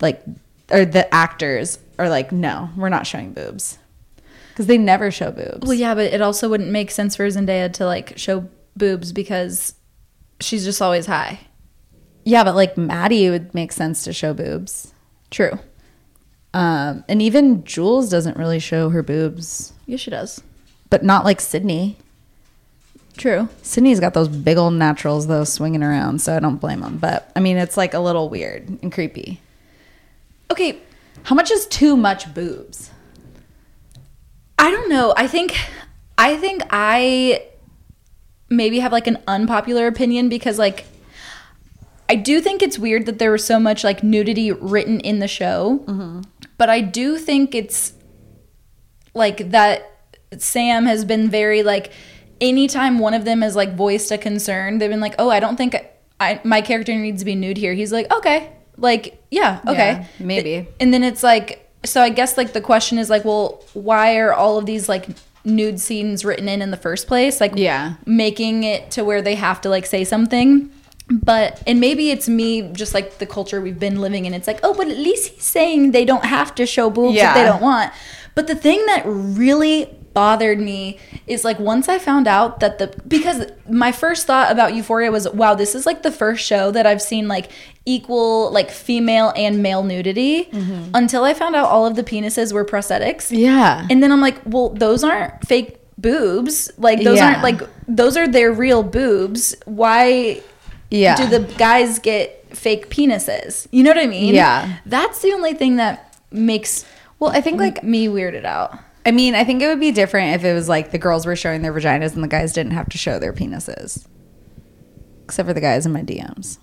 like, 0.01 0.22
or 0.72 0.86
the 0.86 1.13
actors 1.13 1.80
are 1.99 2.09
like, 2.09 2.32
no, 2.32 2.69
we're 2.76 2.89
not 2.89 3.07
showing 3.07 3.34
boobs 3.34 3.78
because 4.49 4.67
they 4.67 4.78
never 4.78 5.11
show 5.11 5.32
boobs. 5.32 5.65
Well, 5.67 5.74
yeah, 5.74 5.95
but 5.95 6.13
it 6.13 6.22
also 6.22 6.49
wouldn't 6.49 6.72
make 6.72 6.91
sense 6.91 7.15
for 7.15 7.26
Zendaya 7.28 7.72
to 7.74 7.86
like 7.86 8.17
show 8.17 8.49
boobs 8.76 9.11
because 9.11 9.76
she's 10.39 10.63
just 10.63 10.82
always 10.82 11.05
high. 11.05 11.39
Yeah, 12.24 12.43
but 12.43 12.55
like 12.55 12.78
Maddie 12.78 13.30
would 13.30 13.53
make 13.53 13.72
sense 13.72 14.03
to 14.03 14.13
show 14.13 14.34
boobs. 14.34 14.90
True. 15.32 15.57
Um, 16.53 17.03
and 17.07 17.21
even 17.21 17.63
Jules 17.63 18.09
doesn't 18.09 18.38
really 18.38 18.59
show 18.59 18.89
her 18.89 19.01
boobs, 19.01 19.73
Yeah, 19.86 19.97
she 19.97 20.11
does. 20.11 20.41
but 20.89 21.03
not 21.03 21.23
like 21.25 21.39
Sydney. 21.41 21.97
True. 23.17 23.47
Sydney's 23.61 23.99
got 23.99 24.13
those 24.13 24.27
big 24.27 24.57
old 24.57 24.73
naturals 24.73 25.27
though 25.27 25.43
swinging 25.43 25.84
around, 25.84 26.21
so 26.21 26.36
I 26.36 26.39
don't 26.39 26.57
blame 26.57 26.82
them. 26.82 26.97
But 26.97 27.32
I 27.36 27.39
mean, 27.39 27.57
it's 27.57 27.77
like 27.77 27.93
a 27.93 27.99
little 27.99 28.29
weird 28.29 28.67
and 28.82 28.91
creepy. 28.91 29.39
Okay, 30.51 30.79
How 31.23 31.36
much 31.36 31.51
is 31.51 31.65
too 31.67 31.95
much 31.95 32.34
boobs? 32.34 32.89
I 34.59 34.69
don't 34.71 34.89
know. 34.89 35.13
I 35.15 35.27
think 35.27 35.55
I 36.17 36.36
think 36.38 36.63
I 36.69 37.43
maybe 38.49 38.79
have 38.79 38.91
like 38.91 39.07
an 39.07 39.17
unpopular 39.27 39.88
opinion 39.88 40.27
because 40.29 40.57
like 40.59 40.86
I 42.12 42.16
do 42.16 42.41
think 42.41 42.62
it's 42.62 42.78
weird 42.78 43.05
that 43.05 43.20
there 43.20 43.32
was 43.32 43.45
so 43.45 43.57
much 43.57 43.84
like 43.86 44.03
nudity 44.03 44.51
written 44.51 44.99
in 44.99 45.20
the 45.20 45.28
show. 45.30 45.80
Mm-hmm. 45.86 46.22
But 46.57 46.70
I 46.70 46.82
do 46.82 47.18
think 47.18 47.55
it's 47.55 47.93
like 49.14 49.51
that 49.51 49.89
Sam 50.38 50.86
has 50.86 51.05
been 51.05 51.30
very 51.30 51.64
like 51.64 51.91
anytime 52.41 52.99
one 52.99 53.14
of 53.14 53.24
them 53.24 53.41
has 53.41 53.55
like 53.55 53.76
voiced 53.76 54.12
a 54.12 54.18
concern, 54.18 54.78
they've 54.78 54.89
been 54.89 54.99
like, 54.99 55.16
"Oh, 55.20 55.30
I 55.30 55.39
don't 55.39 55.55
think 55.55 55.76
I 56.20 56.41
my 56.43 56.59
character 56.62 56.93
needs 56.93 57.22
to 57.22 57.26
be 57.26 57.36
nude 57.36 57.57
here." 57.57 57.74
He's 57.74 57.93
like, 57.93 58.12
"Okay." 58.12 58.51
Like, 58.78 59.22
yeah, 59.30 59.62
okay. 59.68 59.91
Yeah, 59.91 60.05
maybe. 60.20 60.68
And 60.80 60.93
then 60.93 61.03
it's 61.03 61.22
like, 61.24 61.70
so 61.86 62.01
I 62.01 62.09
guess 62.09 62.36
like 62.38 62.53
the 62.53 62.62
question 62.62 62.97
is 62.97 63.09
like, 63.09 63.24
well, 63.24 63.64
why 63.74 64.18
are 64.18 64.34
all 64.34 64.57
of 64.57 64.66
these 64.66 64.89
like 64.89 65.07
nude 65.45 65.80
scenes 65.80 66.26
written 66.26 66.49
in 66.49 66.62
in 66.64 66.72
the 66.72 66.78
first 66.78 67.05
place? 67.07 67.39
Like, 67.39 67.53
Yeah. 67.55 67.93
making 68.05 68.64
it 68.64 68.89
to 68.91 69.03
where 69.03 69.22
they 69.22 69.36
have 69.36 69.62
to 69.62 69.70
like 69.70 69.86
say 69.86 70.03
something. 70.03 70.72
But, 71.12 71.62
and 71.68 71.80
maybe 71.80 72.09
it's 72.12 72.30
me, 72.30 72.62
just 72.74 72.93
like 72.93 73.18
the 73.18 73.26
culture 73.26 73.59
we've 73.59 73.80
been 73.80 73.99
living 73.99 74.26
in. 74.26 74.34
It's 74.34 74.47
like, 74.47 74.59
oh, 74.64 74.74
but 74.74 74.88
at 74.88 74.97
least 74.97 75.34
he's 75.34 75.43
saying 75.43 75.91
they 75.91 76.05
don't 76.05 76.26
have 76.26 76.55
to 76.55 76.66
show 76.66 76.89
boobs 76.89 77.18
if 77.18 77.34
they 77.34 77.43
don't 77.43 77.62
want. 77.62 77.91
But 78.36 78.47
the 78.47 78.55
thing 78.55 78.86
that 78.86 79.03
really 79.05 79.89
bothered 80.14 80.59
me 80.59 80.99
is 81.26 81.45
like 81.45 81.57
once 81.57 81.88
I 81.88 81.97
found 81.97 82.28
out 82.28 82.59
that 82.59 82.80
the 82.80 82.93
because 83.07 83.45
my 83.70 83.93
first 83.93 84.28
thought 84.28 84.51
about 84.51 84.74
Euphoria 84.76 85.09
was 85.09 85.30
wow 85.30 85.55
this 85.55 85.74
is 85.74 85.86
like 85.86 86.03
the 86.03 86.12
first 86.12 86.45
show 86.45 86.70
that 86.72 86.86
I've 86.86 87.01
seen 87.01 87.30
like 87.30 87.49
equal 87.86 88.51
like 88.51 88.72
female 88.72 89.32
and 89.38 89.64
male 89.64 89.84
nudity 89.84 90.45
mm-hmm. 90.51 90.91
until 90.93 91.24
I 91.24 91.34
found 91.34 91.55
out 91.55 91.68
all 91.70 91.86
of 91.86 91.95
the 91.95 92.03
penises 92.03 92.51
were 92.51 92.66
prosthetics 92.66 93.28
Yeah. 93.32 93.88
and 93.89 94.03
then 94.03 94.12
I'm 94.12 94.20
like 94.20 94.41
well 94.45 94.70
those 94.72 95.01
aren't 95.05 95.47
fake 95.47 95.80
boobs 95.97 96.70
like 96.78 97.03
those 97.05 97.18
Yeah. 97.20 97.28
aren't 97.30 97.43
like 97.43 97.62
those 97.88 98.18
are 98.18 98.28
their 98.28 98.51
real 98.51 98.84
boobs 98.84 99.55
why 99.64 100.41
yeah. 100.91 101.15
do 101.15 101.27
the 101.27 101.39
guys 101.55 101.99
get 101.99 102.45
fake 102.55 102.89
penises 102.89 103.67
you 103.71 103.83
know 103.83 103.89
what 103.89 103.97
I 103.97 104.07
mean 104.07 104.35
Yeah. 104.35 104.77
that's 104.85 105.21
the 105.21 105.31
only 105.33 105.53
thing 105.53 105.77
that 105.77 106.15
makes 106.31 106.85
well, 107.19 107.31
I 107.31 107.41
think 107.41 107.59
like 107.59 107.83
me 107.83 108.07
weirded 108.07 108.45
out 108.45 108.79
I 109.05 109.11
mean, 109.11 109.33
I 109.33 109.43
think 109.43 109.61
it 109.61 109.67
would 109.67 109.79
be 109.79 109.91
different 109.91 110.35
if 110.35 110.43
it 110.43 110.53
was 110.53 110.69
like 110.69 110.91
the 110.91 110.97
girls 110.97 111.25
were 111.25 111.35
showing 111.35 111.61
their 111.61 111.73
vaginas 111.73 112.13
and 112.13 112.23
the 112.23 112.27
guys 112.27 112.53
didn't 112.53 112.73
have 112.73 112.89
to 112.89 112.97
show 112.97 113.17
their 113.17 113.33
penises. 113.33 114.05
Except 115.23 115.47
for 115.47 115.53
the 115.53 115.61
guys 115.61 115.85
in 115.85 115.91
my 115.91 116.03
DMs. 116.03 116.59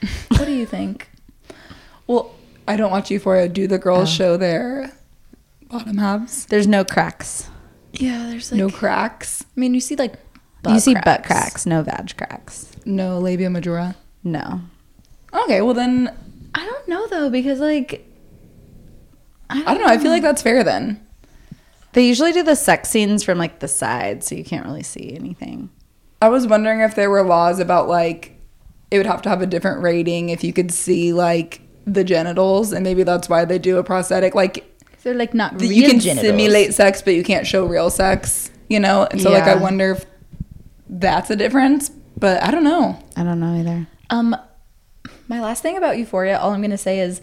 what 0.28 0.46
do 0.46 0.52
you 0.52 0.64
think 0.64 1.08
Well, 2.06 2.34
I 2.66 2.76
don't 2.76 2.90
watch 2.90 3.10
Euphoria. 3.10 3.48
Do 3.48 3.66
the 3.66 3.78
girls 3.78 4.08
oh. 4.08 4.12
show 4.12 4.36
their 4.36 4.92
bottom 5.68 5.98
halves? 5.98 6.46
There's 6.46 6.66
no 6.66 6.84
cracks. 6.84 7.50
Yeah, 7.92 8.28
there's 8.28 8.52
like 8.52 8.58
no 8.58 8.70
cracks. 8.70 9.44
I 9.44 9.60
mean, 9.60 9.74
you 9.74 9.80
see 9.80 9.96
like 9.96 10.14
butt 10.62 10.74
you 10.74 10.80
see 10.80 10.94
butt 10.94 11.24
cracks, 11.24 11.66
no 11.66 11.82
vag 11.82 12.16
cracks. 12.16 12.70
No 12.84 13.18
labia 13.18 13.50
majora. 13.50 13.96
No. 14.24 14.60
Okay, 15.32 15.60
well 15.60 15.74
then 15.74 16.14
I 16.54 16.64
don't 16.64 16.88
know 16.88 17.06
though 17.06 17.30
because 17.30 17.60
like 17.60 18.04
I 19.50 19.62
don't 19.62 19.78
know. 19.78 19.86
I 19.86 19.98
feel 19.98 20.10
like 20.10 20.22
that's 20.22 20.42
fair 20.42 20.62
then. 20.62 21.04
They 21.92 22.06
usually 22.06 22.32
do 22.32 22.42
the 22.42 22.54
sex 22.54 22.90
scenes 22.90 23.24
from 23.24 23.38
like 23.38 23.60
the 23.60 23.68
side, 23.68 24.22
so 24.22 24.34
you 24.34 24.44
can't 24.44 24.66
really 24.66 24.82
see 24.82 25.14
anything. 25.14 25.70
I 26.20 26.28
was 26.28 26.46
wondering 26.46 26.80
if 26.80 26.94
there 26.94 27.10
were 27.10 27.22
laws 27.22 27.60
about 27.60 27.88
like 27.88 28.38
it 28.90 28.98
would 28.98 29.06
have 29.06 29.22
to 29.22 29.28
have 29.28 29.42
a 29.42 29.46
different 29.46 29.82
rating 29.82 30.28
if 30.30 30.42
you 30.44 30.52
could 30.52 30.72
see 30.72 31.12
like 31.12 31.62
the 31.86 32.04
genitals, 32.04 32.72
and 32.72 32.84
maybe 32.84 33.02
that's 33.02 33.28
why 33.28 33.44
they 33.44 33.58
do 33.58 33.78
a 33.78 33.84
prosthetic. 33.84 34.34
Like 34.34 34.64
they're 35.02 35.14
like 35.14 35.34
not 35.34 35.60
real 35.60 35.72
you 35.72 35.88
can 35.88 36.00
genitals. 36.00 36.26
simulate 36.26 36.74
sex, 36.74 37.02
but 37.02 37.14
you 37.14 37.24
can't 37.24 37.46
show 37.46 37.64
real 37.64 37.90
sex. 37.90 38.50
You 38.68 38.80
know, 38.80 39.08
and 39.10 39.20
so 39.20 39.30
like 39.30 39.44
I 39.44 39.54
wonder 39.54 39.92
if 39.92 40.04
that's 40.88 41.30
a 41.30 41.36
difference. 41.36 41.90
But 42.18 42.42
I 42.42 42.50
don't 42.50 42.64
know. 42.64 42.98
I 43.16 43.22
don't 43.22 43.40
know 43.40 43.54
either. 43.54 43.86
Um, 44.10 44.36
my 45.28 45.40
last 45.40 45.62
thing 45.62 45.76
about 45.76 45.98
Euphoria, 45.98 46.38
all 46.38 46.52
I'm 46.52 46.62
gonna 46.62 46.78
say 46.78 47.00
is, 47.00 47.20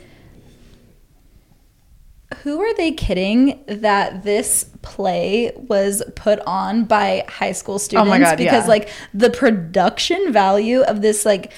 who 2.43 2.61
are 2.61 2.73
they 2.75 2.91
kidding 2.91 3.63
that 3.67 4.23
this 4.23 4.69
play 4.81 5.51
was 5.55 6.03
put 6.15 6.39
on 6.45 6.85
by 6.85 7.25
high 7.27 7.51
school 7.51 7.79
students? 7.79 8.07
Oh 8.07 8.09
my 8.09 8.19
God, 8.19 8.37
because 8.37 8.65
yeah. 8.65 8.69
like 8.69 8.89
the 9.13 9.29
production 9.29 10.31
value 10.31 10.81
of 10.81 11.01
this, 11.01 11.25
like 11.25 11.51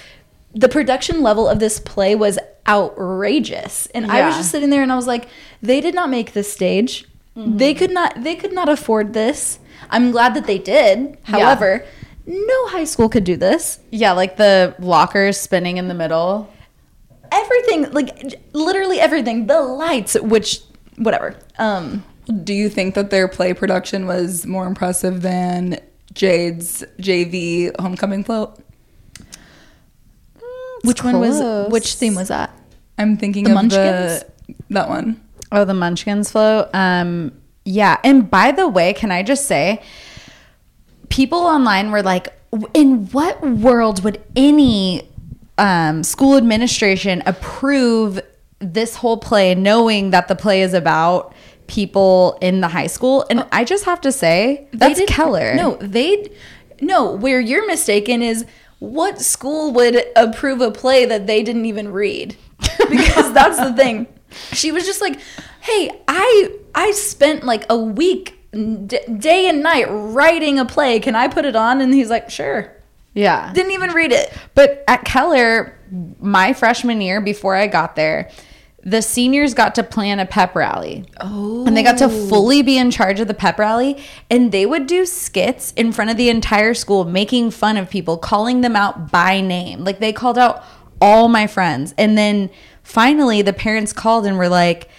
the 0.53 0.69
production 0.69 1.21
level 1.21 1.47
of 1.47 1.59
this 1.59 1.79
play 1.79 2.15
was 2.15 2.39
outrageous, 2.67 3.87
and 3.87 4.11
I 4.11 4.25
was 4.25 4.37
just 4.37 4.51
sitting 4.51 4.69
there 4.69 4.83
and 4.83 4.91
I 4.91 4.95
was 4.95 5.07
like, 5.07 5.27
they 5.61 5.81
did 5.81 5.93
not 5.95 6.09
make 6.09 6.33
this 6.33 6.51
stage. 6.51 7.05
Mm-hmm. 7.35 7.57
They 7.57 7.73
could 7.73 7.91
not. 7.91 8.23
They 8.23 8.35
could 8.35 8.53
not 8.53 8.67
afford 8.67 9.13
this. 9.13 9.59
I'm 9.89 10.11
glad 10.11 10.33
that 10.33 10.47
they 10.47 10.57
did. 10.57 11.17
However, 11.23 11.85
no 12.27 12.67
high 12.67 12.83
school 12.83 13.09
could 13.09 13.23
do 13.23 13.35
this. 13.37 13.79
Yeah, 13.91 14.11
like 14.11 14.37
the 14.37 14.75
lockers 14.79 15.39
spinning 15.39 15.77
in 15.77 15.87
the 15.87 15.93
middle. 15.93 16.51
everything, 17.31 17.91
like 17.91 18.35
literally 18.53 18.99
everything. 18.99 19.47
The 19.47 19.61
lights, 19.61 20.15
which 20.21 20.61
whatever. 20.97 21.35
Um, 21.57 22.03
Do 22.43 22.53
you 22.53 22.69
think 22.69 22.95
that 22.95 23.09
their 23.09 23.27
play 23.27 23.53
production 23.53 24.05
was 24.07 24.45
more 24.45 24.67
impressive 24.67 25.21
than 25.21 25.79
Jade's 26.13 26.83
JV 26.99 27.71
homecoming 27.79 28.23
float? 28.23 28.59
which 30.83 31.03
one 31.03 31.19
was 31.19 31.41
which 31.71 31.95
theme 31.95 32.15
was 32.15 32.27
that? 32.29 32.51
I'm 32.97 33.17
thinking 33.17 33.43
The 33.45 33.51
of 33.51 33.55
Munchkins? 33.55 34.23
the 34.23 34.25
that 34.69 34.89
one. 34.89 35.21
Oh, 35.51 35.65
the 35.65 35.73
Munchkins 35.73 36.31
float. 36.31 36.69
Um, 36.73 37.31
yeah. 37.65 37.99
And 38.03 38.29
by 38.29 38.51
the 38.51 38.67
way, 38.67 38.93
can 38.93 39.11
I 39.11 39.23
just 39.23 39.45
say, 39.45 39.81
people 41.09 41.39
online 41.39 41.91
were 41.91 42.03
like, 42.03 42.33
in 42.73 43.07
what 43.07 43.41
world 43.41 44.03
would 44.03 44.21
any 44.35 45.09
um, 45.57 46.03
school 46.03 46.37
administration 46.37 47.21
approve 47.25 48.19
this 48.59 48.95
whole 48.95 49.17
play, 49.17 49.55
knowing 49.55 50.11
that 50.11 50.27
the 50.27 50.35
play 50.35 50.61
is 50.61 50.73
about 50.73 51.33
people 51.67 52.37
in 52.41 52.61
the 52.61 52.67
high 52.67 52.87
school? 52.87 53.25
And 53.29 53.45
I 53.51 53.63
just 53.63 53.85
have 53.85 54.01
to 54.01 54.11
say, 54.11 54.67
that's 54.73 55.01
Keller. 55.07 55.55
No, 55.55 55.75
they 55.77 56.29
no. 56.81 57.11
Where 57.11 57.39
you're 57.39 57.67
mistaken 57.67 58.21
is 58.21 58.45
what 58.79 59.19
school 59.19 59.73
would 59.73 60.03
approve 60.15 60.61
a 60.61 60.71
play 60.71 61.05
that 61.05 61.27
they 61.27 61.43
didn't 61.43 61.65
even 61.65 61.91
read? 61.91 62.35
Because 62.89 63.33
that's 63.33 63.57
the 63.57 63.73
thing. 63.73 64.07
She 64.53 64.71
was 64.71 64.85
just 64.85 65.01
like, 65.01 65.19
"Hey, 65.59 65.91
I 66.07 66.51
I 66.73 66.91
spent 66.91 67.43
like 67.43 67.65
a 67.69 67.77
week 67.77 68.36
d- 68.51 68.99
day 69.17 69.47
and 69.47 69.61
night 69.61 69.85
writing 69.89 70.59
a 70.59 70.65
play. 70.65 70.99
Can 70.99 71.15
I 71.15 71.27
put 71.27 71.45
it 71.45 71.55
on?" 71.55 71.81
And 71.81 71.93
he's 71.93 72.09
like, 72.09 72.29
"Sure." 72.29 72.71
Yeah. 73.13 73.51
Didn't 73.51 73.71
even 73.71 73.91
read 73.91 74.11
it. 74.11 74.31
But 74.53 74.83
at 74.87 75.03
Keller, 75.03 75.75
my 76.19 76.53
freshman 76.53 77.01
year 77.01 77.19
before 77.19 77.55
I 77.55 77.65
got 77.65 77.95
there, 77.95 78.29
the 78.83 79.01
seniors 79.01 79.55
got 79.55 79.73
to 79.75 79.83
plan 79.83 80.19
a 80.19 80.25
pep 80.25 80.55
rally. 80.55 81.03
Oh. 81.19 81.65
And 81.65 81.75
they 81.75 81.81
got 81.81 81.97
to 81.97 82.05
oh. 82.05 82.27
fully 82.29 82.61
be 82.61 82.77
in 82.77 82.91
charge 82.91 83.19
of 83.19 83.27
the 83.27 83.33
pep 83.33 83.57
rally. 83.57 84.01
And 84.29 84.51
they 84.51 84.65
would 84.65 84.85
do 84.85 85.05
skits 85.05 85.73
in 85.75 85.91
front 85.91 86.11
of 86.11 86.17
the 86.17 86.29
entire 86.29 86.75
school, 86.75 87.05
making 87.05 87.51
fun 87.51 87.75
of 87.75 87.89
people, 87.89 88.17
calling 88.17 88.61
them 88.61 88.75
out 88.75 89.11
by 89.11 89.41
name. 89.41 89.83
Like 89.83 89.99
they 89.99 90.13
called 90.13 90.37
out 90.37 90.63
all 91.01 91.27
my 91.27 91.47
friends. 91.47 91.95
And 91.97 92.17
then 92.17 92.51
finally, 92.83 93.41
the 93.41 93.51
parents 93.51 93.93
called 93.93 94.27
and 94.27 94.37
were 94.37 94.47
like, 94.47 94.89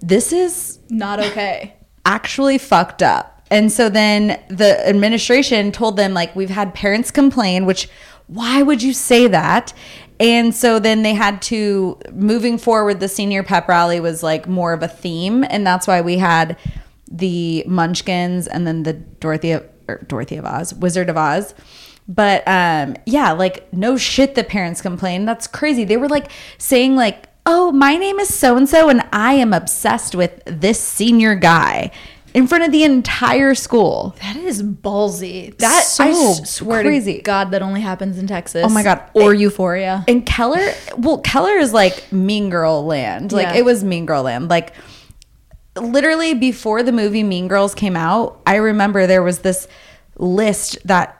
this 0.00 0.32
is 0.32 0.80
Not 0.90 1.20
okay. 1.20 1.74
actually 2.08 2.56
fucked 2.56 3.02
up. 3.02 3.42
And 3.50 3.70
so 3.70 3.88
then 3.90 4.42
the 4.48 4.88
administration 4.88 5.72
told 5.72 5.96
them 5.96 6.14
like 6.14 6.34
we've 6.34 6.50
had 6.50 6.74
parents 6.74 7.10
complain, 7.10 7.66
which 7.66 7.88
why 8.26 8.62
would 8.62 8.82
you 8.82 8.94
say 8.94 9.26
that? 9.28 9.74
And 10.18 10.54
so 10.54 10.78
then 10.78 11.02
they 11.02 11.14
had 11.14 11.40
to 11.42 11.98
moving 12.12 12.58
forward 12.58 13.00
the 13.00 13.08
senior 13.08 13.42
pep 13.42 13.68
rally 13.68 14.00
was 14.00 14.22
like 14.22 14.48
more 14.48 14.72
of 14.72 14.82
a 14.82 14.88
theme 14.88 15.44
and 15.48 15.66
that's 15.66 15.86
why 15.86 16.00
we 16.00 16.16
had 16.18 16.56
the 17.10 17.62
Munchkins 17.66 18.46
and 18.48 18.66
then 18.66 18.82
the 18.82 18.94
Dorothy 18.94 19.52
of, 19.52 19.66
or 19.86 19.98
Dorothy 20.08 20.36
of 20.36 20.44
Oz, 20.46 20.74
Wizard 20.74 21.10
of 21.10 21.16
Oz. 21.16 21.54
But 22.08 22.42
um 22.48 22.96
yeah, 23.04 23.32
like 23.32 23.70
no 23.72 23.98
shit 23.98 24.34
the 24.34 24.44
parents 24.44 24.80
complained. 24.80 25.28
That's 25.28 25.46
crazy. 25.46 25.84
They 25.84 25.98
were 25.98 26.08
like 26.08 26.30
saying 26.56 26.96
like, 26.96 27.27
"Oh, 27.50 27.72
my 27.72 27.96
name 27.96 28.18
is 28.20 28.32
so 28.32 28.56
and 28.56 28.68
so 28.68 28.88
and 28.88 29.02
I 29.12 29.32
am 29.34 29.52
obsessed 29.52 30.14
with 30.14 30.42
this 30.44 30.78
senior 30.80 31.34
guy." 31.34 31.90
In 32.34 32.46
front 32.46 32.62
of 32.62 32.70
the 32.72 32.84
entire 32.84 33.54
school. 33.54 34.14
That 34.20 34.36
is 34.36 34.62
ballsy. 34.62 35.56
That 35.58 35.84
So 35.84 36.04
I 36.04 36.08
s- 36.10 36.50
swear 36.50 36.82
crazy. 36.82 37.16
to 37.16 37.22
God 37.22 37.50
that 37.52 37.62
only 37.62 37.80
happens 37.80 38.18
in 38.18 38.26
Texas. 38.26 38.62
Oh 38.66 38.68
my 38.68 38.82
God. 38.82 39.00
Or 39.14 39.32
Euphoria. 39.32 40.04
And 40.06 40.26
Keller, 40.26 40.72
well, 40.98 41.18
Keller 41.18 41.56
is 41.56 41.72
like 41.72 42.12
Mean 42.12 42.50
Girl 42.50 42.84
land. 42.84 43.32
Like 43.32 43.46
Yeah. 43.48 43.54
it 43.60 43.64
was 43.64 43.82
Mean 43.82 44.04
Girl 44.04 44.22
land. 44.24 44.50
Like 44.50 44.74
literally 45.80 46.34
before 46.34 46.82
the 46.82 46.92
movie 46.92 47.22
Mean 47.22 47.48
Girls 47.48 47.74
came 47.74 47.96
out, 47.96 48.40
I 48.46 48.56
remember 48.56 49.06
there 49.06 49.22
was 49.22 49.38
this 49.40 49.66
list 50.18 50.78
that 50.84 51.17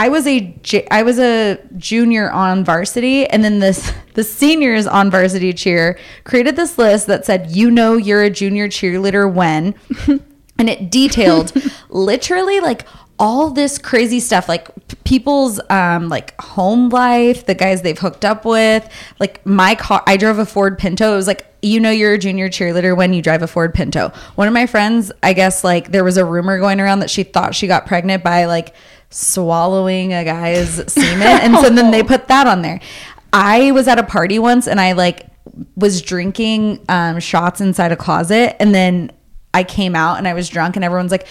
I 0.00 0.08
was 0.08 0.26
a 0.26 0.56
I 0.90 1.02
was 1.02 1.18
a 1.18 1.58
junior 1.76 2.30
on 2.30 2.64
varsity, 2.64 3.26
and 3.26 3.44
then 3.44 3.58
this 3.58 3.92
the 4.14 4.24
seniors 4.24 4.86
on 4.86 5.10
varsity 5.10 5.52
cheer 5.52 5.98
created 6.24 6.56
this 6.56 6.78
list 6.78 7.06
that 7.08 7.26
said, 7.26 7.50
"You 7.50 7.70
know, 7.70 7.98
you're 7.98 8.22
a 8.22 8.30
junior 8.30 8.66
cheerleader 8.66 9.30
when," 9.30 9.74
and 10.58 10.70
it 10.70 10.90
detailed 10.90 11.52
literally 11.90 12.60
like 12.60 12.86
all 13.18 13.50
this 13.50 13.76
crazy 13.76 14.20
stuff 14.20 14.48
like 14.48 14.74
p- 14.88 14.96
people's 15.04 15.60
um 15.68 16.08
like 16.08 16.40
home 16.40 16.88
life 16.88 17.44
the 17.44 17.54
guys 17.54 17.82
they've 17.82 17.98
hooked 17.98 18.24
up 18.24 18.46
with 18.46 18.88
like 19.18 19.44
my 19.44 19.74
car 19.74 20.02
i 20.06 20.16
drove 20.16 20.38
a 20.38 20.46
ford 20.46 20.78
pinto. 20.78 21.12
It 21.12 21.16
was 21.16 21.26
like 21.26 21.46
you 21.60 21.78
know 21.78 21.90
you're 21.90 22.14
a 22.14 22.18
junior 22.18 22.48
cheerleader 22.48 22.96
when 22.96 23.12
you 23.12 23.20
drive 23.20 23.42
a 23.42 23.46
ford 23.46 23.74
pinto. 23.74 24.10
One 24.36 24.48
of 24.48 24.54
my 24.54 24.64
friends 24.64 25.12
i 25.22 25.34
guess 25.34 25.62
like 25.62 25.92
there 25.92 26.04
was 26.04 26.16
a 26.16 26.24
rumor 26.24 26.58
going 26.58 26.80
around 26.80 27.00
that 27.00 27.10
she 27.10 27.22
thought 27.22 27.54
she 27.54 27.66
got 27.66 27.84
pregnant 27.84 28.24
by 28.24 28.46
like 28.46 28.74
swallowing 29.10 30.12
a 30.12 30.24
guy's 30.24 30.74
semen 30.92 31.26
and 31.26 31.56
so 31.56 31.68
then 31.68 31.90
they 31.90 32.02
put 32.14 32.28
that 32.28 32.46
on 32.46 32.62
there 32.62 32.80
i 33.32 33.70
was 33.72 33.88
at 33.88 33.98
a 33.98 34.02
party 34.02 34.38
once 34.38 34.66
and 34.68 34.80
i 34.80 34.92
like 34.92 35.26
was 35.76 36.00
drinking 36.00 36.84
um, 36.88 37.18
shots 37.18 37.60
inside 37.60 37.92
a 37.92 37.96
closet 37.96 38.56
and 38.60 38.74
then 38.74 39.10
I 39.52 39.64
came 39.64 39.96
out 39.96 40.18
and 40.18 40.28
I 40.28 40.34
was 40.34 40.48
drunk 40.48 40.76
and 40.76 40.84
everyone's 40.84 41.10
like, 41.10 41.26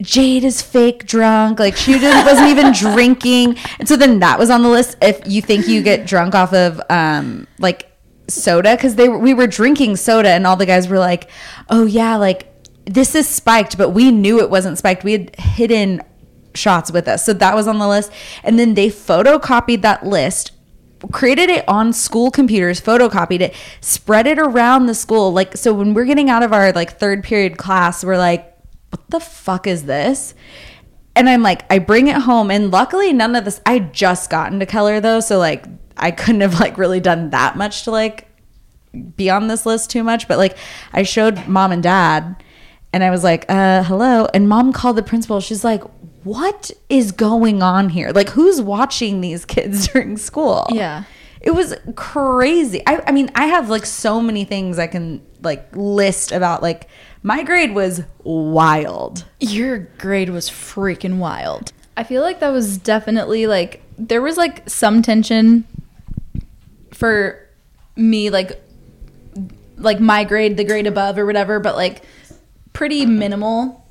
Jade 0.00 0.44
is 0.44 0.62
fake 0.62 1.06
drunk. 1.06 1.58
Like 1.58 1.76
she 1.76 1.92
didn't, 1.92 2.24
wasn't 2.26 2.48
even 2.48 2.72
drinking. 2.72 3.56
And 3.78 3.88
so 3.88 3.96
then 3.96 4.20
that 4.20 4.38
was 4.38 4.50
on 4.50 4.62
the 4.62 4.68
list. 4.68 4.96
If 5.02 5.20
you 5.26 5.42
think 5.42 5.66
you 5.66 5.82
get 5.82 6.06
drunk 6.06 6.34
off 6.34 6.52
of 6.52 6.80
um, 6.88 7.46
like 7.58 7.90
soda, 8.28 8.76
because 8.76 8.94
they 8.94 9.08
we 9.08 9.34
were 9.34 9.48
drinking 9.48 9.96
soda 9.96 10.30
and 10.30 10.46
all 10.46 10.56
the 10.56 10.66
guys 10.66 10.88
were 10.88 10.98
like, 10.98 11.28
oh 11.68 11.84
yeah, 11.84 12.16
like 12.16 12.46
this 12.84 13.14
is 13.14 13.28
spiked, 13.28 13.76
but 13.76 13.90
we 13.90 14.10
knew 14.12 14.40
it 14.40 14.50
wasn't 14.50 14.78
spiked. 14.78 15.02
We 15.02 15.12
had 15.12 15.36
hidden 15.36 16.02
shots 16.54 16.90
with 16.90 17.08
us. 17.08 17.24
So 17.24 17.32
that 17.32 17.54
was 17.54 17.68
on 17.68 17.78
the 17.78 17.88
list. 17.88 18.12
And 18.42 18.58
then 18.58 18.74
they 18.74 18.88
photocopied 18.88 19.82
that 19.82 20.06
list 20.06 20.52
created 21.12 21.48
it 21.48 21.64
on 21.68 21.92
school 21.92 22.30
computers, 22.30 22.80
photocopied 22.80 23.40
it, 23.40 23.54
spread 23.80 24.26
it 24.26 24.38
around 24.38 24.86
the 24.86 24.94
school. 24.94 25.32
Like, 25.32 25.56
so 25.56 25.72
when 25.72 25.94
we're 25.94 26.04
getting 26.04 26.30
out 26.30 26.42
of 26.42 26.52
our 26.52 26.72
like 26.72 26.98
third 26.98 27.22
period 27.22 27.56
class, 27.56 28.04
we're 28.04 28.18
like, 28.18 28.56
what 28.90 29.08
the 29.08 29.20
fuck 29.20 29.66
is 29.66 29.84
this? 29.84 30.34
And 31.14 31.28
I'm 31.28 31.42
like, 31.42 31.70
I 31.70 31.78
bring 31.78 32.08
it 32.08 32.16
home. 32.16 32.50
And 32.50 32.70
luckily, 32.70 33.12
none 33.12 33.34
of 33.34 33.44
this, 33.44 33.60
I 33.66 33.78
just 33.78 34.30
got 34.30 34.52
into 34.52 34.66
Keller 34.66 35.00
though. 35.00 35.20
So 35.20 35.38
like, 35.38 35.66
I 35.96 36.10
couldn't 36.10 36.40
have 36.40 36.60
like 36.60 36.78
really 36.78 37.00
done 37.00 37.30
that 37.30 37.56
much 37.56 37.84
to 37.84 37.90
like 37.90 38.26
be 39.16 39.28
on 39.30 39.48
this 39.48 39.66
list 39.66 39.90
too 39.90 40.02
much. 40.02 40.28
But 40.28 40.38
like, 40.38 40.56
I 40.92 41.02
showed 41.02 41.46
mom 41.48 41.72
and 41.72 41.82
dad 41.82 42.42
and 42.92 43.04
I 43.04 43.10
was 43.10 43.22
like, 43.22 43.44
uh, 43.48 43.82
hello. 43.82 44.26
And 44.32 44.48
mom 44.48 44.72
called 44.72 44.96
the 44.96 45.02
principal. 45.02 45.40
She's 45.40 45.64
like, 45.64 45.82
what 46.24 46.70
is 46.88 47.12
going 47.12 47.62
on 47.62 47.90
here? 47.90 48.10
Like, 48.10 48.30
who's 48.30 48.60
watching 48.60 49.20
these 49.20 49.44
kids 49.44 49.88
during 49.92 50.16
school? 50.16 50.66
Yeah. 50.70 51.04
It 51.40 51.52
was 51.52 51.76
crazy. 51.94 52.82
I, 52.86 53.02
I 53.06 53.12
mean, 53.12 53.30
I 53.34 53.46
have 53.46 53.70
like 53.70 53.86
so 53.86 54.20
many 54.20 54.44
things 54.44 54.78
I 54.78 54.88
can 54.88 55.24
like 55.40 55.68
list 55.74 56.32
about 56.32 56.62
like 56.62 56.88
my 57.22 57.42
grade 57.42 57.74
was 57.74 58.02
wild. 58.24 59.24
Your 59.40 59.78
grade 59.78 60.30
was 60.30 60.50
freaking 60.50 61.18
wild. 61.18 61.72
I 61.96 62.04
feel 62.04 62.22
like 62.22 62.40
that 62.40 62.50
was 62.50 62.78
definitely 62.78 63.46
like 63.46 63.82
there 63.96 64.22
was 64.22 64.36
like 64.36 64.68
some 64.68 65.02
tension 65.02 65.66
for 66.92 67.48
me 67.96 68.30
like 68.30 68.60
like 69.76 70.00
my 70.00 70.24
grade, 70.24 70.56
the 70.56 70.64
grade 70.64 70.86
above 70.86 71.18
or 71.18 71.26
whatever, 71.26 71.60
but 71.60 71.76
like 71.76 72.02
pretty 72.72 73.06
minimal. 73.06 73.84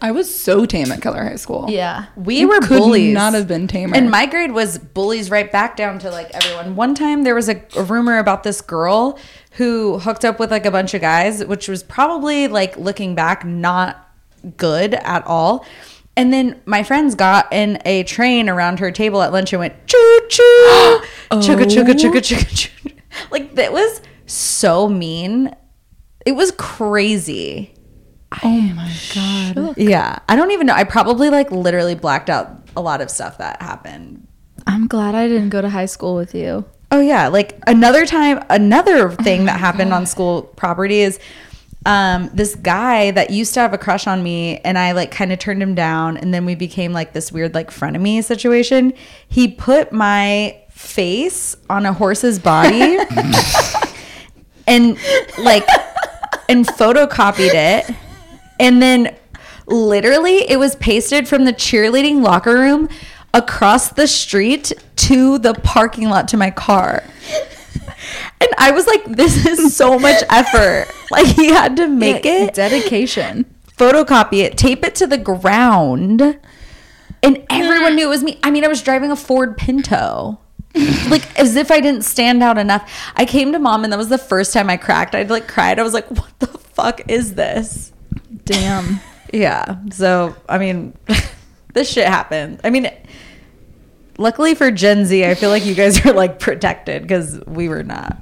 I 0.00 0.10
was 0.10 0.34
so 0.34 0.66
tame 0.66 0.90
at 0.92 1.00
Keller 1.00 1.24
High 1.24 1.36
School. 1.36 1.66
Yeah. 1.68 2.06
We 2.16 2.40
You 2.40 2.48
were 2.48 2.60
could 2.60 2.78
bullies. 2.78 3.14
not 3.14 3.34
have 3.34 3.48
been 3.48 3.66
tamer. 3.66 3.96
And 3.96 4.10
my 4.10 4.26
grade 4.26 4.52
was 4.52 4.78
bullies 4.78 5.30
right 5.30 5.50
back 5.50 5.76
down 5.76 5.98
to 6.00 6.10
like 6.10 6.30
everyone. 6.34 6.76
One 6.76 6.94
time 6.94 7.22
there 7.22 7.34
was 7.34 7.48
a, 7.48 7.62
a 7.76 7.82
rumor 7.82 8.18
about 8.18 8.42
this 8.42 8.60
girl 8.60 9.18
who 9.52 9.98
hooked 9.98 10.24
up 10.24 10.38
with 10.38 10.50
like 10.50 10.66
a 10.66 10.70
bunch 10.70 10.94
of 10.94 11.00
guys, 11.00 11.44
which 11.44 11.68
was 11.68 11.82
probably 11.82 12.48
like 12.48 12.76
looking 12.76 13.14
back 13.14 13.44
not 13.44 14.10
good 14.56 14.94
at 14.94 15.26
all. 15.26 15.64
And 16.16 16.32
then 16.32 16.60
my 16.64 16.82
friends 16.82 17.14
got 17.14 17.52
in 17.52 17.80
a 17.84 18.04
train 18.04 18.48
around 18.48 18.78
her 18.78 18.90
table 18.90 19.22
at 19.22 19.32
lunch 19.32 19.52
and 19.52 19.60
went 19.60 19.74
choo 19.86 20.20
choo, 20.28 20.42
chugga 21.30 21.64
chugga 21.64 21.92
chugga 21.92 22.16
oh. 22.16 22.20
chugga 22.20 22.56
choo. 22.56 22.90
Like 23.30 23.54
that 23.56 23.72
was 23.72 24.00
so 24.26 24.88
mean. 24.88 25.54
It 26.24 26.32
was 26.32 26.52
crazy. 26.52 27.73
Oh 28.42 28.60
my 28.74 28.92
god. 29.14 29.76
Yeah, 29.76 30.18
I 30.28 30.36
don't 30.36 30.50
even 30.50 30.66
know. 30.66 30.74
I 30.74 30.84
probably 30.84 31.30
like 31.30 31.50
literally 31.50 31.94
blacked 31.94 32.30
out 32.30 32.68
a 32.76 32.80
lot 32.80 33.00
of 33.00 33.10
stuff 33.10 33.38
that 33.38 33.60
happened. 33.62 34.26
I'm 34.66 34.86
glad 34.86 35.14
I 35.14 35.28
didn't 35.28 35.50
go 35.50 35.60
to 35.60 35.68
high 35.68 35.86
school 35.86 36.14
with 36.14 36.34
you. 36.34 36.64
Oh 36.90 37.00
yeah, 37.00 37.28
like 37.28 37.58
another 37.66 38.06
time, 38.06 38.44
another 38.50 39.10
thing 39.10 39.46
that 39.46 39.58
happened 39.58 39.92
on 39.92 40.06
school 40.06 40.42
property 40.42 41.00
is 41.00 41.18
um 41.86 42.30
this 42.32 42.54
guy 42.54 43.10
that 43.10 43.30
used 43.30 43.52
to 43.54 43.60
have 43.60 43.74
a 43.74 43.78
crush 43.78 44.06
on 44.06 44.22
me 44.22 44.58
and 44.58 44.78
I 44.78 44.92
like 44.92 45.10
kind 45.10 45.32
of 45.32 45.38
turned 45.38 45.62
him 45.62 45.74
down 45.74 46.16
and 46.16 46.32
then 46.32 46.46
we 46.46 46.54
became 46.54 46.92
like 46.94 47.12
this 47.12 47.30
weird 47.30 47.54
like 47.54 47.70
frenemy 47.70 48.22
situation. 48.24 48.94
He 49.28 49.48
put 49.48 49.92
my 49.92 50.60
face 50.70 51.56
on 51.68 51.84
a 51.84 51.92
horse's 51.92 52.38
body 52.38 52.98
and 54.66 54.98
like 55.38 55.66
and 56.48 56.66
photocopied 56.66 57.54
it 57.54 57.94
and 58.60 58.80
then 58.82 59.14
literally 59.66 60.48
it 60.50 60.58
was 60.58 60.76
pasted 60.76 61.26
from 61.26 61.44
the 61.44 61.52
cheerleading 61.52 62.22
locker 62.22 62.54
room 62.54 62.88
across 63.32 63.88
the 63.88 64.06
street 64.06 64.72
to 64.96 65.38
the 65.38 65.54
parking 65.54 66.08
lot 66.08 66.28
to 66.28 66.36
my 66.36 66.50
car 66.50 67.02
and 68.40 68.50
i 68.58 68.70
was 68.70 68.86
like 68.86 69.04
this 69.06 69.46
is 69.46 69.74
so 69.74 69.98
much 69.98 70.22
effort 70.30 70.86
like 71.10 71.26
he 71.26 71.48
had 71.48 71.76
to 71.76 71.88
make 71.88 72.24
Yeah, 72.24 72.44
it 72.44 72.54
dedication. 72.54 73.46
photocopy 73.76 74.42
it, 74.44 74.56
tape 74.56 74.84
it 74.84 74.94
to 74.96 75.06
the 75.06 75.18
ground, 75.18 76.20
and 77.22 77.44
everyone 77.50 77.92
mm. 77.92 77.96
knew 77.96 78.06
it 78.06 78.10
was 78.10 78.22
me. 78.22 78.38
I 78.42 78.50
mean, 78.50 78.64
I 78.64 78.68
was 78.68 78.82
driving 78.82 79.10
a 79.10 79.16
Ford 79.16 79.56
Pinto. 79.56 80.38
like 81.08 81.38
as 81.38 81.56
if 81.56 81.70
I 81.70 81.80
didn't 81.80 82.02
stand 82.02 82.42
out 82.42 82.58
enough. 82.58 82.90
I 83.16 83.24
came 83.24 83.52
to 83.52 83.58
mom 83.58 83.84
and 83.84 83.92
that 83.92 83.96
was 83.96 84.08
the 84.10 84.18
first 84.18 84.52
time 84.52 84.68
I 84.68 84.76
cracked. 84.76 85.14
I'd 85.14 85.30
like 85.30 85.48
cried. 85.48 85.78
I 85.78 85.82
was 85.82 85.94
like, 85.94 86.10
"What 86.10 86.38
the 86.40 86.46
fuck 86.46 87.00
is 87.08 87.34
this?" 87.34 87.92
Damn. 88.44 89.00
Yeah. 89.32 89.76
So, 89.90 90.36
I 90.48 90.58
mean, 90.58 90.96
this 91.74 91.90
shit 91.90 92.06
happened. 92.06 92.60
I 92.62 92.70
mean, 92.70 92.88
luckily 94.16 94.54
for 94.54 94.70
Gen 94.70 95.06
Z, 95.06 95.24
I 95.24 95.34
feel 95.34 95.50
like 95.50 95.64
you 95.66 95.74
guys 95.74 96.06
are 96.06 96.12
like 96.12 96.38
protected 96.38 97.08
cuz 97.08 97.40
we 97.48 97.68
were 97.68 97.82
not. 97.82 98.18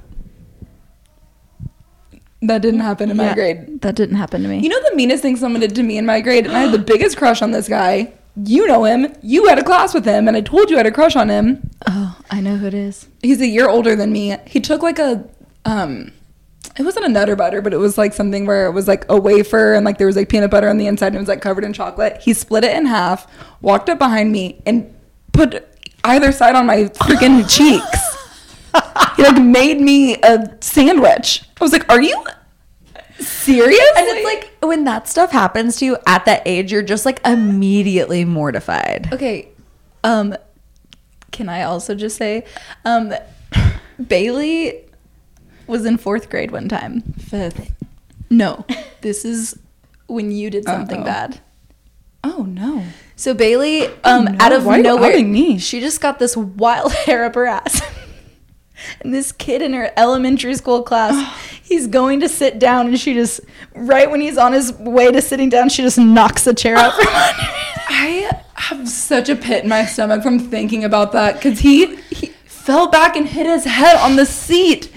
That 2.41 2.63
didn't 2.63 2.79
happen 2.79 3.11
in 3.11 3.17
my 3.17 3.25
Yeah, 3.25 3.33
grade. 3.35 3.81
That 3.81 3.95
didn't 3.95 4.15
happen 4.15 4.41
to 4.41 4.47
me. 4.49 4.59
You 4.59 4.69
know 4.69 4.81
the 4.89 4.95
meanest 4.95 5.21
thing 5.21 5.35
someone 5.37 5.61
did 5.61 5.75
to 5.75 5.83
me 5.83 5.97
in 5.99 6.05
my 6.05 6.19
grade, 6.19 6.45
and 6.47 6.55
I 6.55 6.61
had 6.61 6.71
the 6.71 6.79
biggest 6.79 7.15
crush 7.17 7.41
on 7.43 7.51
this 7.51 7.69
guy. 7.69 8.11
You 8.35 8.65
know 8.65 8.83
him. 8.83 9.13
You 9.21 9.45
had 9.47 9.59
a 9.59 9.63
class 9.63 9.93
with 9.93 10.05
him, 10.05 10.27
and 10.27 10.35
I 10.35 10.41
told 10.41 10.71
you 10.71 10.77
I 10.77 10.79
had 10.79 10.87
a 10.87 10.91
crush 10.91 11.15
on 11.15 11.29
him. 11.29 11.69
oh, 11.87 12.17
I 12.31 12.41
know 12.41 12.57
who 12.57 12.65
it 12.65 12.73
is. 12.73 13.07
He's 13.21 13.39
a 13.39 13.47
year 13.47 13.69
older 13.69 13.95
than 13.95 14.11
me. 14.11 14.35
He 14.47 14.59
took 14.59 14.81
like 14.81 14.97
a 14.97 15.23
um 15.65 16.11
it 16.77 16.83
wasn't 16.83 17.05
a 17.05 17.09
nutter 17.09 17.35
butter, 17.35 17.61
but 17.61 17.73
it 17.73 17.77
was 17.77 17.97
like 17.97 18.13
something 18.13 18.45
where 18.45 18.65
it 18.65 18.71
was 18.71 18.87
like 18.87 19.05
a 19.09 19.19
wafer 19.19 19.73
and 19.73 19.85
like 19.85 19.97
there 19.97 20.07
was 20.07 20.15
like 20.15 20.29
peanut 20.29 20.49
butter 20.49 20.69
on 20.69 20.77
the 20.77 20.87
inside 20.87 21.07
and 21.07 21.17
it 21.17 21.19
was 21.19 21.27
like 21.27 21.41
covered 21.41 21.63
in 21.63 21.73
chocolate. 21.73 22.19
He 22.21 22.33
split 22.33 22.63
it 22.63 22.75
in 22.75 22.85
half, 22.85 23.27
walked 23.61 23.89
up 23.89 23.99
behind 23.99 24.31
me 24.31 24.61
and 24.65 24.93
put 25.33 25.67
either 26.03 26.31
side 26.31 26.55
on 26.55 26.65
my 26.65 26.85
freaking 26.85 27.47
cheeks. 27.49 28.17
He 29.17 29.23
like 29.23 29.41
made 29.41 29.79
me 29.79 30.15
a 30.23 30.57
sandwich. 30.61 31.43
I 31.59 31.63
was 31.63 31.71
like, 31.71 31.87
"Are 31.91 32.01
you 32.01 32.23
serious?" 33.19 33.79
And 33.95 34.07
it's 34.07 34.25
like 34.25 34.51
when 34.63 34.83
that 34.85 35.07
stuff 35.07 35.31
happens 35.31 35.75
to 35.77 35.85
you 35.85 35.97
at 36.07 36.25
that 36.25 36.41
age, 36.47 36.71
you're 36.71 36.81
just 36.81 37.05
like 37.05 37.21
immediately 37.25 38.25
mortified. 38.25 39.09
Okay. 39.13 39.49
Um 40.03 40.35
can 41.31 41.49
I 41.49 41.63
also 41.63 41.93
just 41.93 42.17
say 42.17 42.45
um 42.83 43.13
Bailey 44.07 44.85
was 45.67 45.85
in 45.85 45.97
4th 45.97 46.29
grade 46.29 46.51
one 46.51 46.67
time. 46.69 47.01
fifth. 47.17 47.71
No. 48.29 48.65
This 49.01 49.25
is 49.25 49.59
when 50.07 50.31
you 50.31 50.49
did 50.49 50.63
something 50.63 50.99
Uh-oh. 50.99 51.05
bad. 51.05 51.39
Oh 52.23 52.43
no. 52.47 52.85
So 53.17 53.33
Bailey, 53.33 53.87
um, 54.05 54.23
no. 54.25 54.35
out 54.39 54.53
of 54.53 54.65
Why 54.65 54.79
nowhere, 54.79 55.21
me? 55.21 55.57
she 55.59 55.81
just 55.81 55.99
got 55.99 56.19
this 56.19 56.37
wild 56.37 56.93
hair 57.05 57.25
up 57.25 57.35
her 57.35 57.45
ass. 57.45 57.81
and 59.01 59.13
this 59.13 59.33
kid 59.33 59.61
in 59.61 59.73
her 59.73 59.91
elementary 59.97 60.55
school 60.55 60.83
class, 60.83 61.13
he's 61.63 61.87
going 61.87 62.21
to 62.21 62.29
sit 62.29 62.59
down, 62.59 62.87
and 62.87 62.97
she 62.97 63.13
just, 63.13 63.41
right 63.75 64.09
when 64.09 64.21
he's 64.21 64.37
on 64.37 64.53
his 64.53 64.71
way 64.79 65.11
to 65.11 65.21
sitting 65.21 65.49
down, 65.49 65.67
she 65.67 65.81
just 65.81 65.97
knocks 65.97 66.45
the 66.45 66.53
chair 66.53 66.77
out 66.77 66.93
from 66.93 67.07
under 67.13 67.41
him. 67.41 67.55
I 67.89 68.39
have 68.53 68.87
such 68.87 69.27
a 69.27 69.35
pit 69.35 69.63
in 69.63 69.69
my 69.69 69.83
stomach 69.85 70.23
from 70.23 70.39
thinking 70.39 70.85
about 70.85 71.11
that 71.11 71.35
because 71.35 71.59
he, 71.59 71.97
he 71.97 72.27
fell 72.45 72.87
back 72.89 73.17
and 73.17 73.27
hit 73.27 73.45
his 73.45 73.65
head 73.65 73.97
on 73.97 74.15
the 74.15 74.25
seat, 74.25 74.89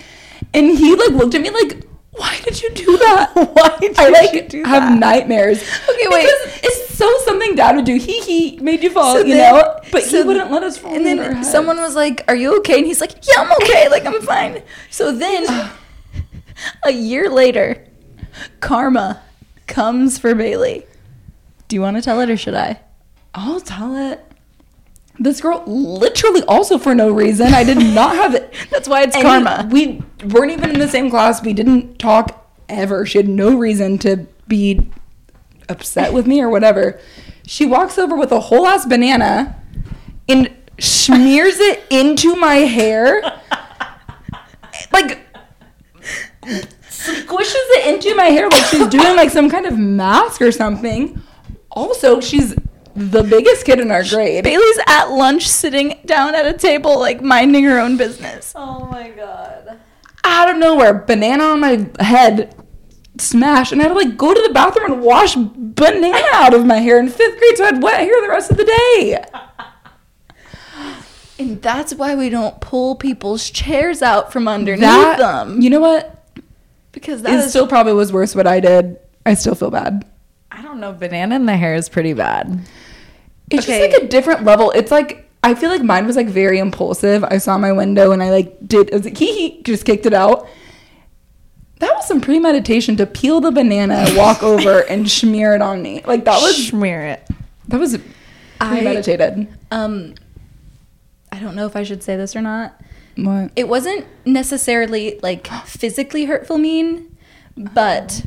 and 0.57 0.77
he 0.79 0.95
like 0.97 1.11
looked 1.11 1.35
at 1.35 1.41
me 1.43 1.51
like, 1.51 1.85
"Why 2.13 2.39
did 2.43 2.61
you 2.63 2.71
do 2.71 2.97
that? 2.99 3.31
Why 3.35 3.77
did 3.81 3.99
I 3.99 4.09
like 4.09 4.33
you 4.33 4.49
do 4.49 4.65
have 4.65 4.99
nightmares." 4.99 5.63
Okay, 5.63 6.07
wait. 6.09 6.23
Because 6.23 6.61
it's 6.65 6.95
so 6.97 7.11
something 7.25 7.55
dad 7.55 7.77
would 7.77 7.85
do. 7.85 7.97
He 7.97 8.21
he 8.23 8.59
made 8.59 8.83
you 8.83 8.91
fall, 8.91 9.15
So 9.15 9.19
you 9.25 9.35
then- 9.35 9.55
know, 9.55 9.81
but 9.93 10.03
so 10.03 10.23
he 10.23 10.27
wouldn't 10.27 10.51
let 10.51 10.63
us 10.63 10.79
fall. 10.79 10.95
And 10.95 11.05
then 11.05 11.45
someone 11.45 11.77
was 11.79 11.95
like, 11.95 12.25
Are 12.29 12.35
you 12.35 12.57
okay? 12.59 12.79
And 12.79 12.87
he's 12.87 13.01
like, 13.03 13.13
Yeah, 13.29 13.43
I'm 13.43 13.53
okay. 13.63 13.89
Like, 13.91 14.07
I'm 14.07 14.21
fine. 14.23 14.63
So 14.91 15.13
then, 15.13 15.47
a 16.85 16.91
year 16.91 17.29
later, 17.29 17.85
karma 18.61 19.23
comes 19.67 20.19
for 20.19 20.35
Bailey. 20.35 20.87
Do 21.69 21.77
you 21.77 21.83
want 21.83 21.97
to 21.97 22.03
tell 22.03 22.21
it 22.21 22.31
or 22.31 22.37
should 22.37 22.55
I? 22.55 22.81
I'll 23.35 23.61
tell 23.61 23.95
it. 24.13 24.25
This 25.19 25.41
girl, 25.41 25.63
literally, 25.67 26.43
also 26.43 26.77
for 26.79 26.95
no 26.95 27.11
reason, 27.11 27.55
I 27.55 27.65
did 27.65 27.79
not 27.79 28.17
have 28.17 28.35
it. 28.41 28.53
That's 28.71 28.89
why 28.89 29.03
it's 29.03 29.17
any- 29.17 29.25
karma. 29.25 29.69
We 29.71 30.03
weren't 30.25 30.53
even 30.53 30.71
in 30.71 30.79
the 30.79 30.89
same 30.89 31.11
class. 31.11 31.43
We 31.43 31.53
didn't 31.53 31.99
talk 31.99 32.47
ever. 32.69 33.07
She 33.07 33.19
had 33.19 33.29
no 33.29 33.57
reason 33.57 33.99
to 33.99 34.27
be 34.49 34.89
upset 35.69 36.13
with 36.13 36.27
me 36.27 36.41
or 36.43 36.51
whatever. 36.51 37.01
She 37.47 37.65
walks 37.67 37.97
over 37.99 38.15
with 38.17 38.33
a 38.33 38.41
whole 38.41 38.67
ass 38.67 38.85
banana 38.87 39.57
and 40.29 40.51
smears 40.79 41.59
it 41.61 41.85
into 41.91 42.37
my 42.37 42.57
hair. 42.57 43.23
Like 44.93 45.21
squishes 46.91 47.55
it 47.55 47.95
into 47.95 48.15
my 48.15 48.25
hair 48.27 48.49
like 48.49 48.65
she's 48.67 48.87
doing 48.89 49.17
like 49.17 49.31
some 49.31 49.49
kind 49.51 49.67
of 49.67 49.79
mask 49.79 50.41
or 50.43 50.53
something. 50.53 51.21
Also, 51.71 52.21
she's 52.21 52.55
the 52.97 53.23
biggest 53.23 53.65
kid 53.67 53.79
in 53.81 53.91
our 53.91 54.03
grade. 54.03 54.43
Bailey's 54.45 54.79
at 54.87 55.07
lunch 55.11 55.47
sitting 55.47 55.99
down 56.07 56.35
at 56.35 56.47
a 56.47 56.53
table, 56.55 56.99
like 56.99 57.21
minding 57.23 57.65
her 57.65 57.79
own 57.79 57.97
business. 57.97 58.53
Oh 58.57 58.87
my 58.87 59.11
god. 59.11 59.79
out 60.25 60.51
of 60.51 60.57
nowhere, 60.57 60.95
banana 60.95 61.45
on 61.45 61.61
my 61.61 61.89
head, 62.01 62.55
smash, 63.19 63.71
and 63.73 63.81
I 63.81 63.85
had 63.85 63.89
to 63.91 63.95
like 63.95 64.17
go 64.17 64.33
to 64.35 64.43
the 64.43 64.53
bathroom 64.53 64.93
and 64.93 65.03
wash 65.03 65.35
banana 65.37 66.27
out 66.33 66.55
of 66.55 66.65
my 66.67 66.79
hair 66.79 66.99
in 66.99 67.09
fifth 67.09 67.39
grade, 67.39 67.57
so 67.59 67.65
I 67.65 67.67
had 67.67 67.83
wet 67.83 68.01
hair 68.01 68.21
the 68.23 68.29
rest 68.29 68.51
of 68.51 68.57
the 68.57 68.65
day. 68.65 69.25
And 71.39 71.61
that's 71.61 71.93
why 71.95 72.15
we 72.15 72.31
don't 72.31 72.59
pull 72.63 72.95
people's 72.97 73.51
chairs 73.51 74.01
out 74.01 74.33
from 74.33 74.49
underneath 74.49 74.81
That, 74.81 75.19
them. 75.19 75.61
you 75.61 75.69
know 75.69 75.81
what? 75.81 76.25
Because 76.93 77.21
It 77.21 77.25
that 77.25 77.41
is 77.41 77.51
still 77.51 77.67
probably 77.67 77.93
was 77.93 78.11
worse 78.11 78.35
what 78.35 78.47
I 78.47 78.59
did. 78.59 78.97
I 79.27 79.35
still 79.35 79.55
feel 79.55 79.71
bad. 79.71 80.07
I 80.51 80.63
don't 80.63 80.81
know. 80.81 80.93
Banana 80.95 81.35
in 81.37 81.45
the 81.45 81.55
hair 81.57 81.75
is 81.75 81.91
pretty 81.91 82.15
bad. 82.15 82.61
It's 83.51 83.67
Okay. 83.69 83.79
just 83.89 83.93
like 83.95 84.03
a 84.03 84.09
different 84.09 84.45
level. 84.45 84.71
It's 84.73 84.91
like 84.91 85.29
I 85.43 85.55
feel 85.55 85.71
like 85.71 85.83
mine 85.83 86.07
was 86.07 86.17
like 86.17 86.27
very 86.27 86.59
impulsive. 86.59 87.23
I 87.25 87.39
saw 87.39 87.57
my 87.59 87.73
window 87.73 88.11
and 88.13 88.23
I 88.23 88.31
like 88.31 88.57
did. 88.67 88.89
It 88.89 88.95
was 88.95 89.05
like 89.05 89.17
hee 89.23 89.33
hee, 89.51 89.63
just 89.63 89.85
kicked 89.85 90.07
it 90.07 90.15
out. 90.15 90.49
That 91.79 91.95
was 91.95 92.07
some 92.09 92.21
premeditation 92.23 92.97
to 92.97 93.07
peel 93.07 93.41
the 93.41 93.51
banana, 93.53 94.07
walk 94.17 94.43
over, 94.43 94.81
and 94.89 95.09
smear 95.11 95.55
it 95.55 95.61
on 95.63 95.83
me. 95.83 96.03
Like 96.07 96.25
that 96.25 96.41
was 96.43 96.69
smear 96.69 97.03
it. 97.03 97.29
that 97.69 97.79
was 97.79 97.95
I- 98.61 98.69
premeditated. 98.69 99.47
um 99.71 100.15
I 101.31 101.39
don't 101.39 101.55
know 101.55 101.67
if 101.67 101.77
I 101.77 101.83
should 101.83 102.03
say 102.03 102.17
this 102.17 102.35
or 102.35 102.41
not. 102.41 102.81
What? 103.17 103.51
It 103.57 103.69
wasn't 103.69 104.07
necessarily 104.25 105.21
like 105.23 105.47
physically 105.67 106.25
hurtful 106.25 106.57
mean, 106.59 107.15
but 107.57 108.23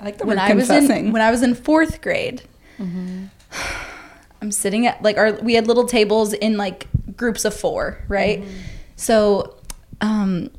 I 0.00 0.04
like 0.04 0.18
the 0.18 0.26
when 0.26 0.38
I 0.38 0.52
was 0.54 0.66
confessing. 0.66 1.06
in 1.06 1.12
when 1.12 1.22
I 1.22 1.30
was 1.30 1.42
in 1.42 1.54
fourth 1.54 2.00
grade, 2.02 2.42
I'm 4.44 4.52
sitting 4.52 4.86
at 4.86 5.00
like 5.00 5.16
our 5.16 5.32
we 5.32 5.54
had 5.54 5.66
little 5.66 5.86
tables 5.86 6.34
in 6.34 6.58
like 6.58 6.86
groups 7.16 7.46
of 7.46 7.54
four, 7.54 8.04
right? 8.08 8.44
So, 8.94 9.56
um, 10.02 10.50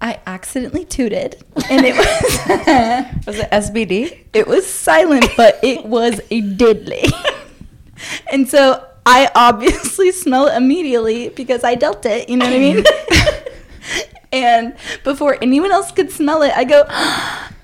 I 0.00 0.20
accidentally 0.26 0.86
tooted, 0.86 1.44
and 1.68 1.84
it 1.84 1.94
was 1.94 3.26
Was 3.26 3.38
it 3.38 3.50
SBD? 3.50 4.24
it 4.32 4.46
was 4.46 4.66
silent, 4.66 5.26
but 5.36 5.60
it 5.62 5.84
was 5.84 6.18
a 6.30 6.40
diddly. 6.40 7.12
and 8.32 8.48
so 8.48 8.86
I 9.04 9.30
obviously 9.34 10.12
smell 10.12 10.46
it 10.46 10.56
immediately 10.56 11.28
because 11.28 11.62
I 11.62 11.74
dealt 11.74 12.06
it. 12.06 12.30
You 12.30 12.38
know 12.38 12.46
what 12.46 12.54
I 12.54 12.58
mean? 12.58 12.84
and 14.32 14.76
before 15.04 15.36
anyone 15.42 15.72
else 15.72 15.92
could 15.92 16.10
smell 16.10 16.40
it, 16.40 16.52
I 16.56 16.64
go, 16.64 16.84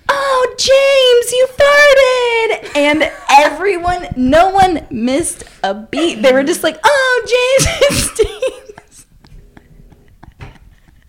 "Oh, 0.09 0.55
James, 0.59 1.33
you 1.33 1.47
farted!" 1.59 2.77
And 2.77 3.11
everyone, 3.31 4.09
no 4.17 4.51
one 4.51 4.87
missed 4.91 5.45
a 5.63 5.75
beat. 5.75 6.23
They 6.23 6.33
were 6.33 6.45
just 6.45 6.63
like, 6.63 6.79
"Oh, 6.85 7.27
James, 7.27 7.77
it 7.83 7.95
stinks." 7.95 8.66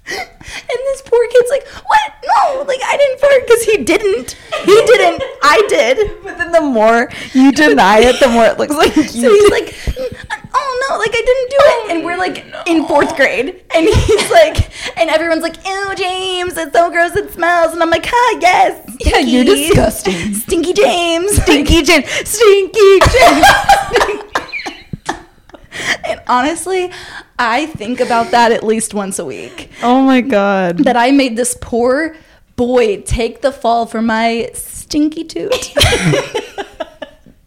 And 0.10 0.80
this 0.86 1.01
poor 1.05 1.28
kid's 1.28 1.49
like, 1.49 1.68
"What? 1.68 2.12
No, 2.26 2.62
like 2.64 2.80
I 2.86 2.95
didn't 2.97 3.20
fart 3.20 3.41
because 3.45 3.64
he 3.64 3.78
didn't. 3.84 4.32
He 4.66 4.76
didn't. 4.86 5.22
I 5.43 5.64
did." 5.68 6.24
But 6.24 6.38
then 6.38 6.51
the 6.51 6.62
more 6.62 7.10
you 7.34 7.51
deny 7.51 7.99
it, 7.99 8.20
the 8.20 8.30
more 8.30 8.45
it 8.45 8.58
looks 8.58 8.74
like 8.76 8.95
you 8.95 9.03
So 9.03 9.30
he's 9.30 9.51
like, 9.51 9.76
"Oh 10.53 10.88
no, 10.89 10.97
like 10.97 11.12
I 11.12 11.22
didn't 11.26 11.49
do 11.49 11.58
it." 11.60 11.91
And 11.97 12.05
we're 12.05 12.18
like 12.18 12.45
in 12.68 12.86
fourth 12.88 13.16
grade, 13.18 13.62
and 13.76 13.88
he's 13.88 14.32
like, 14.32 14.70
and 14.97 15.10
everyone's 15.10 15.43
like, 15.43 15.58
"Ew, 15.68 15.93
James, 15.95 16.55
it's 16.58 16.72
so 16.74 16.89
gross. 16.89 17.16
It 17.16 17.34
smells." 17.34 17.74
And 17.74 17.84
I'm 17.84 17.89
like, 17.89 18.08
"Ah, 18.08 18.38
yes, 18.41 18.89
Yeah, 18.99 19.18
you're 19.20 19.43
stinky. 19.43 19.68
disgusting. 19.68 20.34
stinky 20.36 20.74
James, 20.74 21.41
Stinky 21.43 21.82
James. 21.84 22.10
Stinky 22.30 22.99
James. 23.12 24.22
And 26.05 26.21
honestly, 26.28 26.91
I 27.38 27.65
think 27.67 27.99
about 27.99 28.32
that 28.32 28.51
at 28.51 28.63
least 28.63 28.93
once 28.93 29.19
a 29.19 29.25
week. 29.25 29.69
Oh 29.84 30.01
my 30.01 30.21
god. 30.21 30.80
That 30.80 30.97
I 30.97 31.11
made 31.11 31.36
this 31.36 31.57
poor 31.59 32.15
boy 32.55 33.01
take 33.01 33.41
the 33.41 33.51
fall 33.51 33.86
for 33.86 34.01
my 34.01 34.49
stinky 34.53 35.23
toot. 35.23 35.73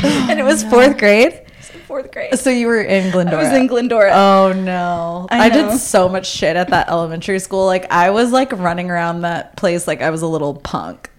And 0.02 0.38
it 0.38 0.44
was 0.44 0.64
oh, 0.64 0.70
fourth 0.70 0.98
grade. 0.98 1.42
Fourth 1.86 2.12
grade. 2.12 2.38
So 2.38 2.50
you 2.50 2.68
were 2.68 2.80
in 2.80 3.10
Glendora. 3.10 3.40
I 3.40 3.42
was 3.42 3.52
in 3.52 3.66
Glendora. 3.66 4.12
Oh 4.14 4.52
no. 4.52 5.26
I 5.30 5.46
I, 5.46 5.48
did 5.48 5.76
so 5.78 6.08
much 6.08 6.26
shit 6.26 6.56
at 6.56 6.70
that 6.70 6.88
elementary 6.88 7.38
school. 7.38 7.66
Like 7.66 7.90
I 7.90 8.10
was 8.10 8.30
like 8.30 8.52
running 8.52 8.90
around 8.90 9.22
that 9.22 9.56
place 9.56 9.86
like 9.86 10.00
I 10.00 10.10
was 10.10 10.22
a 10.22 10.26
little 10.26 10.54
punk. 10.54 11.10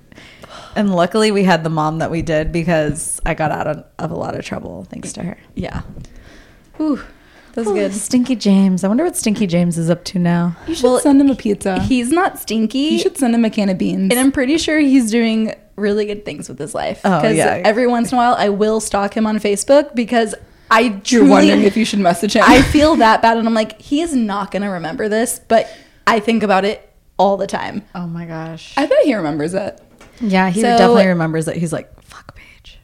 And 0.76 0.96
luckily 0.96 1.32
we 1.32 1.44
had 1.44 1.64
the 1.64 1.70
mom 1.70 2.00
that 2.00 2.10
we 2.10 2.22
did 2.22 2.52
because 2.52 3.20
I 3.26 3.34
got 3.34 3.52
out 3.52 3.68
of, 3.68 3.86
of 4.00 4.12
a 4.12 4.16
lot 4.16 4.36
of 4.36 4.46
trouble 4.46 4.86
thanks 4.86 5.12
to 5.14 5.24
her. 5.24 5.38
yeah. 5.56 5.82
Whew. 6.82 7.04
That 7.54 7.66
was 7.66 7.68
Ooh, 7.68 7.74
good. 7.76 7.94
Stinky 7.94 8.36
James. 8.38 8.84
I 8.84 8.88
wonder 8.88 9.04
what 9.04 9.18
Stinky 9.18 9.46
James 9.46 9.78
is 9.78 9.90
up 9.90 10.06
to 10.06 10.20
now. 10.20 10.56
You 10.68 10.76
should 10.76 10.84
Well, 10.86 11.00
send 11.00 11.20
him 11.20 11.30
a 11.30 11.36
pizza. 11.36 11.82
He's 11.82 12.10
not 12.10 12.40
stinky. 12.40 12.78
you 12.80 13.00
should 13.00 13.18
send 13.18 13.36
him 13.36 13.44
a 13.44 13.50
can 13.50 13.68
of 13.70 13.78
beans. 13.78 14.10
And 14.10 14.20
I'm 14.20 14.32
pretty 14.32 14.58
sure 14.58 14.80
he's 14.80 15.12
doing 15.12 15.54
really 15.76 16.06
good 16.06 16.24
things 16.24 16.48
with 16.48 16.58
his 16.60 16.74
life. 16.74 17.02
Oh, 17.04 17.28
yeah. 17.28 17.62
every 17.66 17.88
once 17.88 18.12
in 18.12 18.18
a 18.18 18.22
while 18.22 18.36
I 18.36 18.48
will 18.50 18.80
stalk 18.80 19.16
him 19.18 19.28
on 19.28 19.38
Facebook 19.40 19.94
because 19.96 20.34
I 20.70 21.02
You're 21.08 21.28
wondering 21.28 21.64
if 21.64 21.76
you 21.76 21.84
should 21.84 22.00
message 22.00 22.34
him. 22.38 22.44
I 22.48 22.62
feel 22.62 22.96
that 22.98 23.22
bad 23.22 23.38
and 23.38 23.46
I'm 23.46 23.54
like, 23.54 23.82
he 23.82 24.00
is 24.02 24.16
not 24.16 24.52
gonna 24.52 24.72
remember 24.72 25.10
this, 25.10 25.40
but 25.50 25.70
I 26.08 26.22
think 26.22 26.44
about 26.44 26.64
it 26.64 26.90
all 27.18 27.36
the 27.36 27.48
time. 27.48 27.84
Oh 27.94 28.08
my 28.08 28.26
gosh. 28.26 28.74
I 28.78 28.86
bet 28.86 29.00
he 29.04 29.14
remembers 29.14 29.54
it. 29.54 29.82
yeah, 30.22 30.50
he 30.50 30.62
So- 30.62 30.68
definitely 30.68 31.08
remembers 31.08 31.46
that 31.48 31.58
he's 31.58 31.74
like, 31.74 32.01
fuck 32.01 32.01
Paige. 32.01 32.01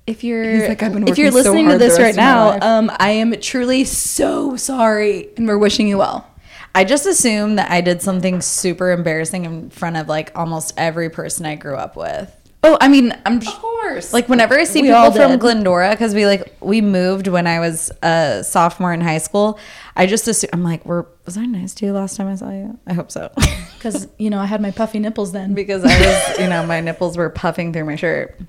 If 0.07 0.23
you're 0.23 0.69
like, 0.69 0.81
"I've 0.81 0.93
been 0.93 1.07
if 1.07 1.17
you're 1.17 1.31
working 1.31 1.43
so 1.43 1.51
listening 1.51 1.69
to 1.69 1.77
this 1.77 1.99
right 1.99 2.15
now, 2.15 2.57
um, 2.61 2.89
I 2.97 3.11
am 3.11 3.39
truly 3.41 3.83
so 3.83 4.55
sorry. 4.55 5.29
And 5.35 5.47
we're 5.47 5.57
wishing 5.57 5.87
you 5.87 5.97
well. 5.97 6.25
I 6.73 6.83
just 6.85 7.05
assumed 7.05 7.57
that 7.59 7.69
I 7.69 7.81
did 7.81 8.01
something 8.01 8.39
super 8.39 8.91
embarrassing 8.91 9.45
in 9.45 9.69
front 9.69 9.97
of 9.97 10.07
like 10.07 10.31
almost 10.35 10.73
every 10.77 11.09
person 11.09 11.45
I 11.45 11.55
grew 11.55 11.75
up 11.75 11.95
with. 11.97 12.33
Oh, 12.63 12.77
I 12.81 12.87
mean, 12.87 13.13
I'm 13.25 13.37
of 13.37 13.45
course. 13.45 14.13
Like 14.13 14.29
whenever 14.29 14.57
I 14.57 14.63
see 14.63 14.81
We 14.81 14.87
people 14.89 15.11
from. 15.11 15.37
Glendora, 15.37 15.91
because 15.91 16.13
we 16.15 16.25
like 16.25 16.55
we 16.59 16.81
moved 16.81 17.27
when 17.27 17.45
I 17.45 17.59
was 17.59 17.91
a 18.01 18.43
sophomore 18.43 18.93
in 18.93 19.01
high 19.01 19.19
school. 19.19 19.59
I 19.95 20.05
just 20.05 20.27
assume 20.27 20.49
I'm 20.53 20.63
like, 20.63 20.85
were 20.85 21.07
was 21.25 21.37
I 21.37 21.45
nice 21.45 21.73
to 21.75 21.85
you 21.85 21.93
last 21.93 22.15
time 22.15 22.27
I 22.27 22.35
saw 22.35 22.49
you? 22.51 22.79
I 22.87 22.93
hope 22.93 23.11
so, 23.11 23.31
because 23.77 24.07
you 24.17 24.29
know 24.29 24.39
I 24.39 24.45
had 24.45 24.61
my 24.61 24.71
puffy 24.71 24.99
nipples 24.99 25.31
then. 25.33 25.53
because 25.53 25.83
I 25.83 25.99
was, 25.99 26.39
you 26.39 26.47
know, 26.47 26.65
my 26.65 26.79
nipples 26.81 27.17
were 27.17 27.29
puffing 27.29 27.73
through 27.73 27.85
my 27.85 27.95
shirt. 27.95 28.39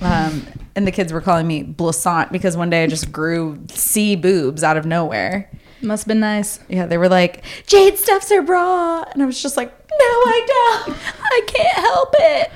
Um, 0.00 0.46
and 0.74 0.86
the 0.86 0.92
kids 0.92 1.12
were 1.12 1.20
calling 1.20 1.46
me 1.46 1.62
Blissant 1.62 2.32
because 2.32 2.56
one 2.56 2.70
day 2.70 2.82
I 2.84 2.86
just 2.86 3.12
grew 3.12 3.58
C 3.68 4.16
boobs 4.16 4.62
out 4.62 4.76
of 4.76 4.84
nowhere. 4.84 5.50
Must 5.80 6.04
have 6.04 6.08
been 6.08 6.20
nice. 6.20 6.60
Yeah, 6.68 6.86
they 6.86 6.98
were 6.98 7.08
like, 7.08 7.44
Jade 7.66 7.98
stuffs 7.98 8.30
her 8.30 8.42
bra, 8.42 9.04
and 9.12 9.22
I 9.22 9.26
was 9.26 9.40
just 9.40 9.56
like, 9.56 9.68
no, 9.70 10.06
I 10.06 10.82
don't. 10.86 10.98
I 11.22 11.40
can't 11.46 11.78
help 11.78 12.14
it. 12.18 12.50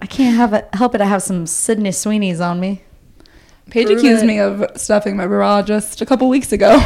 I 0.00 0.06
can't 0.06 0.36
have 0.36 0.52
it. 0.52 0.68
Help 0.72 0.94
it. 0.94 1.00
I 1.00 1.06
have 1.06 1.22
some 1.22 1.46
Sydney 1.46 1.92
Sweeney's 1.92 2.40
on 2.40 2.60
me. 2.60 2.82
Paige 3.70 3.86
Prove 3.86 3.98
accused 3.98 4.24
it. 4.24 4.26
me 4.26 4.38
of 4.38 4.64
stuffing 4.76 5.16
my 5.16 5.26
bra 5.26 5.60
just 5.62 6.00
a 6.00 6.06
couple 6.06 6.28
weeks 6.28 6.52
ago. 6.52 6.80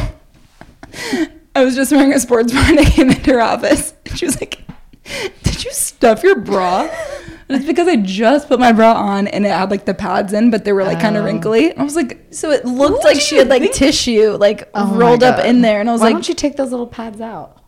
I 1.54 1.64
was 1.64 1.74
just 1.74 1.92
wearing 1.92 2.12
a 2.12 2.18
sports 2.18 2.52
bra 2.52 2.62
and 2.66 2.80
I 2.80 2.84
came 2.84 3.10
into 3.10 3.32
her 3.34 3.40
office. 3.40 3.94
And 4.06 4.18
she 4.18 4.24
was 4.24 4.40
like, 4.40 4.60
Did 5.42 5.64
you 5.64 5.70
stuff 5.72 6.22
your 6.22 6.36
bra? 6.36 6.88
And 7.52 7.60
it's 7.60 7.66
because 7.68 7.86
I 7.86 7.96
just 7.96 8.48
put 8.48 8.58
my 8.58 8.72
bra 8.72 8.94
on 8.94 9.26
and 9.26 9.44
it 9.44 9.50
had 9.50 9.70
like 9.70 9.84
the 9.84 9.92
pads 9.92 10.32
in, 10.32 10.50
but 10.50 10.64
they 10.64 10.72
were 10.72 10.84
like 10.84 11.00
kind 11.00 11.16
Oh. 11.16 11.20
of 11.20 11.26
wrinkly. 11.26 11.70
And 11.70 11.80
I 11.80 11.84
was 11.84 11.94
like, 11.96 12.26
So 12.30 12.50
it 12.50 12.64
looked 12.64 12.94
What 12.98 13.04
like 13.04 13.20
she 13.20 13.36
had 13.36 13.48
like 13.48 13.62
think? 13.62 13.74
tissue 13.74 14.30
like 14.38 14.70
Oh 14.74 14.94
rolled 14.94 15.22
up 15.22 15.44
in 15.44 15.60
there, 15.60 15.80
and 15.80 15.88
I 15.88 15.92
was 15.92 16.00
Why 16.00 16.06
like, 16.08 16.14
why 16.14 16.18
don't 16.20 16.28
you 16.28 16.34
take 16.34 16.56
those 16.56 16.70
little 16.70 16.86
pads 16.86 17.20
out? 17.20 17.58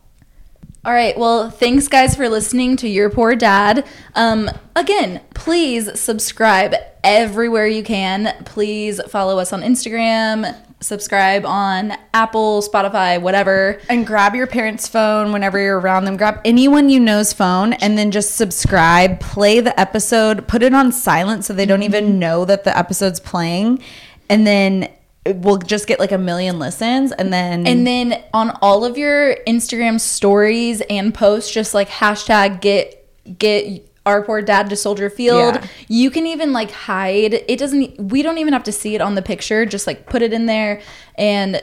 All 0.83 0.93
right. 0.93 1.17
Well, 1.17 1.49
thanks 1.49 1.87
guys 1.87 2.15
for 2.15 2.29
listening 2.29 2.77
to 2.77 2.87
Your 2.87 3.09
Poor 3.09 3.35
Dad. 3.35 3.85
Um, 4.13 4.49
again, 4.75 5.21
please 5.33 5.99
subscribe 5.99 6.75
everywhere 7.03 7.67
you 7.67 7.83
can. 7.83 8.35
Please 8.45 9.01
follow 9.09 9.39
us 9.39 9.51
on 9.51 9.61
Instagram, 9.61 10.55
subscribe 10.85 11.45
on 11.45 11.93
Apple, 12.13 12.61
Spotify, 12.61 13.21
whatever. 13.21 13.79
And 13.89 14.05
grab 14.05 14.35
your 14.35 14.47
parents' 14.47 14.87
phone 14.87 15.31
whenever 15.31 15.59
you're 15.59 15.79
around 15.79 16.05
them. 16.05 16.17
Grab 16.17 16.39
anyone 16.45 16.89
you 16.89 16.99
know's 16.99 17.33
phone 17.33 17.73
and 17.73 17.97
then 17.97 18.11
just 18.11 18.35
subscribe. 18.35 19.19
Play 19.19 19.59
the 19.59 19.77
episode. 19.79 20.47
Put 20.47 20.63
it 20.63 20.73
on 20.73 20.91
silent 20.91 21.45
so 21.45 21.53
they 21.53 21.65
don't 21.65 21.79
mm-hmm. 21.79 21.95
even 21.95 22.19
know 22.19 22.45
that 22.45 22.63
the 22.63 22.77
episode's 22.77 23.19
playing. 23.19 23.81
And 24.29 24.45
then 24.45 24.89
we'll 25.25 25.57
just 25.57 25.87
get 25.87 25.99
like 25.99 26.11
a 26.11 26.17
million 26.17 26.59
listens. 26.59 27.11
And 27.11 27.33
then 27.33 27.65
And 27.67 27.85
then 27.85 28.23
on 28.33 28.57
all 28.61 28.85
of 28.85 28.97
your 28.97 29.35
Instagram 29.47 29.99
stories 29.99 30.81
and 30.89 31.13
posts, 31.13 31.51
just 31.51 31.73
like 31.73 31.89
hashtag 31.89 32.61
get 32.61 33.01
get 33.39 33.87
our 34.05 34.21
poor 34.21 34.41
dad 34.41 34.69
to 34.69 34.75
Soldier 34.75 35.09
Field. 35.09 35.55
Yeah. 35.55 35.67
You 35.87 36.11
can 36.11 36.27
even 36.27 36.53
like 36.53 36.71
hide. 36.71 37.33
It 37.33 37.57
doesn't. 37.59 37.99
We 38.11 38.21
don't 38.21 38.37
even 38.37 38.53
have 38.53 38.63
to 38.65 38.71
see 38.71 38.95
it 38.95 39.01
on 39.01 39.15
the 39.15 39.21
picture. 39.21 39.65
Just 39.65 39.87
like 39.87 40.07
put 40.07 40.21
it 40.21 40.31
in 40.33 40.45
there, 40.45 40.81
and 41.15 41.61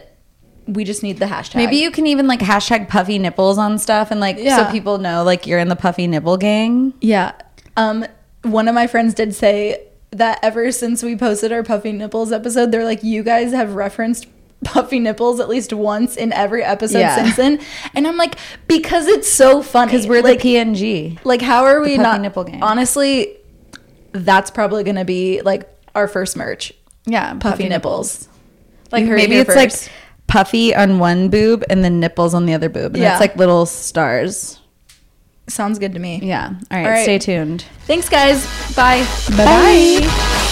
we 0.67 0.85
just 0.85 1.03
need 1.03 1.19
the 1.19 1.27
hashtag. 1.27 1.57
maybe 1.57 1.77
you 1.77 1.91
can 1.91 2.07
even 2.07 2.27
like 2.29 2.39
hashtag 2.41 2.89
puffy 2.89 3.19
nipples 3.19 3.59
on 3.59 3.79
stuff 3.79 4.11
and 4.13 4.21
like 4.21 4.37
Yeah. 4.39 4.65
so 4.67 4.71
people 4.73 4.99
know 4.99 5.25
like 5.25 5.47
you're 5.47 5.59
in 5.59 5.69
the 5.69 5.77
puffy 5.77 6.07
nipple 6.07 6.37
gang. 6.37 6.95
Yeah. 7.01 7.33
Um, 7.77 8.05
one 8.43 8.69
of 8.69 8.75
my 8.75 8.87
friends 8.87 9.13
did 9.15 9.35
say 9.35 9.89
that 10.11 10.39
ever 10.43 10.71
since 10.71 11.03
we 11.03 11.17
posted 11.17 11.53
our 11.53 11.63
puffy 11.65 11.91
nipples 11.91 12.31
episode, 12.33 12.71
they're 12.71 12.85
like, 12.85 13.03
you 13.03 13.23
guys 13.25 13.53
have 13.53 13.75
referenced 13.75 14.27
puffy 14.65 14.99
nipples 15.01 15.41
at 15.41 15.49
least 15.49 15.73
once 15.73 16.17
in 16.17 16.33
every 16.33 16.63
episode 16.63 16.99
Yeah. 17.01 17.17
since 17.17 17.37
then. 17.37 17.61
And 17.95 18.07
I'm 18.07 18.17
like, 18.17 18.37
because 18.69 19.07
it's 19.07 19.29
so 19.31 19.63
funny. 19.63 19.93
Because 19.93 20.07
we're 20.07 20.23
like, 20.23 20.41
the 20.43 20.55
PNG. 20.57 21.19
like 21.25 21.43
how 21.43 21.65
are 21.65 21.81
we 21.81 21.97
not 21.99 22.21
nipple 22.21 22.45
gang. 22.45 22.63
Honestly, 22.63 23.37
that's 24.13 24.51
probably 24.51 24.85
gonna 24.85 25.05
be 25.05 25.41
like 25.43 25.69
our 25.95 26.07
first 26.09 26.37
merch. 26.37 26.73
Yeah, 27.07 27.35
Puffy, 27.35 27.69
nipples. 27.69 28.29
Like 28.93 29.05
You 29.05 29.15
maybe 29.17 29.37
it's 29.37 29.57
like 29.57 29.73
puffy 30.29 30.75
on 30.75 30.99
one 30.99 31.29
boob 31.29 31.65
and 31.69 31.83
then 31.83 31.99
nipples 31.99 32.33
on 32.35 32.47
the 32.47 32.55
other 32.55 32.69
boob. 32.69 32.95
And 32.95 33.03
Yeah. 33.03 33.13
it's 33.13 33.21
like 33.21 33.37
little 33.37 33.67
stars. 33.67 34.61
Sounds 35.49 35.79
good 35.81 35.93
to 35.95 35.99
me. 35.99 36.21
Yeah. 36.23 36.51
All 36.51 36.55
right. 36.71 36.85
All 36.87 36.91
right. 36.93 37.03
Stay 37.03 37.19
tuned. 37.19 37.65
Thanks 37.87 38.09
guys. 38.09 38.47
Bye. 38.77 39.05
Bye 39.37 39.45
bye. 39.45 40.49